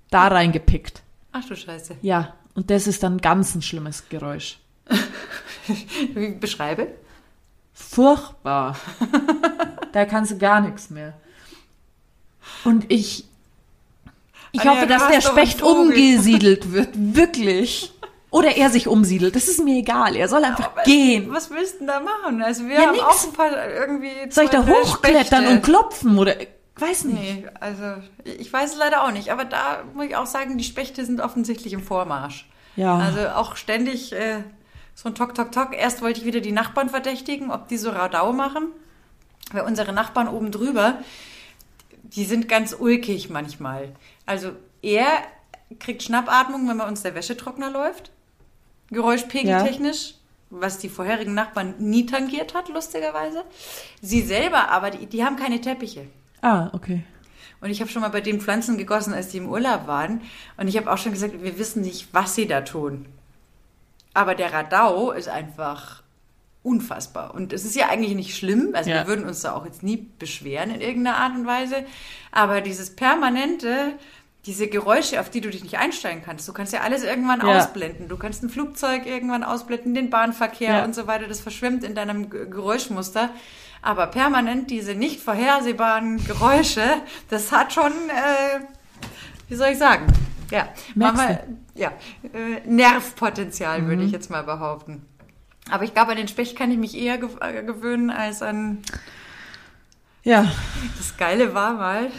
da 0.10 0.28
reingepickt. 0.28 1.02
Ach 1.32 1.44
du 1.46 1.56
Scheiße. 1.56 1.96
Ja, 2.02 2.34
und 2.56 2.70
das 2.70 2.88
ist 2.88 3.04
dann 3.04 3.20
ganz 3.20 3.56
ein 3.56 3.62
schlimmes 3.62 4.10
Geräusch. 4.10 4.60
Wie 6.14 6.32
beschreibe? 6.32 6.88
Furchtbar. 7.74 8.78
da 9.94 10.06
kannst 10.06 10.32
du 10.32 10.38
gar 10.38 10.62
nichts 10.62 10.90
mehr. 10.90 11.14
Und 12.64 12.92
ich, 12.92 13.26
ich 14.52 14.62
Anja, 14.62 14.74
hoffe, 14.74 14.88
dass 14.88 15.08
der 15.08 15.22
Specht 15.22 15.62
umgesiedelt 15.62 16.72
wird. 16.74 16.90
Wirklich. 16.94 17.94
Oder 18.30 18.56
er 18.56 18.70
sich 18.70 18.88
umsiedelt. 18.88 19.36
Das 19.36 19.48
ist 19.48 19.64
mir 19.64 19.78
egal. 19.80 20.16
Er 20.16 20.28
soll 20.30 20.44
einfach 20.44 20.72
Aber 20.72 20.84
gehen. 20.84 21.32
Was 21.34 21.50
willst 21.50 21.76
du 21.76 21.78
denn 21.80 21.88
da 21.88 22.00
machen? 22.00 22.42
Also 22.42 22.66
wir 22.66 22.76
Ja, 22.76 22.82
haben 22.88 22.92
nix. 22.94 23.04
auch 23.04 23.24
ein 23.28 23.34
paar 23.34 23.70
irgendwie. 23.74 24.12
Soll 24.30 24.46
ich 24.46 24.50
da 24.50 24.66
hochklettern 24.66 25.26
Spechte. 25.44 25.50
und 25.50 25.62
klopfen 25.64 26.18
oder 26.18 26.36
weiß 26.76 27.06
nicht. 27.06 27.20
Nee, 27.20 27.48
also 27.60 28.02
ich 28.24 28.52
weiß 28.52 28.74
es 28.74 28.78
leider 28.78 29.04
auch 29.04 29.12
nicht. 29.12 29.32
Aber 29.32 29.46
da 29.46 29.84
muss 29.94 30.06
ich 30.06 30.16
auch 30.16 30.26
sagen, 30.26 30.58
die 30.58 30.64
Spechte 30.64 31.06
sind 31.06 31.22
offensichtlich 31.22 31.74
im 31.74 31.84
Vormarsch. 31.84 32.50
Ja. 32.76 32.98
Also 32.98 33.28
auch 33.30 33.56
ständig 33.56 34.14
äh, 34.14 34.44
so 34.96 35.10
ein 35.10 35.16
Tok, 35.16 35.36
Tok, 35.36 35.52
Tok. 35.52 35.74
Erst 35.76 36.02
wollte 36.02 36.22
ich 36.22 36.26
wieder 36.26 36.42
die 36.42 36.52
Nachbarn 36.52 36.90
verdächtigen, 36.90 37.52
ob 37.52 37.68
die 37.68 37.78
so 37.78 37.90
Radau 37.90 38.34
machen. 38.34 38.68
Weil 39.52 39.64
unsere 39.64 39.92
Nachbarn 39.92 40.28
oben 40.28 40.52
drüber, 40.52 41.00
die 42.04 42.26
sind 42.26 42.48
ganz 42.48 42.74
ulkig 42.78 43.30
manchmal. 43.30 43.94
Also 44.26 44.52
er 44.82 45.08
kriegt 45.80 46.04
Schnappatmung, 46.04 46.68
wenn 46.70 46.78
bei 46.78 46.88
uns 46.88 47.02
der 47.02 47.16
Wäschetrockner 47.16 47.70
läuft. 47.70 48.12
Geräuschpegeltechnisch. 48.90 50.16
Was 50.54 50.80
die 50.80 50.90
vorherigen 50.90 51.34
Nachbarn 51.34 51.76
nie 51.80 52.06
tangiert 52.06 52.54
hat, 52.54 52.68
lustigerweise. 52.68 53.46
Sie 54.02 54.22
selber 54.22 54.68
aber, 54.70 54.92
die, 54.92 55.06
die 55.06 55.24
haben 55.24 55.38
keine 55.38 55.62
Teppiche. 55.62 56.08
Ah, 56.42 56.70
okay. 56.74 57.04
Und 57.62 57.70
ich 57.70 57.80
habe 57.82 57.92
schon 57.92 58.02
mal 58.02 58.10
bei 58.10 58.22
den 58.22 58.42
Pflanzen 58.42 58.78
gegossen, 58.78 59.14
als 59.14 59.30
die 59.30 59.38
im 59.38 59.48
Urlaub 59.50 59.86
waren. 59.88 60.22
Und 60.58 60.68
ich 60.68 60.78
habe 60.78 60.92
auch 60.92 60.98
schon 60.98 61.12
gesagt, 61.12 61.42
wir 61.44 61.60
wissen 61.60 61.82
nicht, 61.84 62.08
was 62.12 62.34
sie 62.36 62.48
da 62.48 62.62
tun. 62.62 63.06
Aber 64.14 64.34
der 64.36 64.52
Radau 64.52 65.12
ist 65.12 65.30
einfach 65.30 66.02
unfassbar. 66.64 67.34
Und 67.34 67.54
es 67.54 67.66
ist 67.66 67.76
ja 67.76 67.90
eigentlich 67.90 68.16
nicht 68.16 68.36
schlimm. 68.36 68.72
Also 68.74 68.90
Ja. 68.90 68.98
wir 69.02 69.08
würden 69.08 69.26
uns 69.26 69.42
da 69.42 69.54
auch 69.54 69.66
jetzt 69.66 69.84
nie 69.84 70.08
beschweren 70.20 70.72
in 70.72 70.82
irgendeiner 70.82 71.18
Art 71.18 71.36
und 71.36 71.46
Weise. 71.46 71.86
Aber 72.32 72.62
dieses 72.62 72.96
permanente, 72.96 73.94
diese 74.46 74.68
Geräusche, 74.68 75.20
auf 75.20 75.30
die 75.30 75.42
du 75.42 75.50
dich 75.52 75.64
nicht 75.64 75.78
einstellen 75.78 76.22
kannst. 76.26 76.48
Du 76.48 76.54
kannst 76.54 76.74
ja 76.74 76.82
alles 76.82 77.04
irgendwann 77.04 77.42
Ja. 77.42 77.58
ausblenden. 77.60 78.08
Du 78.10 78.18
kannst 78.18 78.44
ein 78.44 78.50
Flugzeug 78.50 79.06
irgendwann 79.06 79.44
ausblenden, 79.44 79.94
den 79.94 80.10
Bahnverkehr 80.10 80.78
Ja. 80.80 80.84
und 80.84 80.96
so 80.96 81.06
weiter. 81.08 81.28
Das 81.28 81.40
verschwimmt 81.42 81.84
in 81.84 81.94
deinem 81.96 82.30
Ge- 82.32 82.48
Geräuschmuster. 82.50 83.30
Aber 83.82 84.08
permanent 84.08 84.70
diese 84.70 84.94
nicht 84.94 85.22
vorhersehbaren 85.22 86.24
Geräusche, 86.26 86.84
das 87.30 87.52
hat 87.52 87.74
schon, 87.74 87.92
äh, 87.92 88.60
wie 89.48 89.56
soll 89.56 89.70
ich 89.70 89.78
sagen? 89.78 90.06
Ja, 90.52 90.68
manchmal, 90.96 91.48
ja, 91.76 91.92
äh, 92.34 92.62
Nervpotenzial 92.68 93.88
würde 93.88 94.02
Mhm. 94.02 94.08
ich 94.08 94.12
jetzt 94.12 94.30
mal 94.30 94.44
behaupten. 94.44 95.06
Aber 95.70 95.84
ich 95.84 95.94
glaube, 95.94 96.12
an 96.12 96.18
den 96.18 96.28
Specht 96.28 96.58
kann 96.58 96.70
ich 96.72 96.78
mich 96.78 96.98
eher 96.98 97.16
äh, 97.40 97.64
gewöhnen 97.64 98.10
als 98.10 98.42
an 98.42 98.80
Ja. 100.24 100.46
das 100.98 101.18
Geile 101.18 101.54
war 101.54 101.74
mal, 101.74 102.12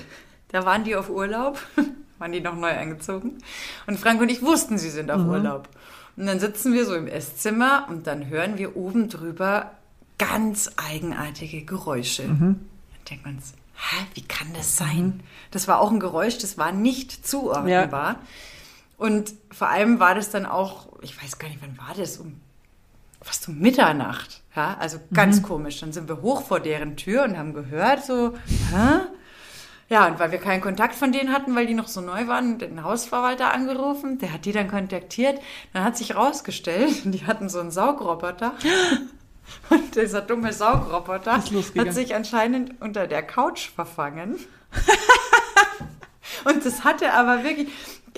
da 0.48 0.64
waren 0.64 0.84
die 0.84 0.96
auf 0.96 1.10
Urlaub, 1.10 1.58
waren 2.18 2.32
die 2.32 2.40
noch 2.40 2.56
neu 2.56 2.68
eingezogen. 2.70 3.38
Und 3.86 4.00
Frank 4.00 4.20
und 4.20 4.30
ich 4.30 4.42
wussten, 4.42 4.78
sie 4.78 4.90
sind 4.90 5.10
auf 5.10 5.20
Mhm. 5.22 5.28
Urlaub. 5.30 5.68
Und 6.16 6.26
dann 6.26 6.40
sitzen 6.40 6.72
wir 6.72 6.84
so 6.86 6.94
im 6.94 7.06
Esszimmer 7.06 7.86
und 7.88 8.06
dann 8.06 8.28
hören 8.28 8.58
wir 8.58 8.76
oben 8.76 9.08
drüber 9.08 9.72
ganz 10.18 10.70
eigenartige 10.76 11.64
Geräusche. 11.64 12.24
Mhm. 12.28 12.38
Dann 12.94 13.04
denkt 13.10 13.24
man, 13.24 13.38
sich, 13.40 13.54
hä, 13.74 14.04
wie 14.14 14.22
kann 14.22 14.48
das 14.54 14.76
sein? 14.76 15.22
Das 15.50 15.68
war 15.68 15.80
auch 15.80 15.90
ein 15.90 16.00
Geräusch, 16.00 16.38
das 16.38 16.58
war 16.58 16.72
nicht 16.72 17.26
zuordnbar. 17.26 18.16
Und 18.98 19.32
vor 19.50 19.68
allem 19.68 19.98
war 19.98 20.14
das 20.14 20.30
dann 20.30 20.46
auch, 20.46 20.86
ich 21.00 21.20
weiß 21.20 21.38
gar 21.38 21.48
nicht, 21.48 21.60
wann 21.60 21.76
war 21.78 21.94
das, 21.96 22.18
um 22.18 22.40
fast 23.20 23.48
um 23.48 23.58
Mitternacht. 23.58 24.42
Ja, 24.54 24.76
also 24.78 24.98
ganz 25.14 25.38
Mhm. 25.38 25.42
komisch. 25.44 25.80
Dann 25.80 25.92
sind 25.92 26.08
wir 26.08 26.22
hoch 26.22 26.42
vor 26.42 26.60
deren 26.60 26.96
Tür 26.96 27.24
und 27.24 27.36
haben 27.38 27.54
gehört, 27.54 28.04
so, 28.04 28.34
hä? 28.72 29.00
Ja, 29.88 30.06
und 30.06 30.18
weil 30.18 30.30
wir 30.32 30.38
keinen 30.38 30.60
Kontakt 30.60 30.94
von 30.94 31.12
denen 31.12 31.32
hatten, 31.32 31.54
weil 31.54 31.66
die 31.66 31.74
noch 31.74 31.88
so 31.88 32.00
neu 32.00 32.26
waren, 32.26 32.58
den 32.58 32.82
Hausverwalter 32.82 33.52
angerufen, 33.52 34.18
der 34.18 34.32
hat 34.32 34.44
die 34.44 34.52
dann 34.52 34.68
kontaktiert. 34.68 35.38
Dann 35.72 35.84
hat 35.84 35.96
sich 35.96 36.14
rausgestellt, 36.14 37.02
die 37.04 37.26
hatten 37.26 37.48
so 37.48 37.60
einen 37.60 37.70
Saugroboter. 37.70 38.52
Und 39.70 39.96
dieser 39.96 40.20
dumme 40.20 40.52
Saugroboter 40.52 41.32
hat 41.36 41.92
sich 41.94 42.14
anscheinend 42.14 42.80
unter 42.80 43.06
der 43.06 43.22
Couch 43.22 43.70
verfangen. 43.70 44.36
Und 46.44 46.64
das 46.64 46.84
hatte 46.84 47.12
aber 47.12 47.44
wirklich, 47.44 47.68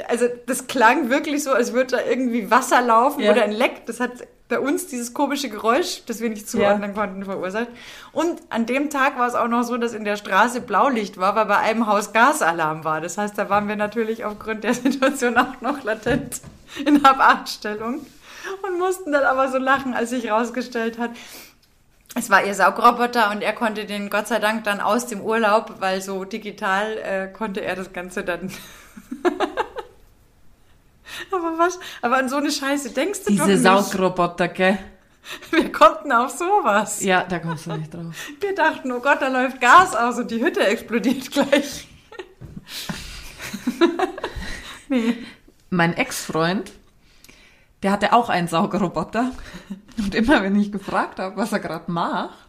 also 0.08 0.26
das 0.46 0.66
klang 0.66 1.10
wirklich 1.10 1.42
so, 1.42 1.52
als 1.52 1.72
würde 1.72 1.96
da 1.96 2.02
irgendwie 2.04 2.50
Wasser 2.50 2.80
laufen 2.80 3.20
Ja. 3.20 3.32
oder 3.32 3.42
ein 3.44 3.52
Leck. 3.52 3.86
Das 3.86 4.00
hat 4.00 4.12
bei 4.48 4.58
uns 4.60 4.86
dieses 4.86 5.14
komische 5.14 5.48
Geräusch, 5.48 6.02
das 6.06 6.20
wir 6.20 6.28
nicht 6.28 6.48
zuordnen 6.48 6.94
konnten, 6.94 7.24
verursacht. 7.24 7.68
Und 8.12 8.40
an 8.50 8.66
dem 8.66 8.90
Tag 8.90 9.18
war 9.18 9.26
es 9.26 9.34
auch 9.34 9.48
noch 9.48 9.62
so, 9.62 9.76
dass 9.78 9.94
in 9.94 10.04
der 10.04 10.16
Straße 10.16 10.60
Blaulicht 10.60 11.18
war, 11.18 11.34
weil 11.34 11.46
bei 11.46 11.56
einem 11.58 11.86
Haus 11.86 12.12
Gasalarm 12.12 12.84
war. 12.84 13.00
Das 13.00 13.16
heißt, 13.18 13.36
da 13.38 13.48
waren 13.48 13.68
wir 13.68 13.76
natürlich 13.76 14.24
aufgrund 14.24 14.64
der 14.64 14.74
Situation 14.74 15.36
auch 15.38 15.60
noch 15.60 15.82
latent 15.82 16.40
in 16.84 17.02
Hab-Acht-Stellung 17.02 18.04
und 18.62 18.78
mussten 18.78 19.12
dann 19.12 19.24
aber 19.24 19.50
so 19.50 19.58
lachen, 19.58 19.94
als 19.94 20.10
sich 20.10 20.30
rausgestellt 20.30 20.98
hat, 20.98 21.10
es 22.16 22.30
war 22.30 22.44
ihr 22.44 22.54
Saugroboter 22.54 23.30
und 23.32 23.42
er 23.42 23.52
konnte 23.52 23.86
den 23.86 24.08
Gott 24.08 24.28
sei 24.28 24.38
Dank 24.38 24.64
dann 24.64 24.80
aus 24.80 25.06
dem 25.06 25.20
Urlaub, 25.20 25.74
weil 25.80 26.00
so 26.00 26.24
digital 26.24 26.96
äh, 26.98 27.26
konnte 27.32 27.60
er 27.60 27.74
das 27.74 27.92
Ganze 27.92 28.22
dann. 28.22 28.52
aber 31.32 31.58
was? 31.58 31.80
Aber 32.02 32.18
an 32.18 32.28
so 32.28 32.36
eine 32.36 32.52
Scheiße 32.52 32.90
denkst 32.90 33.24
du 33.24 33.36
doch 33.36 33.46
Diese 33.46 33.68
nicht. 33.68 33.84
Saugroboter, 33.90 34.48
gell? 34.48 34.78
Wir 35.50 35.72
konnten 35.72 36.12
auf 36.12 36.30
sowas. 36.30 37.02
Ja, 37.02 37.24
da 37.24 37.38
kommst 37.38 37.66
du 37.66 37.72
nicht 37.76 37.92
drauf. 37.92 38.14
Wir 38.40 38.54
dachten, 38.54 38.92
oh 38.92 39.00
Gott, 39.00 39.20
da 39.20 39.28
läuft 39.28 39.60
Gas 39.60 39.96
aus 39.96 40.18
und 40.18 40.30
die 40.30 40.44
Hütte 40.44 40.60
explodiert 40.60 41.30
gleich. 41.32 41.88
nee. 44.88 45.16
Mein 45.70 45.96
Ex-Freund, 45.96 46.72
der 47.84 47.92
hatte 47.92 48.12
auch 48.14 48.30
einen 48.30 48.48
Saugroboter. 48.48 49.30
Und 49.98 50.14
immer 50.14 50.42
wenn 50.42 50.58
ich 50.58 50.72
gefragt 50.72 51.20
habe, 51.20 51.36
was 51.36 51.52
er 51.52 51.60
gerade 51.60 51.92
macht, 51.92 52.48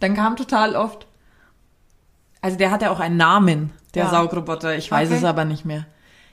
dann 0.00 0.14
kam 0.14 0.34
total 0.36 0.74
oft. 0.74 1.06
Also 2.40 2.56
der 2.56 2.70
hatte 2.70 2.90
auch 2.90 2.98
einen 2.98 3.16
Namen, 3.18 3.70
der 3.94 4.04
Ja. 4.04 4.10
Saugroboter. 4.10 4.76
Ich 4.76 4.90
weiß 4.90 5.10
Okay. 5.10 5.18
es 5.18 5.24
aber 5.24 5.44
nicht 5.44 5.64
mehr. 5.64 5.86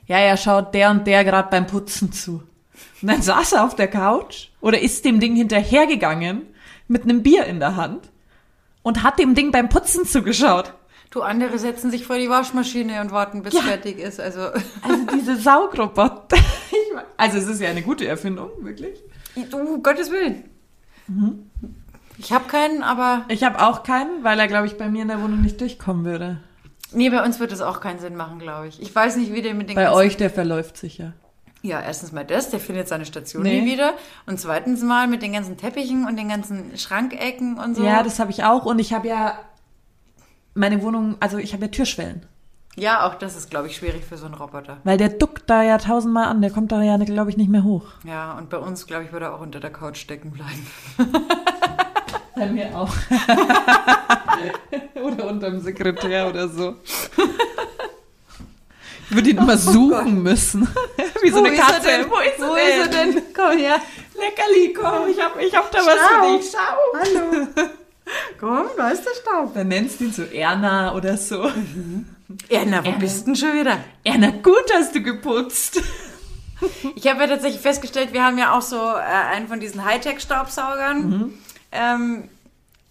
Ja, 0.08 0.18
er 0.18 0.36
schaut 0.38 0.74
der 0.74 0.90
und 0.92 1.06
der 1.06 1.24
gerade 1.24 1.50
beim 1.50 1.68
Putzen 1.68 2.12
zu. 2.12 2.42
Und 3.02 3.08
dann 3.12 3.22
saß 3.22 3.52
er 3.54 3.66
auf 3.66 3.76
der 3.76 3.88
Couch 3.90 4.48
oder 4.62 4.80
ist 4.80 5.06
dem 5.06 5.20
Ding 5.20 5.36
hinterhergegangen 5.36 6.44
mit 6.88 7.04
einem 7.04 7.22
Bier 7.22 7.46
in 7.46 7.60
der 7.60 7.76
Hand 7.76 8.10
und 8.82 9.04
hat 9.04 9.20
dem 9.20 9.36
Ding 9.36 9.52
beim 9.52 9.70
Putzen 9.70 10.06
zugeschaut. 10.06 10.74
Du, 11.12 11.22
andere 11.22 11.60
setzen 11.60 11.92
sich 11.92 12.08
vor 12.08 12.18
die 12.18 12.30
Waschmaschine 12.30 13.02
und 13.02 13.12
warten, 13.12 13.44
bis 13.44 13.58
fertig 13.60 14.00
ist. 14.00 14.20
Also, 14.20 14.40
Also 14.82 15.06
diese 15.14 15.36
Saugroboter. 15.36 16.38
Also 17.18 17.38
es 17.38 17.48
ist 17.48 17.62
ja 17.62 17.70
eine 17.70 17.82
gute 17.84 18.08
Erfindung, 18.08 18.50
wirklich. 18.62 18.98
du, 19.52 19.58
um 19.58 19.84
Gottes 19.84 20.10
Willen. 20.10 20.46
Ich 22.18 22.32
habe 22.32 22.46
keinen, 22.48 22.82
aber 22.84 23.26
Ich 23.28 23.44
habe 23.44 23.60
auch 23.62 23.84
keinen, 23.84 24.24
weil 24.24 24.40
er, 24.40 24.48
glaube 24.48 24.68
ich, 24.68 24.78
bei 24.78 24.90
mir 24.90 25.02
in 25.02 25.08
der 25.10 25.22
Wohnung 25.22 25.42
nicht 25.42 25.60
durchkommen 25.60 26.06
würde. 26.06 26.38
nee, 26.94 27.10
bei 27.10 27.24
uns 27.24 27.40
wird 27.40 27.52
das 27.52 27.62
auch 27.62 27.82
keinen 27.82 28.00
Sinn 28.00 28.16
machen, 28.16 28.40
glaube 28.40 28.68
ich. 28.68 28.82
Ich 28.82 28.94
weiß 28.96 29.18
nicht, 29.18 29.34
wie 29.34 29.42
der 29.42 29.54
mit 29.54 29.70
den 29.70 29.76
Bei 29.76 29.92
euch, 29.92 30.18
der 30.18 30.30
verläuft 30.30 30.78
sich 30.78 30.98
ja. 30.98 31.14
Ja, 31.64 31.80
erstens 31.80 32.12
mal 32.12 32.26
das, 32.26 32.50
der 32.50 32.60
findet 32.60 32.88
seine 32.88 33.06
Station 33.06 33.44
Nee. 33.44 33.62
nie 33.62 33.72
wieder. 33.72 33.94
Und 34.26 34.40
zweitens 34.40 34.82
mal 34.82 35.08
mit 35.08 35.22
den 35.22 35.34
ganzen 35.34 35.58
Teppichen 35.58 36.08
und 36.08 36.18
den 36.18 36.28
ganzen 36.30 36.76
Schrankecken 36.78 37.60
und 37.60 37.76
so. 37.76 37.84
Ja, 37.84 38.02
das 38.02 38.20
habe 38.20 38.32
ich 38.32 38.44
auch. 38.44 38.66
Und 38.66 38.80
ich 38.80 38.94
habe 38.94 39.08
ja 39.08 39.38
meine 40.54 40.82
Wohnung, 40.82 41.18
also 41.20 41.38
ich 41.38 41.54
habe 41.54 41.66
ja 41.66 41.72
Türschwellen. 41.72 42.26
ja, 42.76 43.06
auch 43.08 43.16
das 43.16 43.36
ist, 43.36 43.50
glaube 43.50 43.68
ich, 43.68 43.76
schwierig 43.76 44.04
für 44.06 44.18
so 44.18 44.26
einen 44.26 44.36
Roboter. 44.36 44.78
Weil 44.84 44.98
der 44.98 45.10
duckt 45.10 45.44
da 45.50 45.64
ja 45.64 45.78
tausendmal 45.78 46.26
an. 46.28 46.42
Der 46.42 46.52
kommt 46.52 46.72
da 46.72 46.82
ja, 46.82 46.98
glaube 46.98 47.30
ich, 47.30 47.38
nicht 47.38 47.50
mehr 47.50 47.64
hoch. 47.64 47.86
Ja, 48.06 48.38
und 48.38 48.50
bei 48.50 48.58
uns, 48.58 48.88
glaube 48.88 49.04
ich, 49.06 49.12
würde 49.12 49.26
er 49.28 49.34
auch 49.36 49.42
unter 49.42 49.60
der 49.60 49.72
Couch 49.72 49.98
stecken 49.98 50.32
bleiben. 50.32 50.68
Bei 52.36 52.46
mir 52.48 52.76
auch. 52.76 52.94
oder 55.02 55.28
unterm 55.28 55.60
Sekretär 55.60 56.28
oder 56.30 56.48
so. 56.48 56.76
Ich 59.10 59.16
würde 59.18 59.30
ihn 59.32 59.38
immer 59.40 59.58
suchen 59.58 60.24
müssen. 60.24 60.66
Wie 61.22 61.30
so 61.32 61.44
eine 61.44 61.54
Katze. 61.54 62.06
Wo 62.10 62.16
ist 62.20 62.40
er 62.40 62.48
Wo 62.48 62.56
denn? 62.56 62.70
ist 62.70 62.80
er 62.80 62.88
denn? 62.88 63.22
Komm 63.36 63.58
her. 63.58 63.76
Leckerli, 64.18 64.72
komm, 64.74 65.10
ich 65.10 65.20
hab, 65.22 65.38
ich 65.38 65.54
hab 65.54 65.70
da 65.70 65.80
was 65.80 66.00
für 66.00 66.38
dich. 66.38 66.50
Schau. 66.50 66.78
Hallo. 66.98 67.48
Komm, 68.40 68.66
da 68.78 68.90
ist 68.90 69.04
der 69.06 69.12
Staub. 69.22 69.54
Dann 69.54 69.68
nennst 69.68 70.00
du 70.00 70.06
ihn 70.06 70.14
so 70.14 70.24
Erna 70.24 70.94
oder 70.96 71.18
so. 71.18 71.50
Erna, 72.50 72.86
wo 72.86 72.92
bist 72.94 73.28
denn 73.28 73.36
schon 73.36 73.54
wieder? 73.54 73.78
Erna, 74.04 74.32
gut 74.32 74.66
hast 74.74 74.96
du 74.96 75.02
geputzt. 75.02 75.82
Ich 76.96 77.08
habe 77.08 77.22
ja 77.22 77.28
tatsächlich 77.28 77.62
festgestellt, 77.62 78.14
wir 78.14 78.24
haben 78.24 78.38
ja 78.38 78.54
auch 78.56 78.62
so 78.62 78.78
äh, 78.78 79.00
einen 79.34 79.48
von 79.48 79.60
diesen 79.60 79.84
Hightech-Staubsaugern. 79.84 81.34
Ähm, 81.72 82.30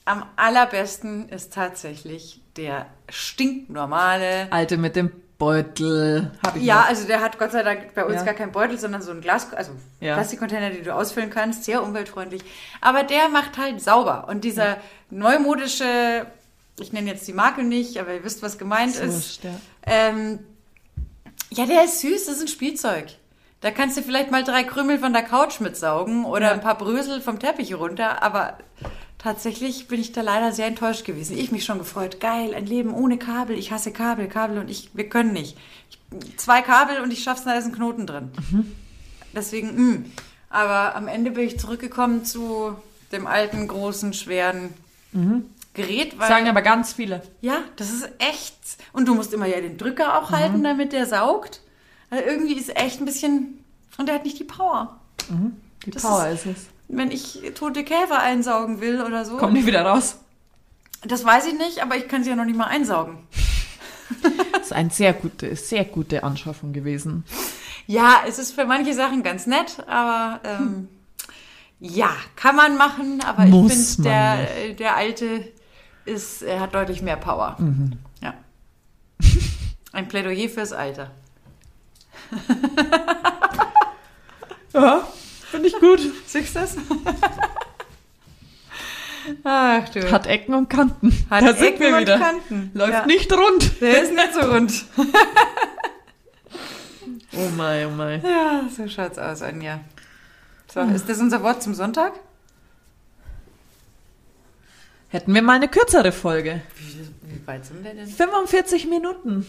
am 0.05 0.25
allerbesten 0.37 1.29
ist 1.29 1.53
tatsächlich 1.55 2.41
der 2.57 2.87
stinknormale 3.09 4.49
Alte 4.51 4.77
mit 4.77 4.97
dem 4.97 5.11
Beutel 5.39 6.31
habe 6.45 6.59
ich 6.59 6.65
Ja, 6.65 6.81
noch. 6.81 6.89
also 6.89 7.07
der 7.07 7.21
hat 7.21 7.39
Gott 7.39 7.53
sei 7.53 7.63
Dank 7.63 7.95
bei 7.95 8.05
uns 8.05 8.17
Ja. 8.17 8.25
gar 8.25 8.35
keinen 8.35 8.53
Beutel, 8.53 8.79
sondern 8.79 9.01
so 9.01 9.11
ein 9.11 9.21
Glas, 9.23 9.51
also 9.55 9.73
Ja. 10.01 10.15
Plastikcontainer, 10.15 10.71
den 10.71 10.85
du 10.85 10.95
ausfüllen 10.95 11.31
kannst, 11.31 11.65
sehr 11.65 11.83
umweltfreundlich. 11.83 12.43
Aber 12.83 13.05
der 13.05 13.29
macht 13.31 13.57
halt 13.57 13.81
sauber. 13.81 14.27
Und 14.29 14.45
dieser 14.45 14.77
neumodische, 15.11 16.27
ich 16.79 16.93
nenne 16.93 17.11
jetzt 17.11 17.27
die 17.29 17.33
Marke 17.33 17.63
nicht, 17.63 17.99
aber 17.99 18.15
ihr 18.15 18.25
wisst, 18.25 18.43
was 18.43 18.59
gemeint 18.59 18.97
ist. 18.97 19.15
Wurscht, 19.15 19.45
ja. 19.45 19.61
Ähm, 19.87 20.39
ja, 21.51 21.67
der 21.67 21.85
ist 21.85 22.01
süß, 22.01 22.27
das 22.27 22.37
ist 22.37 22.43
ein 22.43 22.49
Spielzeug. 22.49 23.07
Da 23.61 23.71
kannst 23.71 23.97
du 23.99 24.03
vielleicht 24.03 24.31
mal 24.31 24.45
drei 24.45 24.63
Krümel 24.65 24.99
von 24.99 25.13
der 25.13 25.23
Couch 25.23 25.61
mitsaugen 25.61 26.25
oder 26.25 26.47
Ja. 26.47 26.53
ein 26.53 26.61
paar 26.61 26.79
Brösel 26.79 27.21
vom 27.21 27.39
Teppich 27.39 27.75
runter, 27.75 28.23
aber 28.23 28.57
tatsächlich 29.19 29.87
bin 29.89 30.01
ich 30.01 30.13
da 30.13 30.23
leider 30.23 30.53
sehr 30.53 30.67
enttäuscht 30.67 31.05
gewesen. 31.05 31.37
Ich 31.37 31.53
mich 31.53 31.65
schon 31.67 31.79
gefreut. 31.79 32.21
Geil, 32.21 32.55
ein 32.55 32.65
Leben 32.65 32.95
ohne 32.95 33.19
Kabel. 33.19 33.59
Ich 33.59 33.71
hasse 33.71 33.93
Kabel, 33.93 34.29
Kabel 34.29 34.57
und 34.59 34.71
ich, 34.71 34.91
wir 34.95 35.09
können 35.11 35.35
nicht. 35.35 35.59
Ich, 35.91 36.37
zwei 36.39 36.63
Kabel 36.63 37.01
und 37.03 37.13
ich 37.13 37.23
schaff's, 37.23 37.45
da 37.45 37.53
ist 37.55 37.67
ein 37.67 37.73
Knoten 37.73 38.07
drin. 38.07 38.31
Deswegen, 39.35 39.75
mh. 39.91 39.99
Aber 40.49 40.97
am 40.97 41.07
Ende 41.07 41.31
bin 41.33 41.47
ich 41.47 41.61
zurückgekommen 41.61 42.25
zu 42.25 42.75
dem 43.13 43.27
alten, 43.27 43.69
großen, 43.69 44.15
schweren 44.15 44.73
Gerät, 45.75 46.19
weil 46.19 46.29
Sagen 46.29 46.49
aber 46.49 46.63
ganz 46.63 46.93
viele. 46.93 47.23
ja, 47.41 47.59
das 47.77 47.91
ist 47.91 48.09
echt. 48.19 48.55
Und 48.93 49.07
du 49.07 49.15
musst 49.15 49.33
immer 49.33 49.47
ja 49.47 49.61
den 49.61 49.79
Drücker 49.79 50.19
auch 50.19 50.31
halten, 50.31 50.63
damit 50.63 50.93
der 50.93 51.07
saugt. 51.07 51.61
Also 52.11 52.25
irgendwie 52.25 52.55
ist 52.55 52.77
echt 52.77 53.01
ein 53.01 53.05
bisschen. 53.05 53.65
Und 53.99 54.07
der 54.07 54.17
hat 54.17 54.25
nicht 54.25 54.39
die 54.39 54.45
Power. 54.45 54.99
Die 55.85 55.91
Das 55.91 56.03
Power 56.03 56.29
ist, 56.29 56.47
es. 56.47 56.67
Wenn 56.89 57.11
ich 57.13 57.41
tote 57.55 57.85
Käfer 57.85 58.19
einsaugen 58.21 58.81
will 58.81 59.01
oder 59.01 59.25
so. 59.25 59.37
Kommt 59.37 59.53
nie 59.53 59.67
wieder 59.67 59.83
raus. 59.87 60.19
Das 61.03 61.25
weiß 61.25 61.47
ich 61.47 61.55
nicht, 61.57 61.83
aber 61.83 61.97
ich 61.97 62.09
kann 62.09 62.25
sie 62.25 62.31
ja 62.31 62.37
noch 62.37 62.45
nicht 62.45 62.59
mal 62.59 62.67
einsaugen. 62.67 63.19
Das 64.53 64.63
ist 64.63 64.73
eine 64.73 64.91
sehr 64.91 65.13
gute, 65.13 65.55
sehr 65.57 65.85
gute 65.85 66.25
Anschaffung 66.25 66.73
gewesen. 66.73 67.25
Ja, 67.87 68.23
es 68.27 68.39
ist 68.41 68.53
für 68.53 68.65
manche 68.67 68.93
Sachen 68.93 69.23
ganz 69.23 69.47
nett, 69.47 69.83
aber 69.87 70.41
ähm, 70.45 70.89
ja, 71.81 72.11
kann 72.37 72.57
man 72.57 72.77
machen, 72.77 73.23
aber 73.25 73.45
Muss 73.47 73.73
ich 73.73 73.95
finde, 73.97 74.11
der, 74.11 74.75
der 74.75 74.97
alte 74.97 75.49
ist, 76.05 76.43
er 76.43 76.61
hat 76.61 76.75
deutlich 76.75 77.03
mehr 77.03 77.17
Power. 77.17 77.57
Ja. 78.23 78.35
Ein 79.93 80.07
Plädoyer 80.09 80.49
fürs 80.49 80.73
Alter. 80.73 81.11
Ja, 84.73 85.05
finde 85.51 85.67
ich 85.67 85.75
gut. 85.81 85.99
Siehst 86.27 86.55
du 86.55 86.61
das? 86.61 86.77
Ach 89.45 89.89
du. 89.89 90.11
Hat 90.13 90.27
Ecken 90.29 90.55
und 90.55 90.71
Kanten. 90.71 91.11
Hat 91.29 91.43
da 91.43 91.51
Ecken 91.51 91.93
und 91.95 92.01
wieder. 92.03 92.19
Kanten. 92.19 92.71
Läuft 92.73 92.93
Ja. 92.93 93.07
nicht 93.07 93.33
rund. 93.33 93.81
Der 93.81 94.03
ist 94.03 94.15
nicht 94.15 94.33
so 94.33 94.41
rund. 94.41 94.85
Oh 97.37 97.49
mein, 97.57 97.87
oh 97.87 97.91
mein. 97.91 98.23
Ja, 98.23 98.63
so 98.75 98.89
schaut's 98.89 99.19
aus, 99.19 99.43
Anja. 99.43 99.81
So, 100.73 100.81
ist 100.81 101.09
das 101.09 101.19
unser 101.19 101.43
Wort 101.43 101.63
zum 101.63 101.75
Sonntag? 101.75 102.13
Hätten 105.09 105.35
wir 105.35 105.43
mal 105.43 105.55
eine 105.57 105.69
kürzere 105.69 106.13
Folge. 106.13 106.63
Wie, 106.77 107.35
wie 107.35 107.47
weit 107.47 107.67
sind 107.67 107.83
wir 107.83 107.93
denn? 107.95 108.07
45 108.07 108.87
Minuten. 108.87 109.45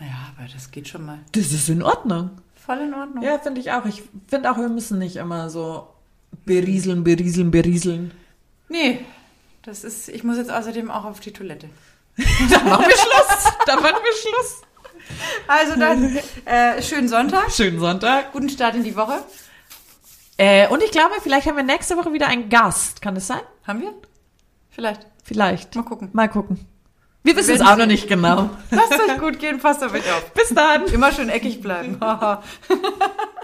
Ja, 0.00 0.32
aber 0.36 0.48
das 0.52 0.70
geht 0.72 0.88
schon 0.88 1.06
mal. 1.06 1.20
Das 1.32 1.52
ist 1.52 1.68
in 1.68 1.82
Ordnung. 1.82 2.30
Voll 2.56 2.78
in 2.78 2.94
Ordnung. 2.94 3.22
Ja, 3.22 3.38
finde 3.38 3.60
ich 3.60 3.70
auch. 3.70 3.84
Ich 3.86 4.02
finde 4.26 4.50
auch, 4.50 4.56
wir 4.56 4.68
müssen 4.68 4.98
nicht 4.98 5.16
immer 5.16 5.50
so 5.50 5.86
berieseln, 6.44 7.04
berieseln, 7.04 7.50
berieseln. 7.52 8.10
Nee, 8.68 9.04
das 9.62 9.84
ist, 9.84 10.08
ich 10.08 10.24
muss 10.24 10.36
jetzt 10.36 10.50
außerdem 10.50 10.90
auch 10.90 11.04
auf 11.04 11.20
die 11.20 11.32
Toilette. 11.32 11.68
Da 12.50 12.58
machen 12.64 12.86
wir 12.86 12.96
Schluss. 12.96 13.52
Da 13.66 13.76
machen 13.76 13.96
wir 14.02 14.12
Schluss. 14.20 14.62
Also 15.46 15.78
dann, 15.78 16.18
äh, 16.44 16.82
schönen 16.82 17.08
Sonntag, 17.08 17.50
Schönen 17.52 17.78
Sonntag. 17.78 18.32
guten 18.32 18.48
Start 18.48 18.74
in 18.74 18.84
die 18.84 18.94
Woche. 18.96 19.22
Äh, 20.40 20.68
und 20.68 20.82
ich 20.82 20.90
glaube, 20.90 21.16
vielleicht 21.22 21.46
haben 21.46 21.56
wir 21.56 21.62
nächste 21.62 21.98
Woche 21.98 22.14
wieder 22.14 22.26
einen 22.26 22.48
Gast. 22.48 23.02
Kann 23.02 23.14
das 23.14 23.26
sein? 23.26 23.42
Haben 23.66 23.82
wir? 23.82 23.92
Vielleicht. 24.70 25.06
Vielleicht. 25.22 25.76
Mal 25.76 25.82
gucken. 25.82 26.08
Mal 26.14 26.30
gucken. 26.30 26.66
Wir 27.22 27.36
wissen 27.36 27.56
es 27.56 27.60
auch 27.60 27.76
noch 27.76 27.84
nicht 27.84 28.08
genau. 28.08 28.48
Lasst 28.70 28.90
euch 28.90 29.18
gut 29.18 29.38
gehen, 29.38 29.58
passt 29.58 29.84
auf 29.84 29.92
euch 29.92 30.10
auf. 30.10 30.32
Bis 30.32 30.48
dann. 30.48 30.86
Immer 30.86 31.12
schön 31.12 31.28
eckig 31.28 31.60
bleiben. 31.60 32.00